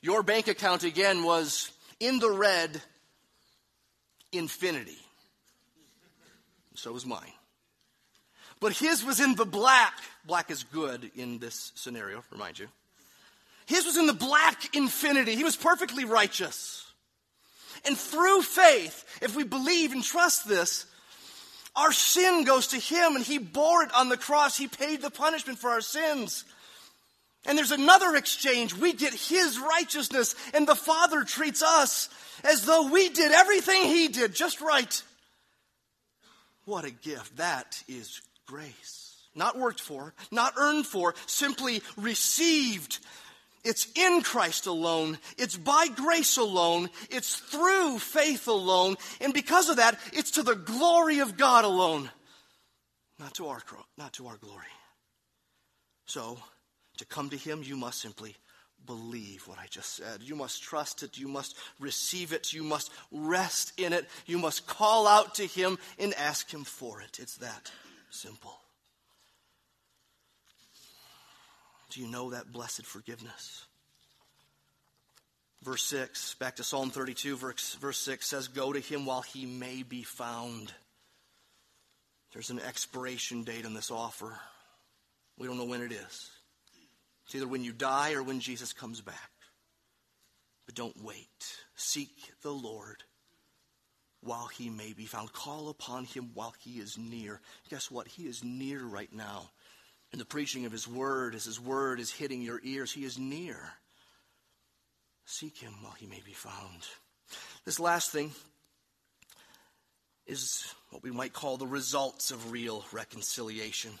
Your 0.00 0.22
bank 0.22 0.48
account 0.48 0.84
again 0.84 1.24
was 1.24 1.70
in 2.00 2.18
the 2.18 2.30
red 2.30 2.80
infinity. 4.32 4.98
So 6.74 6.92
was 6.92 7.06
mine. 7.06 7.32
But 8.62 8.74
his 8.74 9.04
was 9.04 9.18
in 9.18 9.34
the 9.34 9.44
black. 9.44 9.92
Black 10.24 10.48
is 10.48 10.62
good 10.62 11.10
in 11.16 11.40
this 11.40 11.72
scenario, 11.74 12.22
remind 12.30 12.60
you. 12.60 12.68
His 13.66 13.84
was 13.84 13.96
in 13.96 14.06
the 14.06 14.12
black 14.12 14.76
infinity. 14.76 15.34
He 15.34 15.42
was 15.42 15.56
perfectly 15.56 16.04
righteous. 16.04 16.86
And 17.84 17.98
through 17.98 18.42
faith, 18.42 19.04
if 19.20 19.34
we 19.34 19.42
believe 19.42 19.90
and 19.90 20.04
trust 20.04 20.48
this, 20.48 20.86
our 21.74 21.90
sin 21.90 22.44
goes 22.44 22.68
to 22.68 22.76
him 22.76 23.16
and 23.16 23.24
he 23.24 23.38
bore 23.38 23.82
it 23.82 23.92
on 23.94 24.08
the 24.08 24.16
cross. 24.16 24.56
He 24.56 24.68
paid 24.68 25.02
the 25.02 25.10
punishment 25.10 25.58
for 25.58 25.70
our 25.70 25.80
sins. 25.80 26.44
And 27.44 27.58
there's 27.58 27.72
another 27.72 28.14
exchange. 28.14 28.76
We 28.76 28.92
get 28.92 29.12
his 29.12 29.58
righteousness, 29.58 30.36
and 30.54 30.68
the 30.68 30.76
Father 30.76 31.24
treats 31.24 31.64
us 31.64 32.08
as 32.44 32.64
though 32.64 32.88
we 32.92 33.08
did 33.08 33.32
everything 33.32 33.82
he 33.86 34.06
did 34.06 34.36
just 34.36 34.60
right. 34.60 35.02
What 36.64 36.84
a 36.84 36.92
gift. 36.92 37.38
That 37.38 37.82
is 37.88 38.20
grace. 38.46 39.16
Not 39.34 39.58
worked 39.58 39.80
for, 39.80 40.12
not 40.30 40.54
earned 40.58 40.86
for, 40.86 41.14
simply 41.26 41.82
received 41.96 42.98
it's 43.64 43.86
in 43.94 44.22
Christ 44.22 44.66
alone. 44.66 45.18
It's 45.38 45.56
by 45.56 45.86
grace 45.88 46.36
alone. 46.36 46.90
It's 47.10 47.36
through 47.36 47.98
faith 48.00 48.48
alone. 48.48 48.96
And 49.20 49.32
because 49.32 49.68
of 49.68 49.76
that, 49.76 49.98
it's 50.12 50.32
to 50.32 50.42
the 50.42 50.56
glory 50.56 51.20
of 51.20 51.36
God 51.36 51.64
alone. 51.64 52.10
Not 53.20 53.34
to 53.34 53.46
our, 53.46 53.62
not 53.96 54.14
to 54.14 54.26
our 54.26 54.36
glory. 54.36 54.66
So, 56.06 56.38
to 56.98 57.04
come 57.04 57.30
to 57.30 57.36
Him, 57.36 57.62
you 57.62 57.76
must 57.76 58.00
simply 58.00 58.34
believe 58.84 59.46
what 59.46 59.60
I 59.60 59.66
just 59.70 59.94
said. 59.94 60.22
You 60.22 60.34
must 60.34 60.60
trust 60.60 61.04
it. 61.04 61.16
You 61.16 61.28
must 61.28 61.56
receive 61.78 62.32
it. 62.32 62.52
You 62.52 62.64
must 62.64 62.90
rest 63.12 63.78
in 63.78 63.92
it. 63.92 64.08
You 64.26 64.38
must 64.38 64.66
call 64.66 65.06
out 65.06 65.36
to 65.36 65.46
Him 65.46 65.78
and 66.00 66.12
ask 66.14 66.52
Him 66.52 66.64
for 66.64 67.00
it. 67.00 67.20
It's 67.20 67.36
that 67.36 67.70
simple. 68.12 68.58
Do 71.90 72.00
you 72.00 72.10
know 72.10 72.30
that 72.30 72.52
blessed 72.52 72.86
forgiveness? 72.86 73.66
Verse 75.62 75.84
6, 75.84 76.34
back 76.34 76.56
to 76.56 76.64
Psalm 76.64 76.90
32, 76.90 77.36
verse, 77.36 77.74
verse 77.80 77.98
6 77.98 78.26
says, 78.26 78.48
Go 78.48 78.72
to 78.72 78.80
him 78.80 79.06
while 79.06 79.22
he 79.22 79.46
may 79.46 79.82
be 79.82 80.02
found. 80.02 80.72
There's 82.32 82.50
an 82.50 82.60
expiration 82.60 83.44
date 83.44 83.66
on 83.66 83.74
this 83.74 83.90
offer. 83.90 84.38
We 85.38 85.46
don't 85.46 85.58
know 85.58 85.66
when 85.66 85.82
it 85.82 85.92
is. 85.92 86.30
It's 87.26 87.34
either 87.34 87.46
when 87.46 87.62
you 87.62 87.72
die 87.72 88.14
or 88.14 88.22
when 88.22 88.40
Jesus 88.40 88.72
comes 88.72 89.00
back. 89.00 89.30
But 90.66 90.74
don't 90.74 91.04
wait. 91.04 91.56
Seek 91.76 92.32
the 92.42 92.52
Lord 92.52 93.04
while 94.22 94.46
he 94.46 94.70
may 94.70 94.92
be 94.92 95.06
found. 95.06 95.32
Call 95.32 95.68
upon 95.68 96.04
him 96.04 96.30
while 96.34 96.54
he 96.58 96.78
is 96.78 96.96
near. 96.96 97.40
Guess 97.70 97.90
what? 97.90 98.08
He 98.08 98.24
is 98.24 98.42
near 98.42 98.82
right 98.84 99.12
now 99.12 99.50
in 100.12 100.18
the 100.18 100.24
preaching 100.24 100.66
of 100.66 100.72
His 100.72 100.86
Word, 100.86 101.34
as 101.34 101.44
His 101.44 101.58
Word 101.58 101.98
is 101.98 102.10
hitting 102.10 102.42
your 102.42 102.60
ears, 102.62 102.92
He 102.92 103.04
is 103.04 103.18
near. 103.18 103.58
Seek 105.24 105.56
Him 105.58 105.72
while 105.82 105.94
He 105.94 106.06
may 106.06 106.20
be 106.24 106.32
found. 106.32 106.86
This 107.64 107.80
last 107.80 108.10
thing 108.10 108.32
is 110.26 110.64
what 110.90 111.02
we 111.02 111.10
might 111.10 111.32
call 111.32 111.56
the 111.56 111.66
results 111.66 112.30
of 112.30 112.52
real 112.52 112.84
reconciliation. 112.92 113.92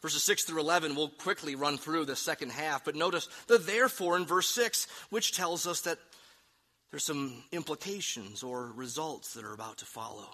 Verses 0.00 0.24
6 0.24 0.44
through 0.44 0.60
11, 0.60 0.96
we'll 0.96 1.08
quickly 1.08 1.54
run 1.54 1.76
through 1.76 2.06
the 2.06 2.16
second 2.16 2.50
half, 2.50 2.86
but 2.86 2.96
notice 2.96 3.28
the 3.46 3.58
therefore 3.58 4.16
in 4.16 4.24
verse 4.24 4.48
6, 4.48 4.86
which 5.10 5.36
tells 5.36 5.66
us 5.66 5.82
that 5.82 5.98
there's 6.90 7.04
some 7.04 7.42
implications 7.52 8.42
or 8.42 8.72
results 8.74 9.34
that 9.34 9.44
are 9.44 9.54
about 9.54 9.78
to 9.78 9.84
follow. 9.84 10.28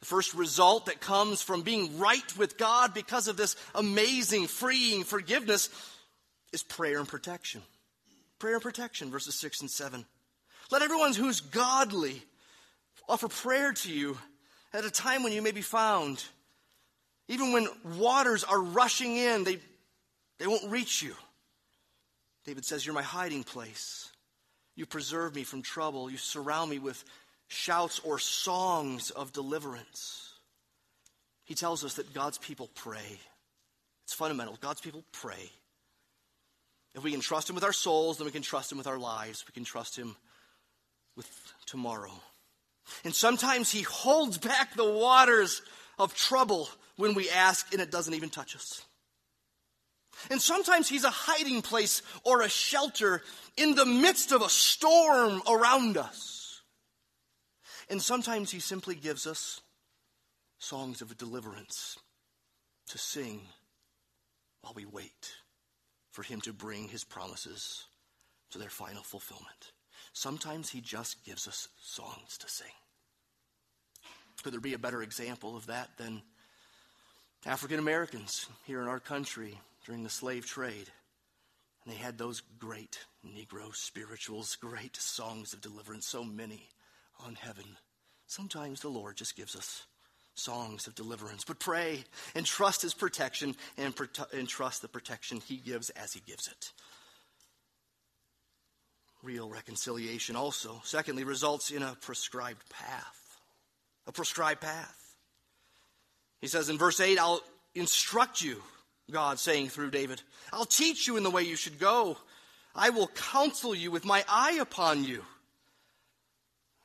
The 0.00 0.06
first 0.06 0.34
result 0.34 0.86
that 0.86 1.00
comes 1.00 1.42
from 1.42 1.62
being 1.62 1.98
right 1.98 2.36
with 2.36 2.56
God 2.56 2.94
because 2.94 3.26
of 3.26 3.36
this 3.36 3.56
amazing, 3.74 4.46
freeing 4.46 5.02
forgiveness 5.02 5.70
is 6.52 6.62
prayer 6.62 6.98
and 6.98 7.08
protection. 7.08 7.62
Prayer 8.38 8.54
and 8.54 8.62
protection, 8.62 9.10
verses 9.10 9.34
6 9.34 9.62
and 9.62 9.70
7. 9.70 10.06
Let 10.70 10.82
everyone 10.82 11.14
who's 11.14 11.40
godly 11.40 12.22
offer 13.08 13.26
prayer 13.26 13.72
to 13.72 13.92
you 13.92 14.16
at 14.72 14.84
a 14.84 14.90
time 14.90 15.24
when 15.24 15.32
you 15.32 15.42
may 15.42 15.50
be 15.50 15.62
found. 15.62 16.22
Even 17.26 17.52
when 17.52 17.66
waters 17.96 18.44
are 18.44 18.60
rushing 18.60 19.16
in, 19.16 19.42
they, 19.42 19.58
they 20.38 20.46
won't 20.46 20.70
reach 20.70 21.02
you. 21.02 21.14
David 22.44 22.64
says, 22.64 22.86
You're 22.86 22.94
my 22.94 23.02
hiding 23.02 23.42
place. 23.42 24.10
You 24.78 24.86
preserve 24.86 25.34
me 25.34 25.42
from 25.42 25.62
trouble. 25.62 26.08
You 26.08 26.18
surround 26.18 26.70
me 26.70 26.78
with 26.78 27.02
shouts 27.48 27.98
or 28.04 28.20
songs 28.20 29.10
of 29.10 29.32
deliverance. 29.32 30.30
He 31.44 31.56
tells 31.56 31.84
us 31.84 31.94
that 31.94 32.14
God's 32.14 32.38
people 32.38 32.70
pray. 32.76 33.18
It's 34.04 34.14
fundamental. 34.14 34.56
God's 34.60 34.80
people 34.80 35.02
pray. 35.10 35.50
If 36.94 37.02
we 37.02 37.10
can 37.10 37.20
trust 37.20 37.50
Him 37.50 37.56
with 37.56 37.64
our 37.64 37.72
souls, 37.72 38.18
then 38.18 38.26
we 38.26 38.30
can 38.30 38.42
trust 38.42 38.70
Him 38.70 38.78
with 38.78 38.86
our 38.86 39.00
lives. 39.00 39.44
We 39.48 39.52
can 39.52 39.64
trust 39.64 39.98
Him 39.98 40.14
with 41.16 41.28
tomorrow. 41.66 42.12
And 43.04 43.12
sometimes 43.12 43.72
He 43.72 43.82
holds 43.82 44.38
back 44.38 44.76
the 44.76 44.88
waters 44.88 45.60
of 45.98 46.14
trouble 46.14 46.68
when 46.94 47.14
we 47.14 47.28
ask, 47.30 47.72
and 47.72 47.82
it 47.82 47.90
doesn't 47.90 48.14
even 48.14 48.30
touch 48.30 48.54
us. 48.54 48.84
And 50.30 50.40
sometimes 50.40 50.88
He's 50.88 51.04
a 51.04 51.10
hiding 51.10 51.62
place 51.62 52.02
or 52.24 52.42
a 52.42 52.48
shelter 52.48 53.22
in 53.56 53.74
the 53.74 53.86
midst 53.86 54.32
of 54.32 54.42
a 54.42 54.48
storm 54.48 55.42
around 55.48 55.96
us. 55.96 56.62
And 57.88 58.02
sometimes 58.02 58.50
He 58.50 58.60
simply 58.60 58.94
gives 58.94 59.26
us 59.26 59.60
songs 60.58 61.00
of 61.00 61.16
deliverance 61.16 61.98
to 62.88 62.98
sing 62.98 63.40
while 64.62 64.74
we 64.74 64.84
wait 64.84 65.32
for 66.10 66.22
Him 66.22 66.40
to 66.42 66.52
bring 66.52 66.88
His 66.88 67.04
promises 67.04 67.84
to 68.50 68.58
their 68.58 68.70
final 68.70 69.02
fulfillment. 69.02 69.72
Sometimes 70.12 70.70
He 70.70 70.80
just 70.80 71.24
gives 71.24 71.46
us 71.46 71.68
songs 71.80 72.38
to 72.38 72.48
sing. 72.48 72.66
Could 74.42 74.52
there 74.52 74.60
be 74.60 74.74
a 74.74 74.78
better 74.78 75.02
example 75.02 75.56
of 75.56 75.66
that 75.66 75.90
than 75.96 76.22
African 77.46 77.78
Americans 77.78 78.46
here 78.66 78.80
in 78.80 78.88
our 78.88 79.00
country 79.00 79.58
during 79.88 80.04
the 80.04 80.10
slave 80.10 80.44
trade? 80.44 80.90
And 81.82 81.94
they 81.94 81.96
had 81.96 82.18
those 82.18 82.42
great 82.58 82.98
Negro 83.26 83.74
spirituals, 83.74 84.54
great 84.56 84.94
songs 84.96 85.54
of 85.54 85.62
deliverance, 85.62 86.06
so 86.06 86.22
many 86.22 86.68
on 87.24 87.34
heaven. 87.34 87.64
Sometimes 88.26 88.80
the 88.80 88.90
Lord 88.90 89.16
just 89.16 89.34
gives 89.34 89.56
us 89.56 89.86
songs 90.34 90.86
of 90.86 90.94
deliverance, 90.94 91.44
but 91.44 91.58
pray 91.58 92.04
and 92.34 92.44
trust 92.44 92.82
His 92.82 92.92
protection 92.92 93.56
and, 93.78 93.94
and 94.34 94.46
trust 94.46 94.82
the 94.82 94.88
protection 94.88 95.40
He 95.40 95.56
gives 95.56 95.88
as 95.90 96.12
He 96.12 96.20
gives 96.20 96.48
it. 96.48 96.72
Real 99.22 99.48
reconciliation 99.48 100.36
also, 100.36 100.82
secondly, 100.84 101.24
results 101.24 101.70
in 101.70 101.82
a 101.82 101.96
prescribed 102.02 102.68
path. 102.68 103.40
A 104.06 104.12
prescribed 104.12 104.60
path. 104.60 105.16
He 106.42 106.46
says 106.46 106.68
in 106.68 106.76
verse 106.76 107.00
8, 107.00 107.18
I'll 107.18 107.40
instruct 107.74 108.42
you, 108.42 108.62
God 109.10 109.38
saying 109.38 109.68
through 109.68 109.90
David, 109.90 110.22
I'll 110.52 110.64
teach 110.64 111.06
you 111.06 111.16
in 111.16 111.22
the 111.22 111.30
way 111.30 111.42
you 111.42 111.56
should 111.56 111.78
go. 111.78 112.16
I 112.74 112.90
will 112.90 113.08
counsel 113.08 113.74
you 113.74 113.90
with 113.90 114.04
my 114.04 114.24
eye 114.28 114.58
upon 114.60 115.04
you. 115.04 115.24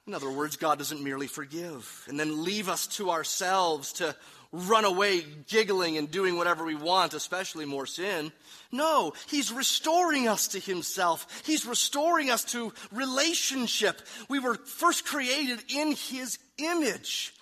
In 0.08 0.14
other 0.14 0.30
words, 0.30 0.58
God 0.58 0.78
doesn't 0.78 1.04
merely 1.04 1.28
forgive 1.28 2.06
and 2.08 2.20
then 2.20 2.44
leave 2.44 2.68
us 2.68 2.88
to 2.88 3.12
ourselves 3.12 3.94
to 3.94 4.16
run 4.52 4.86
away 4.86 5.22
giggling 5.48 5.98
and 5.98 6.12
doing 6.12 6.38
whatever 6.38 6.64
we 6.64 6.76
want, 6.76 7.14
especially 7.14 7.66
more 7.66 7.86
sin. 7.86 8.32
No, 8.72 9.14
He's 9.28 9.52
restoring 9.52 10.28
us 10.28 10.50
to 10.50 10.60
Himself. 10.60 11.44
He's 11.46 11.66
restoring 11.66 12.30
us 12.30 12.44
to 12.46 12.74
relationship. 12.92 14.02
We 14.30 14.40
were 14.40 14.56
first 14.56 15.06
created 15.06 15.60
in 15.70 15.94
His 15.94 16.38
image 16.58 17.34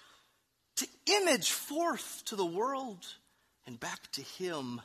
to 0.77 0.87
image 1.07 1.51
forth 1.51 2.23
to 2.25 2.35
the 2.35 2.45
world 2.45 3.05
and 3.65 3.79
back 3.79 4.11
to 4.13 4.21
Him 4.21 4.81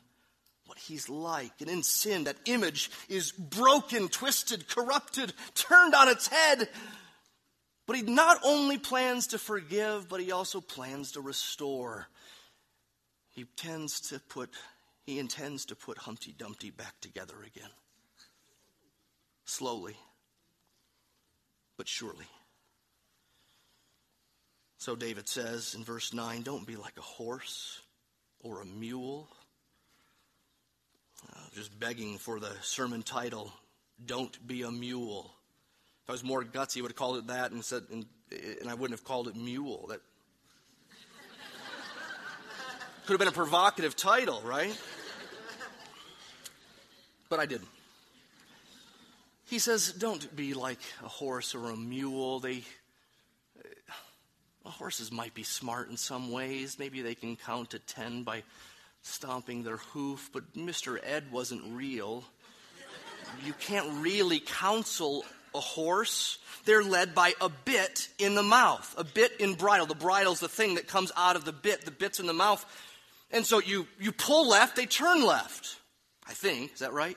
what 0.67 0.79
He's 0.79 1.09
like. 1.09 1.53
And 1.61 1.71
in 1.71 1.83
sin, 1.83 2.25
that 2.25 2.37
image 2.45 2.91
is 3.09 3.33
broken, 3.33 4.09
twisted, 4.09 4.69
corrupted, 4.69 5.33
turned 5.55 5.95
on 5.95 6.09
its 6.09 6.29
head. 6.29 6.69
But 7.87 7.97
He 7.97 8.03
not 8.03 8.39
only 8.45 8.79
plans 8.79 9.29
to 9.29 9.39
forgive, 9.39 10.09
but 10.09 10.21
He 10.21 10.33
also 10.33 10.61
plans 10.61 11.13
to 11.13 11.21
restore. 11.21 12.09
He 13.31 13.45
tends 13.57 14.01
to 14.09 14.19
put, 14.19 14.51
he 15.05 15.19
intends 15.19 15.67
to 15.67 15.77
put 15.77 15.99
Humpty 15.99 16.35
Dumpty 16.37 16.71
back 16.71 16.95
together 17.03 17.35
again. 17.47 17.69
Slowly, 19.45 19.95
but 21.77 21.87
surely. 21.87 22.25
So 24.79 24.97
David 24.97 25.29
says 25.29 25.75
in 25.75 25.85
verse 25.85 26.15
9 26.15 26.43
don't 26.43 26.67
be 26.67 26.77
like 26.77 26.97
a 26.97 27.03
horse 27.03 27.81
or 28.43 28.61
a 28.61 28.65
mule. 28.65 29.29
Uh, 31.29 31.41
just 31.55 31.79
begging 31.79 32.19
for 32.19 32.39
the 32.39 32.51
sermon 32.63 33.03
title, 33.03 33.53
Don't 34.05 34.47
Be 34.47 34.63
a 34.63 34.71
Mule. 34.71 35.33
If 36.05 36.11
I 36.11 36.13
was 36.13 36.23
more 36.23 36.45
gutsy, 36.45 36.79
I 36.79 36.83
would 36.83 36.93
have 36.93 36.97
called 36.97 37.19
it 37.19 37.27
that 37.29 37.51
and, 37.51 37.65
said, 37.65 37.83
and, 37.91 38.07
and 38.61 38.71
I 38.71 38.75
wouldn't 38.75 38.99
have 38.99 39.05
called 39.05 39.27
it 39.27 39.35
mule. 39.35 39.87
That 39.89 40.01
could 43.07 43.15
have 43.15 43.19
been 43.19 43.29
a 43.29 43.33
provocative 43.33 43.97
title, 43.97 44.41
right? 44.45 44.79
But 47.29 47.41
I 47.41 47.47
didn't. 47.47 47.69
He 49.47 49.59
says, 49.59 49.93
Don't 49.93 50.35
be 50.37 50.55
like 50.55 50.81
a 51.03 51.09
horse 51.09 51.55
or 51.55 51.71
a 51.71 51.77
mule. 51.77 52.41
They, 52.41 52.63
well, 54.67 54.73
horses 54.73 55.13
might 55.13 55.33
be 55.33 55.45
smart 55.45 55.89
in 55.91 55.97
some 55.97 56.33
ways. 56.33 56.77
Maybe 56.77 57.01
they 57.01 57.15
can 57.15 57.37
count 57.37 57.71
to 57.71 57.79
10 57.79 58.25
by 58.25 58.43
stomping 59.01 59.63
their 59.63 59.77
hoof, 59.77 60.29
but 60.33 60.55
Mr. 60.55 60.99
Ed 61.05 61.31
wasn't 61.31 61.63
real. 61.77 62.25
You 63.45 63.53
can't 63.53 64.03
really 64.03 64.41
counsel 64.41 65.25
a 65.55 65.61
horse. 65.61 66.39
They're 66.65 66.83
led 66.83 67.15
by 67.15 67.35
a 67.41 67.49
bit 67.49 68.09
in 68.19 68.35
the 68.35 68.43
mouth, 68.43 68.93
a 68.99 69.05
bit 69.05 69.35
in 69.39 69.55
bridle. 69.55 69.87
The 69.87 69.95
bridle's 69.95 70.41
the 70.41 70.49
thing 70.49 70.75
that 70.75 70.89
comes 70.89 71.13
out 71.17 71.37
of 71.37 71.45
the 71.45 71.53
bit. 71.53 71.85
The 71.85 71.93
bit's 71.93 72.19
in 72.19 72.27
the 72.27 72.33
mouth. 72.33 72.67
And 73.31 73.47
so 73.47 73.61
you, 73.61 73.87
you 74.01 74.11
pull 74.11 74.49
left, 74.49 74.75
they 74.75 74.87
turn 74.87 75.25
left. 75.25 75.77
I 76.29 76.33
think. 76.33 76.73
Is 76.73 76.81
that 76.81 76.93
right? 76.93 77.17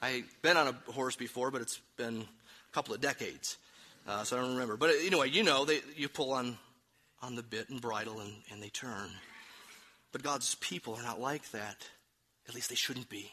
I've 0.00 0.24
been 0.40 0.56
on 0.56 0.68
a 0.68 0.92
horse 0.92 1.16
before, 1.16 1.50
but 1.50 1.60
it's 1.60 1.78
been 1.98 2.22
a 2.22 2.72
couple 2.72 2.94
of 2.94 3.02
decades. 3.02 3.58
Uh, 4.06 4.22
so 4.22 4.36
I 4.36 4.40
don't 4.40 4.52
remember. 4.52 4.76
But 4.76 4.90
anyway, 4.90 5.30
you 5.30 5.42
know, 5.42 5.64
they, 5.64 5.80
you 5.96 6.08
pull 6.08 6.32
on, 6.32 6.56
on 7.22 7.34
the 7.34 7.42
bit 7.42 7.70
and 7.70 7.80
bridle 7.80 8.20
and, 8.20 8.32
and 8.52 8.62
they 8.62 8.68
turn. 8.68 9.10
But 10.12 10.22
God's 10.22 10.54
people 10.56 10.94
are 10.94 11.02
not 11.02 11.20
like 11.20 11.50
that. 11.50 11.76
At 12.48 12.54
least 12.54 12.68
they 12.68 12.76
shouldn't 12.76 13.08
be. 13.08 13.32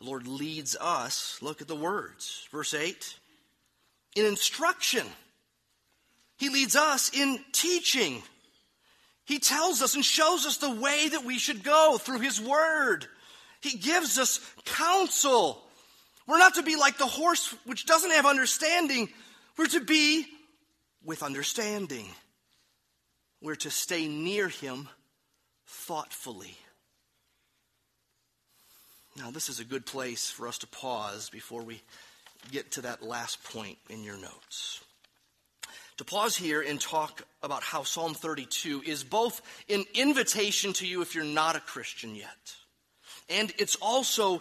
The 0.00 0.06
Lord 0.06 0.26
leads 0.26 0.76
us. 0.76 1.38
Look 1.42 1.60
at 1.60 1.68
the 1.68 1.76
words. 1.76 2.48
Verse 2.52 2.74
8 2.74 3.16
in 4.16 4.26
instruction, 4.26 5.06
He 6.36 6.48
leads 6.48 6.74
us 6.74 7.10
in 7.14 7.38
teaching. 7.52 8.22
He 9.24 9.38
tells 9.38 9.82
us 9.82 9.94
and 9.94 10.04
shows 10.04 10.46
us 10.46 10.56
the 10.56 10.74
way 10.74 11.08
that 11.10 11.24
we 11.24 11.38
should 11.38 11.62
go 11.62 11.98
through 11.98 12.20
His 12.20 12.40
Word. 12.40 13.06
He 13.60 13.78
gives 13.78 14.18
us 14.18 14.40
counsel. 14.64 15.62
We're 16.26 16.38
not 16.38 16.54
to 16.54 16.62
be 16.62 16.76
like 16.76 16.98
the 16.98 17.06
horse 17.06 17.54
which 17.64 17.86
doesn't 17.86 18.10
have 18.10 18.26
understanding. 18.26 19.08
We're 19.60 19.66
to 19.66 19.80
be 19.80 20.24
with 21.04 21.22
understanding. 21.22 22.06
We're 23.42 23.56
to 23.56 23.70
stay 23.70 24.08
near 24.08 24.48
Him 24.48 24.88
thoughtfully. 25.66 26.56
Now, 29.18 29.30
this 29.30 29.50
is 29.50 29.60
a 29.60 29.64
good 29.66 29.84
place 29.84 30.30
for 30.30 30.48
us 30.48 30.56
to 30.58 30.66
pause 30.66 31.28
before 31.28 31.60
we 31.60 31.82
get 32.50 32.70
to 32.70 32.80
that 32.80 33.02
last 33.02 33.44
point 33.44 33.76
in 33.90 34.02
your 34.02 34.16
notes 34.16 34.80
to 35.98 36.04
pause 36.06 36.34
here 36.34 36.62
and 36.62 36.80
talk 36.80 37.20
about 37.42 37.62
how 37.62 37.82
Psalm 37.82 38.14
32 38.14 38.84
is 38.86 39.04
both 39.04 39.42
an 39.68 39.84
invitation 39.92 40.72
to 40.72 40.86
you 40.86 41.02
if 41.02 41.14
you're 41.14 41.22
not 41.22 41.54
a 41.56 41.60
Christian 41.60 42.14
yet, 42.14 42.54
and 43.28 43.52
it's 43.58 43.76
also 43.82 44.40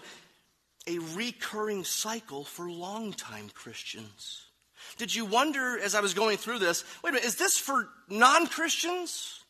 a 0.87 0.97
recurring 1.13 1.83
cycle 1.83 2.45
for 2.45 2.71
longtime 2.71 3.49
Christians. 3.53 4.45
Did 4.99 5.15
you 5.15 5.23
wonder 5.23 5.79
as 5.79 5.95
I 5.95 6.01
was 6.01 6.13
going 6.13 6.37
through 6.37 6.59
this, 6.59 6.83
wait 7.01 7.11
a 7.11 7.13
minute, 7.13 7.25
is 7.25 7.37
this 7.37 7.57
for 7.57 7.87
non 8.09 8.47
Christians 8.47 9.41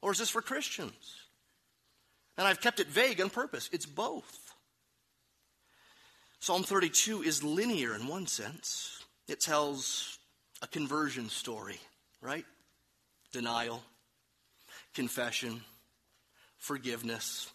or 0.00 0.10
is 0.10 0.18
this 0.18 0.30
for 0.30 0.40
Christians? 0.40 0.94
And 2.38 2.48
I've 2.48 2.60
kept 2.60 2.80
it 2.80 2.88
vague 2.88 3.20
on 3.20 3.28
purpose. 3.28 3.68
It's 3.72 3.84
both. 3.84 4.54
Psalm 6.40 6.62
32 6.62 7.22
is 7.24 7.44
linear 7.44 7.94
in 7.94 8.06
one 8.06 8.26
sense. 8.26 9.04
It 9.28 9.40
tells 9.40 10.18
a 10.62 10.66
conversion 10.66 11.28
story, 11.28 11.78
right? 12.22 12.46
Denial, 13.32 13.82
confession, 14.94 15.60
forgiveness, 16.56 17.50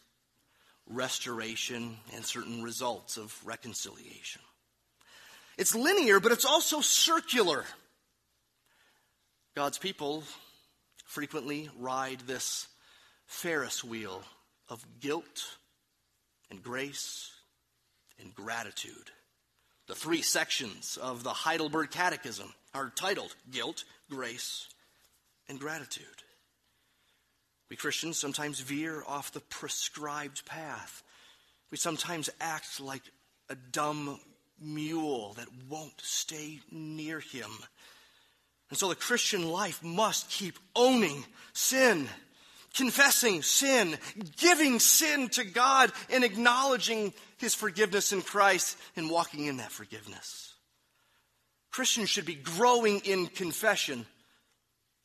restoration, 0.85 1.97
and 2.13 2.23
certain 2.23 2.61
results 2.61 3.17
of 3.17 3.35
reconciliation. 3.43 4.41
It's 5.57 5.75
linear, 5.75 6.19
but 6.19 6.31
it's 6.31 6.45
also 6.45 6.81
circular. 6.81 7.65
God's 9.55 9.77
people 9.77 10.23
frequently 11.05 11.69
ride 11.79 12.21
this 12.21 12.67
Ferris 13.27 13.83
wheel 13.83 14.23
of 14.69 14.83
guilt 14.99 15.57
and 16.49 16.63
grace 16.63 17.31
and 18.19 18.33
gratitude. 18.33 19.11
The 19.87 19.95
three 19.95 20.21
sections 20.21 20.97
of 21.01 21.23
the 21.23 21.33
Heidelberg 21.33 21.91
Catechism 21.91 22.53
are 22.73 22.89
titled 22.89 23.35
Guilt, 23.51 23.83
Grace, 24.09 24.67
and 25.47 25.59
Gratitude. 25.59 26.05
We 27.69 27.75
Christians 27.75 28.17
sometimes 28.17 28.59
veer 28.59 29.03
off 29.07 29.31
the 29.31 29.39
prescribed 29.41 30.45
path. 30.45 31.03
We 31.69 31.77
sometimes 31.77 32.29
act 32.39 32.79
like 32.79 33.01
a 33.49 33.55
dumb 33.55 34.19
mule 34.63 35.33
that 35.33 35.47
won't 35.69 35.99
stay 36.01 36.59
near 36.71 37.19
him. 37.19 37.51
And 38.69 38.77
so 38.77 38.89
the 38.89 38.95
Christian 38.95 39.51
life 39.51 39.83
must 39.83 40.29
keep 40.29 40.57
owning 40.75 41.23
sin, 41.53 42.07
confessing 42.73 43.43
sin, 43.43 43.97
giving 44.37 44.79
sin 44.79 45.29
to 45.29 45.43
God, 45.43 45.91
and 46.09 46.23
acknowledging 46.23 47.13
his 47.37 47.53
forgiveness 47.53 48.11
in 48.13 48.21
Christ 48.21 48.77
and 48.95 49.09
walking 49.09 49.45
in 49.45 49.57
that 49.57 49.71
forgiveness. 49.71 50.53
Christians 51.71 52.09
should 52.09 52.25
be 52.25 52.35
growing 52.35 52.99
in 52.99 53.27
confession, 53.27 54.05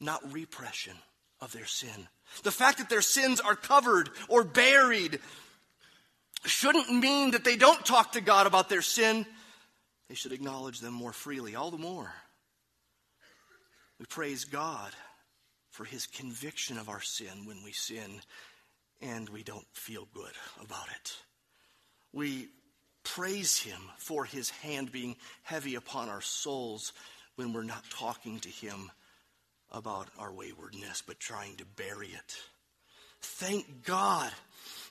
not 0.00 0.32
repression 0.32 0.94
of 1.40 1.52
their 1.52 1.66
sin. 1.66 2.08
The 2.42 2.50
fact 2.50 2.78
that 2.78 2.90
their 2.90 3.02
sins 3.02 3.40
are 3.40 3.56
covered 3.56 4.10
or 4.28 4.44
buried 4.44 5.18
shouldn't 6.44 6.90
mean 6.90 7.32
that 7.32 7.44
they 7.44 7.56
don't 7.56 7.84
talk 7.84 8.12
to 8.12 8.20
God 8.20 8.46
about 8.46 8.68
their 8.68 8.82
sin. 8.82 9.26
They 10.08 10.14
should 10.14 10.32
acknowledge 10.32 10.80
them 10.80 10.94
more 10.94 11.12
freely, 11.12 11.54
all 11.54 11.70
the 11.70 11.78
more. 11.78 12.12
We 13.98 14.06
praise 14.06 14.44
God 14.44 14.92
for 15.70 15.84
his 15.84 16.06
conviction 16.06 16.78
of 16.78 16.88
our 16.88 17.02
sin 17.02 17.44
when 17.44 17.62
we 17.62 17.72
sin 17.72 18.20
and 19.00 19.28
we 19.28 19.42
don't 19.42 19.66
feel 19.72 20.08
good 20.12 20.32
about 20.60 20.88
it. 20.88 21.16
We 22.12 22.48
praise 23.04 23.58
Him 23.58 23.80
for 23.96 24.24
His 24.24 24.50
hand 24.50 24.92
being 24.92 25.16
heavy 25.42 25.74
upon 25.74 26.08
our 26.08 26.20
souls 26.20 26.92
when 27.36 27.52
we're 27.52 27.62
not 27.62 27.84
talking 27.90 28.40
to 28.40 28.48
Him 28.48 28.90
about 29.70 30.08
our 30.18 30.32
waywardness, 30.32 31.02
but 31.06 31.20
trying 31.20 31.56
to 31.56 31.64
bury 31.64 32.08
it. 32.08 32.36
Thank 33.20 33.84
God 33.84 34.30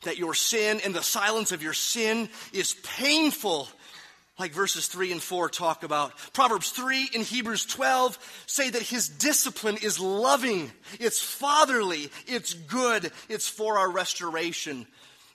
that 0.03 0.17
your 0.17 0.33
sin 0.33 0.79
and 0.83 0.93
the 0.93 1.01
silence 1.01 1.51
of 1.51 1.63
your 1.63 1.73
sin 1.73 2.29
is 2.53 2.75
painful, 2.83 3.67
like 4.39 4.51
verses 4.51 4.87
3 4.87 5.11
and 5.11 5.21
4 5.21 5.49
talk 5.49 5.83
about. 5.83 6.13
Proverbs 6.33 6.69
3 6.69 7.09
and 7.15 7.23
Hebrews 7.23 7.65
12 7.65 8.43
say 8.45 8.69
that 8.69 8.81
his 8.81 9.09
discipline 9.09 9.77
is 9.81 9.99
loving, 9.99 10.71
it's 10.99 11.21
fatherly, 11.21 12.11
it's 12.27 12.53
good, 12.53 13.11
it's 13.29 13.47
for 13.47 13.77
our 13.77 13.89
restoration. 13.89 14.85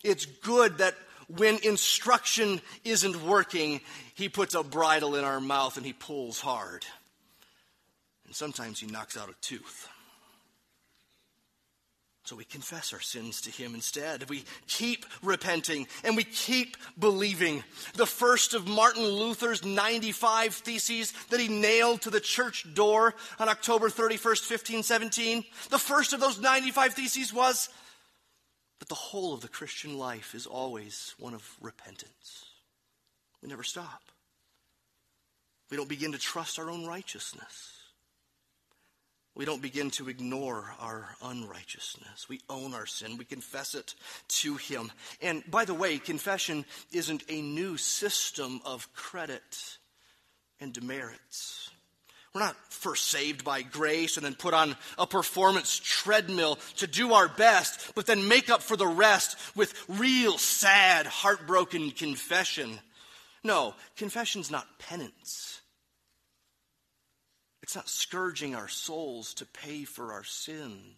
It's 0.04 0.26
good 0.26 0.78
that 0.78 0.94
when 1.28 1.58
instruction 1.62 2.60
isn't 2.84 3.24
working, 3.24 3.80
he 4.14 4.28
puts 4.28 4.54
a 4.54 4.62
bridle 4.62 5.16
in 5.16 5.24
our 5.24 5.40
mouth 5.40 5.76
and 5.76 5.86
he 5.86 5.92
pulls 5.92 6.40
hard. 6.40 6.84
And 8.26 8.34
sometimes 8.34 8.80
he 8.80 8.86
knocks 8.86 9.16
out 9.16 9.28
a 9.28 9.34
tooth. 9.40 9.88
So 12.24 12.36
we 12.36 12.44
confess 12.44 12.92
our 12.92 13.00
sins 13.00 13.40
to 13.42 13.50
Him 13.50 13.74
instead. 13.74 14.28
We 14.28 14.44
keep 14.68 15.06
repenting 15.22 15.88
and 16.04 16.16
we 16.16 16.22
keep 16.22 16.76
believing. 16.98 17.64
The 17.94 18.06
first 18.06 18.54
of 18.54 18.68
Martin 18.68 19.04
Luther's 19.04 19.64
95 19.64 20.54
theses 20.54 21.12
that 21.30 21.40
he 21.40 21.48
nailed 21.48 22.02
to 22.02 22.10
the 22.10 22.20
church 22.20 22.64
door 22.74 23.14
on 23.40 23.48
October 23.48 23.88
31st, 23.88 24.50
1517, 24.50 25.44
the 25.70 25.78
first 25.78 26.12
of 26.12 26.20
those 26.20 26.40
95 26.40 26.94
theses 26.94 27.32
was 27.32 27.68
that 28.78 28.88
the 28.88 28.94
whole 28.94 29.34
of 29.34 29.40
the 29.40 29.48
Christian 29.48 29.98
life 29.98 30.34
is 30.34 30.46
always 30.46 31.14
one 31.18 31.34
of 31.34 31.56
repentance. 31.60 32.46
We 33.42 33.48
never 33.48 33.64
stop. 33.64 34.02
We 35.70 35.76
don't 35.76 35.88
begin 35.88 36.12
to 36.12 36.18
trust 36.18 36.58
our 36.58 36.70
own 36.70 36.86
righteousness. 36.86 37.71
We 39.34 39.46
don't 39.46 39.62
begin 39.62 39.90
to 39.92 40.10
ignore 40.10 40.74
our 40.78 41.16
unrighteousness. 41.22 42.28
We 42.28 42.40
own 42.50 42.74
our 42.74 42.84
sin. 42.84 43.16
We 43.16 43.24
confess 43.24 43.74
it 43.74 43.94
to 44.28 44.56
Him. 44.56 44.92
And 45.22 45.42
by 45.50 45.64
the 45.64 45.74
way, 45.74 45.98
confession 45.98 46.66
isn't 46.92 47.24
a 47.28 47.40
new 47.40 47.78
system 47.78 48.60
of 48.66 48.92
credit 48.92 49.78
and 50.60 50.72
demerits. 50.72 51.70
We're 52.34 52.40
not 52.40 52.56
first 52.72 53.08
saved 53.08 53.44
by 53.44 53.60
grace 53.60 54.16
and 54.16 54.24
then 54.24 54.34
put 54.34 54.54
on 54.54 54.76
a 54.96 55.06
performance 55.06 55.78
treadmill 55.82 56.58
to 56.78 56.86
do 56.86 57.12
our 57.12 57.28
best, 57.28 57.94
but 57.94 58.06
then 58.06 58.26
make 58.26 58.48
up 58.48 58.62
for 58.62 58.76
the 58.76 58.86
rest 58.86 59.36
with 59.54 59.74
real 59.86 60.38
sad, 60.38 61.06
heartbroken 61.06 61.90
confession. 61.90 62.80
No, 63.44 63.74
confession's 63.96 64.50
not 64.50 64.66
penance. 64.78 65.51
It's 67.72 67.76
not 67.78 67.88
scourging 67.88 68.54
our 68.54 68.68
souls 68.68 69.32
to 69.32 69.46
pay 69.46 69.84
for 69.84 70.12
our 70.12 70.24
sins. 70.24 70.94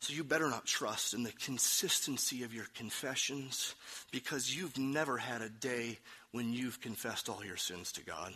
So 0.00 0.12
you 0.12 0.24
better 0.24 0.50
not 0.50 0.66
trust 0.66 1.14
in 1.14 1.22
the 1.22 1.30
consistency 1.30 2.42
of 2.42 2.52
your 2.52 2.64
confessions 2.74 3.76
because 4.10 4.52
you've 4.52 4.76
never 4.76 5.18
had 5.18 5.40
a 5.40 5.48
day 5.48 6.00
when 6.32 6.52
you've 6.52 6.80
confessed 6.80 7.28
all 7.28 7.44
your 7.44 7.56
sins 7.56 7.92
to 7.92 8.04
God. 8.04 8.32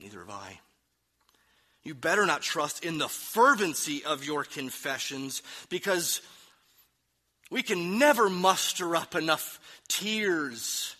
Neither 0.00 0.18
have 0.18 0.30
I. 0.30 0.58
You 1.84 1.94
better 1.94 2.26
not 2.26 2.42
trust 2.42 2.84
in 2.84 2.98
the 2.98 3.08
fervency 3.08 4.04
of 4.04 4.26
your 4.26 4.42
confessions 4.42 5.44
because 5.68 6.20
we 7.48 7.62
can 7.62 7.96
never 7.96 8.28
muster 8.28 8.96
up 8.96 9.14
enough 9.14 9.60
tears 9.86 10.96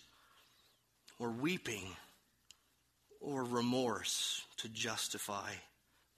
or 1.19 1.29
weeping 1.29 1.93
or 3.23 3.43
remorse 3.43 4.43
to 4.57 4.67
justify 4.69 5.49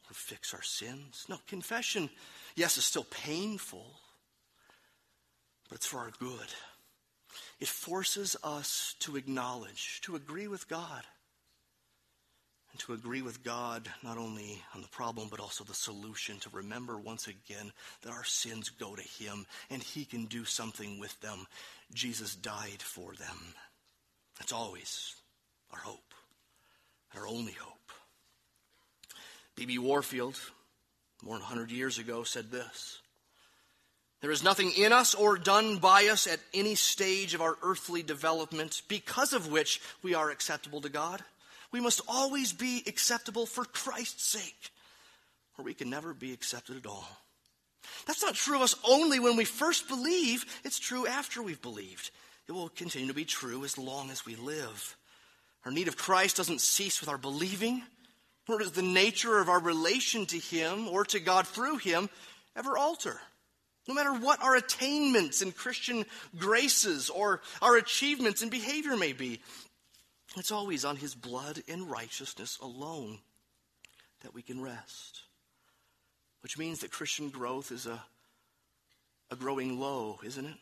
or 0.10 0.14
fix 0.14 0.54
our 0.54 0.64
sins. 0.64 1.26
No, 1.30 1.38
confession, 1.48 2.10
yes, 2.56 2.78
is 2.78 2.86
still 2.86 3.06
painful, 3.06 3.86
but 5.70 5.76
it's 5.76 5.86
for 5.86 6.00
our 6.00 6.12
good. 6.20 6.48
It 7.60 7.68
forces 7.68 8.36
us 8.44 8.96
to 9.02 9.18
acknowledge, 9.18 10.02
to 10.02 10.16
agree 10.16 10.48
with 10.48 10.68
God, 10.68 11.04
and 12.72 12.80
to 12.82 12.94
agree 12.94 13.22
with 13.22 13.44
God 13.44 13.88
not 14.04 14.18
only 14.18 14.62
on 14.74 14.82
the 14.82 14.88
problem, 14.88 15.28
but 15.30 15.40
also 15.40 15.64
the 15.64 15.74
solution, 15.74 16.40
to 16.40 16.50
remember 16.50 16.98
once 16.98 17.28
again 17.28 17.72
that 18.02 18.12
our 18.12 18.26
sins 18.26 18.70
go 18.70 18.96
to 18.96 19.24
Him 19.24 19.46
and 19.70 19.82
He 19.82 20.06
can 20.06 20.26
do 20.26 20.44
something 20.44 21.00
with 21.00 21.20
them. 21.22 21.46
Jesus 21.94 22.36
died 22.36 22.82
for 22.82 23.14
them. 23.14 23.54
That's 24.40 24.52
always 24.52 25.16
our 25.72 25.80
hope 25.80 26.15
our 27.18 27.28
only 27.28 27.54
hope. 27.54 27.72
B.B. 29.56 29.80
Warfield, 29.80 30.40
more 31.24 31.36
than 31.36 31.44
100 31.44 31.72
years 31.72 31.98
ago, 31.98 32.24
said 32.24 32.52
this 32.52 33.00
There 34.22 34.32
is 34.32 34.44
nothing 34.44 34.72
in 34.72 34.92
us 34.92 35.16
or 35.16 35.38
done 35.38 35.78
by 35.78 36.08
us 36.08 36.28
at 36.28 36.40
any 36.54 36.76
stage 36.76 37.34
of 37.34 37.42
our 37.42 37.58
earthly 37.64 38.04
development 38.04 38.82
because 38.88 39.34
of 39.34 39.52
which 39.52 39.82
we 40.04 40.14
are 40.14 40.30
acceptable 40.30 40.82
to 40.82 40.90
God. 40.90 41.24
We 41.72 41.82
must 41.82 42.02
always 42.08 42.54
be 42.54 42.84
acceptable 42.88 43.46
for 43.46 43.66
Christ's 43.66 44.26
sake, 44.26 44.72
or 45.58 45.66
we 45.66 45.74
can 45.74 45.90
never 45.90 46.14
be 46.14 46.32
accepted 46.32 46.78
at 46.78 46.86
all. 46.86 47.08
That's 48.08 48.24
not 48.24 48.36
true 48.36 48.56
of 48.56 48.62
us 48.62 48.76
only 48.88 49.20
when 49.20 49.36
we 49.36 49.46
first 49.46 49.88
believe, 49.88 50.46
it's 50.64 50.80
true 50.80 51.08
after 51.08 51.42
we've 51.42 51.62
believed. 51.62 52.12
It 52.48 52.52
will 52.52 52.70
continue 52.70 53.08
to 53.08 53.14
be 53.14 53.26
true 53.26 53.64
as 53.64 53.78
long 53.78 54.12
as 54.12 54.26
we 54.26 54.36
live. 54.36 54.96
Our 55.66 55.72
need 55.72 55.88
of 55.88 55.98
Christ 55.98 56.38
doesn't 56.38 56.62
cease 56.62 57.02
with 57.02 57.10
our 57.10 57.18
believing, 57.18 57.82
nor 58.48 58.60
does 58.60 58.72
the 58.72 58.84
nature 58.84 59.40
of 59.40 59.50
our 59.50 59.60
relation 59.60 60.26
to 60.28 60.38
Him 60.38 60.88
or 60.88 61.04
to 61.06 61.20
God 61.20 61.48
through 61.48 61.78
Him 61.78 62.10
ever 62.56 62.78
alter. 62.78 63.20
No 63.88 63.94
matter 63.94 64.14
what 64.14 64.42
our 64.42 64.56
attainments 64.56 65.42
in 65.42 65.52
Christian 65.52 66.06
graces 66.38 67.10
or 67.10 67.42
our 67.62 67.76
achievements 67.78 68.42
in 68.42 68.50
behavior 68.50 68.96
may 68.96 69.14
be, 69.14 69.42
it's 70.38 70.52
always 70.52 70.86
on 70.86 70.98
His 70.98 71.16
blood 71.16 71.62
and 71.68 71.90
righteousness 71.90 72.58
alone 72.62 73.20
that 74.22 74.34
we 74.34 74.44
can 74.44 74.62
rest. 74.62 75.22
Which 76.42 76.58
means 76.58 76.80
that 76.80 76.92
Christian 76.92 77.30
growth 77.30 77.72
is 77.72 77.88
a, 77.88 78.04
a 79.32 79.36
growing 79.36 79.80
low, 79.80 80.20
isn't 80.24 80.46
it? 80.46 80.58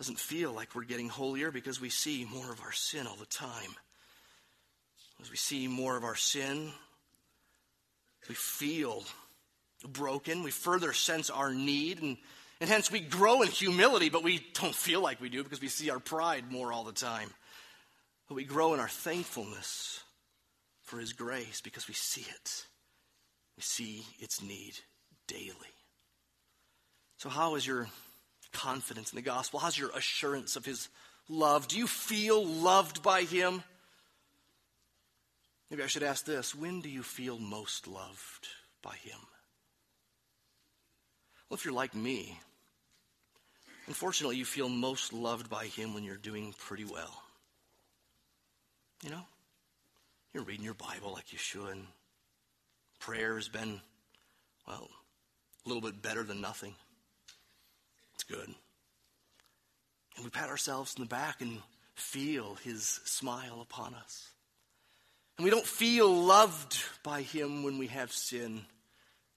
Doesn't 0.00 0.18
feel 0.18 0.50
like 0.50 0.74
we're 0.74 0.84
getting 0.84 1.10
holier 1.10 1.50
because 1.50 1.78
we 1.78 1.90
see 1.90 2.24
more 2.24 2.50
of 2.50 2.62
our 2.62 2.72
sin 2.72 3.06
all 3.06 3.16
the 3.16 3.26
time. 3.26 3.76
As 5.20 5.30
we 5.30 5.36
see 5.36 5.68
more 5.68 5.94
of 5.94 6.04
our 6.04 6.16
sin, 6.16 6.72
we 8.26 8.34
feel 8.34 9.04
broken. 9.86 10.42
We 10.42 10.52
further 10.52 10.94
sense 10.94 11.28
our 11.28 11.52
need, 11.52 12.00
and, 12.00 12.16
and 12.62 12.70
hence 12.70 12.90
we 12.90 13.00
grow 13.00 13.42
in 13.42 13.48
humility, 13.48 14.08
but 14.08 14.22
we 14.22 14.42
don't 14.54 14.74
feel 14.74 15.02
like 15.02 15.20
we 15.20 15.28
do 15.28 15.44
because 15.44 15.60
we 15.60 15.68
see 15.68 15.90
our 15.90 16.00
pride 16.00 16.50
more 16.50 16.72
all 16.72 16.84
the 16.84 16.92
time. 16.92 17.28
But 18.26 18.36
we 18.36 18.44
grow 18.44 18.72
in 18.72 18.80
our 18.80 18.88
thankfulness 18.88 20.00
for 20.80 20.98
His 20.98 21.12
grace 21.12 21.60
because 21.60 21.88
we 21.88 21.94
see 21.94 22.22
it. 22.22 22.64
We 23.58 23.62
see 23.62 24.06
its 24.18 24.40
need 24.40 24.78
daily. 25.26 25.52
So, 27.18 27.28
how 27.28 27.56
is 27.56 27.66
your 27.66 27.86
confidence 28.52 29.12
in 29.12 29.16
the 29.16 29.22
gospel? 29.22 29.60
How's 29.60 29.78
your 29.78 29.90
assurance 29.90 30.56
of 30.56 30.64
his 30.64 30.88
love? 31.28 31.68
Do 31.68 31.78
you 31.78 31.86
feel 31.86 32.44
loved 32.44 33.02
by 33.02 33.22
him? 33.22 33.62
Maybe 35.70 35.82
I 35.82 35.86
should 35.86 36.02
ask 36.02 36.24
this 36.24 36.54
when 36.54 36.80
do 36.80 36.88
you 36.88 37.02
feel 37.02 37.38
most 37.38 37.86
loved 37.86 38.48
by 38.82 38.96
him? 38.96 39.18
Well, 41.48 41.56
if 41.56 41.64
you're 41.64 41.74
like 41.74 41.94
me, 41.94 42.38
unfortunately, 43.86 44.36
you 44.36 44.44
feel 44.44 44.68
most 44.68 45.12
loved 45.12 45.48
by 45.48 45.66
him 45.66 45.94
when 45.94 46.04
you're 46.04 46.16
doing 46.16 46.54
pretty 46.58 46.84
well. 46.84 47.22
You 49.02 49.10
know, 49.10 49.22
you're 50.34 50.44
reading 50.44 50.64
your 50.64 50.74
Bible 50.74 51.12
like 51.12 51.32
you 51.32 51.38
should. 51.38 51.78
Prayer 52.98 53.36
has 53.36 53.48
been, 53.48 53.80
well, 54.66 54.88
a 55.64 55.68
little 55.68 55.82
bit 55.82 56.02
better 56.02 56.22
than 56.22 56.40
nothing 56.40 56.74
good. 58.30 58.54
And 60.16 60.24
we 60.24 60.30
pat 60.30 60.48
ourselves 60.48 60.94
in 60.96 61.02
the 61.02 61.08
back 61.08 61.40
and 61.40 61.58
feel 61.94 62.56
his 62.56 63.00
smile 63.04 63.60
upon 63.60 63.94
us. 63.94 64.28
And 65.36 65.44
we 65.44 65.50
don't 65.50 65.66
feel 65.66 66.12
loved 66.14 66.82
by 67.02 67.22
him 67.22 67.62
when 67.62 67.78
we 67.78 67.86
have 67.88 68.12
sin. 68.12 68.62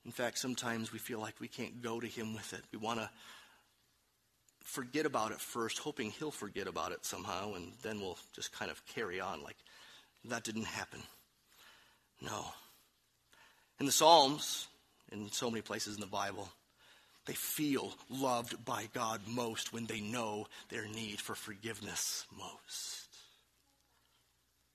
In 0.06 0.12
fact, 0.12 0.38
sometimes 0.38 0.92
we 0.92 1.00
feel 1.00 1.20
like 1.20 1.40
we 1.40 1.48
can't 1.48 1.82
go 1.82 2.00
to 2.00 2.08
him 2.08 2.34
with 2.34 2.54
it. 2.54 2.62
We 2.72 2.78
want 2.78 3.00
to 3.00 3.10
forget 4.64 5.06
about 5.06 5.32
it 5.32 5.40
first, 5.40 5.80
hoping 5.80 6.12
he'll 6.12 6.32
forget 6.32 6.68
about 6.68 6.92
it 6.92 7.06
somehow, 7.06 7.54
and 7.54 7.74
then 7.84 8.00
we'll 8.00 8.18
just 8.34 8.52
kind 8.52 8.72
of 8.72 8.86
carry 8.86 9.20
on 9.20 9.44
like 9.44 9.58
that 10.26 10.44
didn't 10.44 10.66
happen. 10.66 11.00
No. 12.22 12.46
In 13.80 13.86
the 13.86 13.92
Psalms, 13.92 14.68
in 15.12 15.32
so 15.32 15.50
many 15.50 15.62
places 15.62 15.96
in 15.96 16.02
the 16.02 16.08
Bible, 16.08 16.50
they 17.26 17.34
feel 17.34 17.94
loved 18.10 18.64
by 18.66 18.90
God 18.94 19.22
most 19.28 19.72
when 19.72 19.86
they 19.86 20.02
know 20.02 20.48
their 20.70 20.86
need 20.88 21.22
for 21.22 21.36
forgiveness 21.36 22.26
most. 22.38 23.08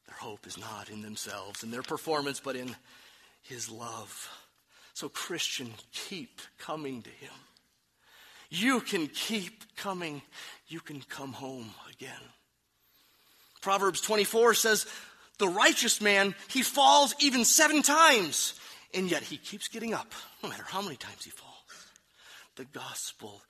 Their 0.07 0.17
hope 0.17 0.47
is 0.47 0.57
not 0.57 0.89
in 0.89 1.03
themselves 1.03 1.63
and 1.63 1.73
their 1.73 1.83
performance, 1.83 2.41
but 2.41 2.57
in 2.57 2.75
His 3.43 3.71
love. 3.71 4.31
So, 4.95 5.09
Christian, 5.09 5.71
keep 5.93 6.41
coming 6.59 7.03
to 7.03 7.11
Him. 7.11 7.33
You 8.51 8.81
can 8.81 9.09
keep 9.09 9.77
coming. 9.77 10.23
You 10.69 10.81
can 10.81 11.03
come 11.03 11.35
home 11.35 11.71
again. 11.93 12.13
Proverbs 13.61 14.01
24 14.01 14.55
says, 14.55 14.87
The 15.39 15.49
righteous 15.49 16.01
man, 16.01 16.35
he 16.49 16.63
falls 16.63 17.15
even 17.21 17.45
seven 17.45 17.83
times, 17.83 18.59
and 18.95 19.11
yet 19.11 19.23
he 19.23 19.37
keeps 19.37 19.69
getting 19.69 19.93
up, 19.93 20.13
no 20.43 20.49
matter 20.49 20.65
how 20.67 20.81
many 20.81 20.97
times 20.97 21.25
he 21.25 21.31
falls. 21.31 21.58
The 22.59 22.65
gospel 22.65 23.41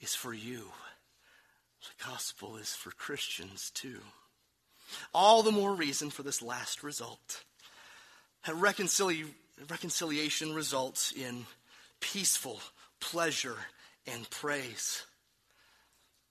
is 0.00 0.14
for 0.16 0.34
you. 0.34 0.64
The 1.80 2.04
gospel 2.06 2.56
is 2.56 2.74
for 2.74 2.90
Christians 2.90 3.70
too. 3.70 4.00
All 5.14 5.44
the 5.44 5.52
more 5.52 5.72
reason 5.72 6.10
for 6.10 6.24
this 6.24 6.42
last 6.42 6.82
result. 6.82 7.44
That 8.44 8.56
reconciliation 8.56 10.54
results 10.54 11.12
in 11.12 11.46
peaceful 12.00 12.60
pleasure 12.98 13.54
and 14.08 14.28
praise. 14.28 15.04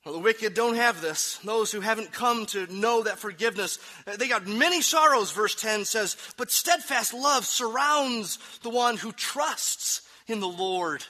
Well, 0.04 0.16
the 0.16 0.20
wicked 0.20 0.54
don't 0.54 0.76
have 0.76 1.00
this. 1.00 1.38
Those 1.46 1.72
who 1.72 1.80
haven't 1.80 2.12
come 2.12 2.46
to 2.48 2.68
know 2.68 3.04
that 3.04 3.20
forgiveness, 3.20 3.80
they 4.18 4.28
got 4.28 4.46
many 4.46 4.82
sorrows, 4.82 5.32
verse 5.32 5.56
10 5.56 5.86
says, 5.86 6.18
but 6.36 6.52
steadfast 6.52 7.14
love 7.14 7.46
surrounds 7.46 8.38
the 8.64 8.70
one 8.70 8.98
who 8.98 9.14
trusts 9.14 10.02
in 10.28 10.42
the 10.42 10.48
Lord. 10.48 11.06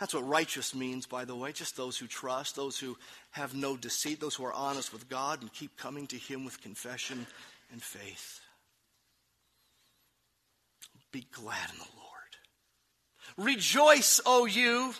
That's 0.00 0.14
what 0.14 0.26
righteous 0.26 0.74
means, 0.74 1.06
by 1.06 1.24
the 1.24 1.36
way. 1.36 1.52
Just 1.52 1.76
those 1.76 1.96
who 1.96 2.06
trust, 2.06 2.56
those 2.56 2.78
who 2.78 2.96
have 3.30 3.54
no 3.54 3.76
deceit, 3.76 4.20
those 4.20 4.34
who 4.34 4.44
are 4.44 4.52
honest 4.52 4.92
with 4.92 5.08
God 5.08 5.40
and 5.40 5.52
keep 5.52 5.76
coming 5.76 6.06
to 6.08 6.16
Him 6.16 6.44
with 6.44 6.60
confession 6.60 7.26
and 7.70 7.82
faith. 7.82 8.40
Be 11.12 11.26
glad 11.32 11.70
in 11.70 11.78
the 11.78 11.84
Lord. 11.96 13.48
Rejoice, 13.48 14.20
O 14.26 14.46
you 14.46 14.94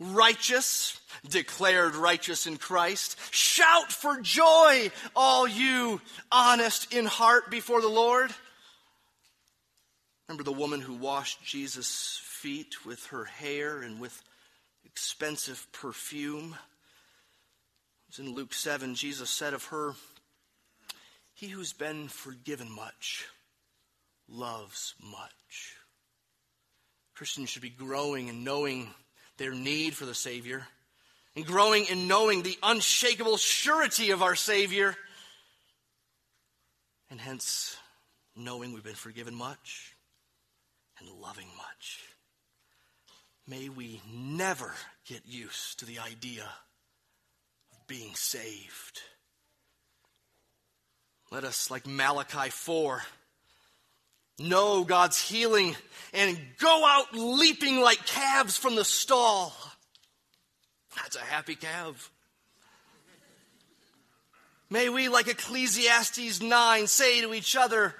righteous, 0.00 1.00
declared 1.28 1.94
righteous 1.94 2.46
in 2.46 2.56
Christ. 2.56 3.16
Shout 3.32 3.92
for 3.92 4.20
joy, 4.20 4.90
all 5.14 5.46
you 5.46 6.00
honest 6.30 6.92
in 6.92 7.06
heart 7.06 7.50
before 7.50 7.80
the 7.80 7.88
Lord. 7.88 8.30
Remember 10.28 10.42
the 10.42 10.52
woman 10.52 10.80
who 10.80 10.94
washed 10.94 11.44
Jesus' 11.44 12.20
feet 12.22 12.84
with 12.84 13.06
her 13.06 13.24
hair 13.24 13.82
and 13.82 14.00
with 14.00 14.22
expensive 14.94 15.66
perfume? 15.72 16.54
It's 18.08 18.20
in 18.20 18.32
Luke 18.32 18.54
7. 18.54 18.94
Jesus 18.94 19.28
said 19.28 19.52
of 19.52 19.64
her, 19.66 19.94
He 21.32 21.48
who's 21.48 21.72
been 21.72 22.06
forgiven 22.06 22.70
much 22.70 23.26
loves 24.28 24.94
much. 25.02 25.74
Christians 27.16 27.50
should 27.50 27.62
be 27.62 27.70
growing 27.70 28.28
and 28.28 28.44
knowing 28.44 28.88
their 29.36 29.52
need 29.52 29.94
for 29.94 30.06
the 30.06 30.14
Savior, 30.14 30.64
and 31.34 31.44
growing 31.44 31.86
in 31.86 32.06
knowing 32.06 32.42
the 32.42 32.56
unshakable 32.62 33.36
surety 33.36 34.12
of 34.12 34.22
our 34.22 34.36
Savior, 34.36 34.94
and 37.10 37.20
hence 37.20 37.76
knowing 38.36 38.72
we've 38.72 38.84
been 38.84 38.94
forgiven 38.94 39.34
much 39.34 39.96
and 41.00 41.08
loving 41.20 41.48
much. 41.56 42.13
May 43.46 43.68
we 43.68 44.00
never 44.10 44.72
get 45.06 45.26
used 45.26 45.80
to 45.80 45.86
the 45.86 45.98
idea 45.98 46.44
of 46.44 47.86
being 47.86 48.14
saved. 48.14 49.02
Let 51.30 51.44
us, 51.44 51.70
like 51.70 51.86
Malachi 51.86 52.50
4, 52.50 53.02
know 54.38 54.84
God's 54.84 55.20
healing 55.20 55.76
and 56.12 56.38
go 56.58 56.84
out 56.86 57.12
leaping 57.12 57.80
like 57.80 58.06
calves 58.06 58.56
from 58.56 58.76
the 58.76 58.84
stall. 58.84 59.52
That's 60.96 61.16
a 61.16 61.20
happy 61.20 61.56
calf. 61.56 62.10
May 64.70 64.88
we, 64.88 65.08
like 65.08 65.28
Ecclesiastes 65.28 66.40
9, 66.40 66.86
say 66.86 67.20
to 67.20 67.34
each 67.34 67.56
other 67.56 67.94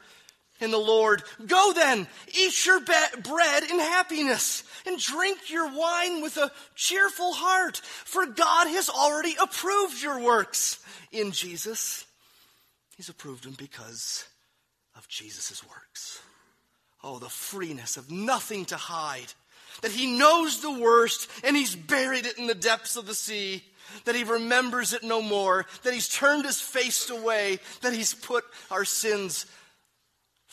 in 0.61 0.71
the 0.71 0.79
Lord, 0.79 1.23
Go 1.47 1.73
then, 1.75 2.07
eat 2.37 2.65
your 2.65 2.81
bread 2.81 3.63
in 3.65 3.79
happiness, 3.79 4.65
and 4.87 4.99
drink 4.99 5.51
your 5.51 5.71
wine 5.73 6.23
with 6.23 6.37
a 6.37 6.53
cheerful 6.75 7.33
heart, 7.33 7.79
for 7.79 8.27
God 8.27 8.69
has 8.69 8.89
already 8.89 9.35
approved 9.41 10.03
your 10.03 10.21
works 10.21 10.83
in 11.11 11.33
Jesus. 11.33 12.05
He's 12.97 13.09
approved 13.09 13.45
them 13.45 13.55
because 13.59 14.27
of 14.97 15.09
Jesus' 15.09 15.63
works. 15.69 16.21
Oh, 17.03 17.19
the 17.19 17.29
freeness 17.29 17.97
of 17.97 18.11
nothing 18.11 18.65
to 18.67 18.77
hide. 18.77 19.33
That 19.83 19.91
he 19.91 20.19
knows 20.19 20.61
the 20.61 20.79
worst 20.79 21.29
and 21.43 21.57
he's 21.57 21.75
buried 21.75 22.27
it 22.27 22.39
in 22.39 22.47
the 22.47 22.55
depths 22.55 22.97
of 22.97 23.07
the 23.07 23.15
sea. 23.15 23.63
That 24.05 24.15
he 24.15 24.25
remembers 24.25 24.93
it 24.93 25.03
no 25.03 25.21
more. 25.21 25.67
That 25.83 25.93
he's 25.93 26.09
turned 26.09 26.45
his 26.45 26.61
face 26.61 27.11
away. 27.11 27.59
That 27.83 27.93
he's 27.93 28.15
put 28.15 28.45
our 28.71 28.85
sins 28.85 29.47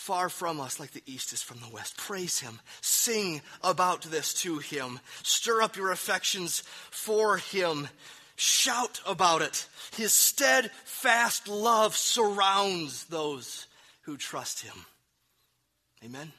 far 0.02 0.30
from 0.30 0.60
us 0.60 0.80
like 0.80 0.92
the 0.92 1.04
east 1.06 1.32
is 1.32 1.44
from 1.44 1.60
the 1.60 1.70
west. 1.70 1.96
Praise 1.96 2.40
him. 2.40 2.60
Sing 2.82 3.40
about 3.64 4.02
this 4.02 4.34
to 4.42 4.58
him. 4.58 5.00
Stir 5.22 5.62
up 5.62 5.76
your 5.76 5.92
affections 5.92 6.64
for 6.90 7.38
him. 7.38 7.88
Shout 8.36 9.00
about 9.06 9.44
it. 9.44 9.68
His 9.96 10.12
steadfast 10.12 11.48
love 11.48 11.96
surrounds 11.96 13.06
those 13.06 13.68
who 14.02 14.18
trust 14.18 14.64
him. 14.64 14.86
Amen. 16.04 16.32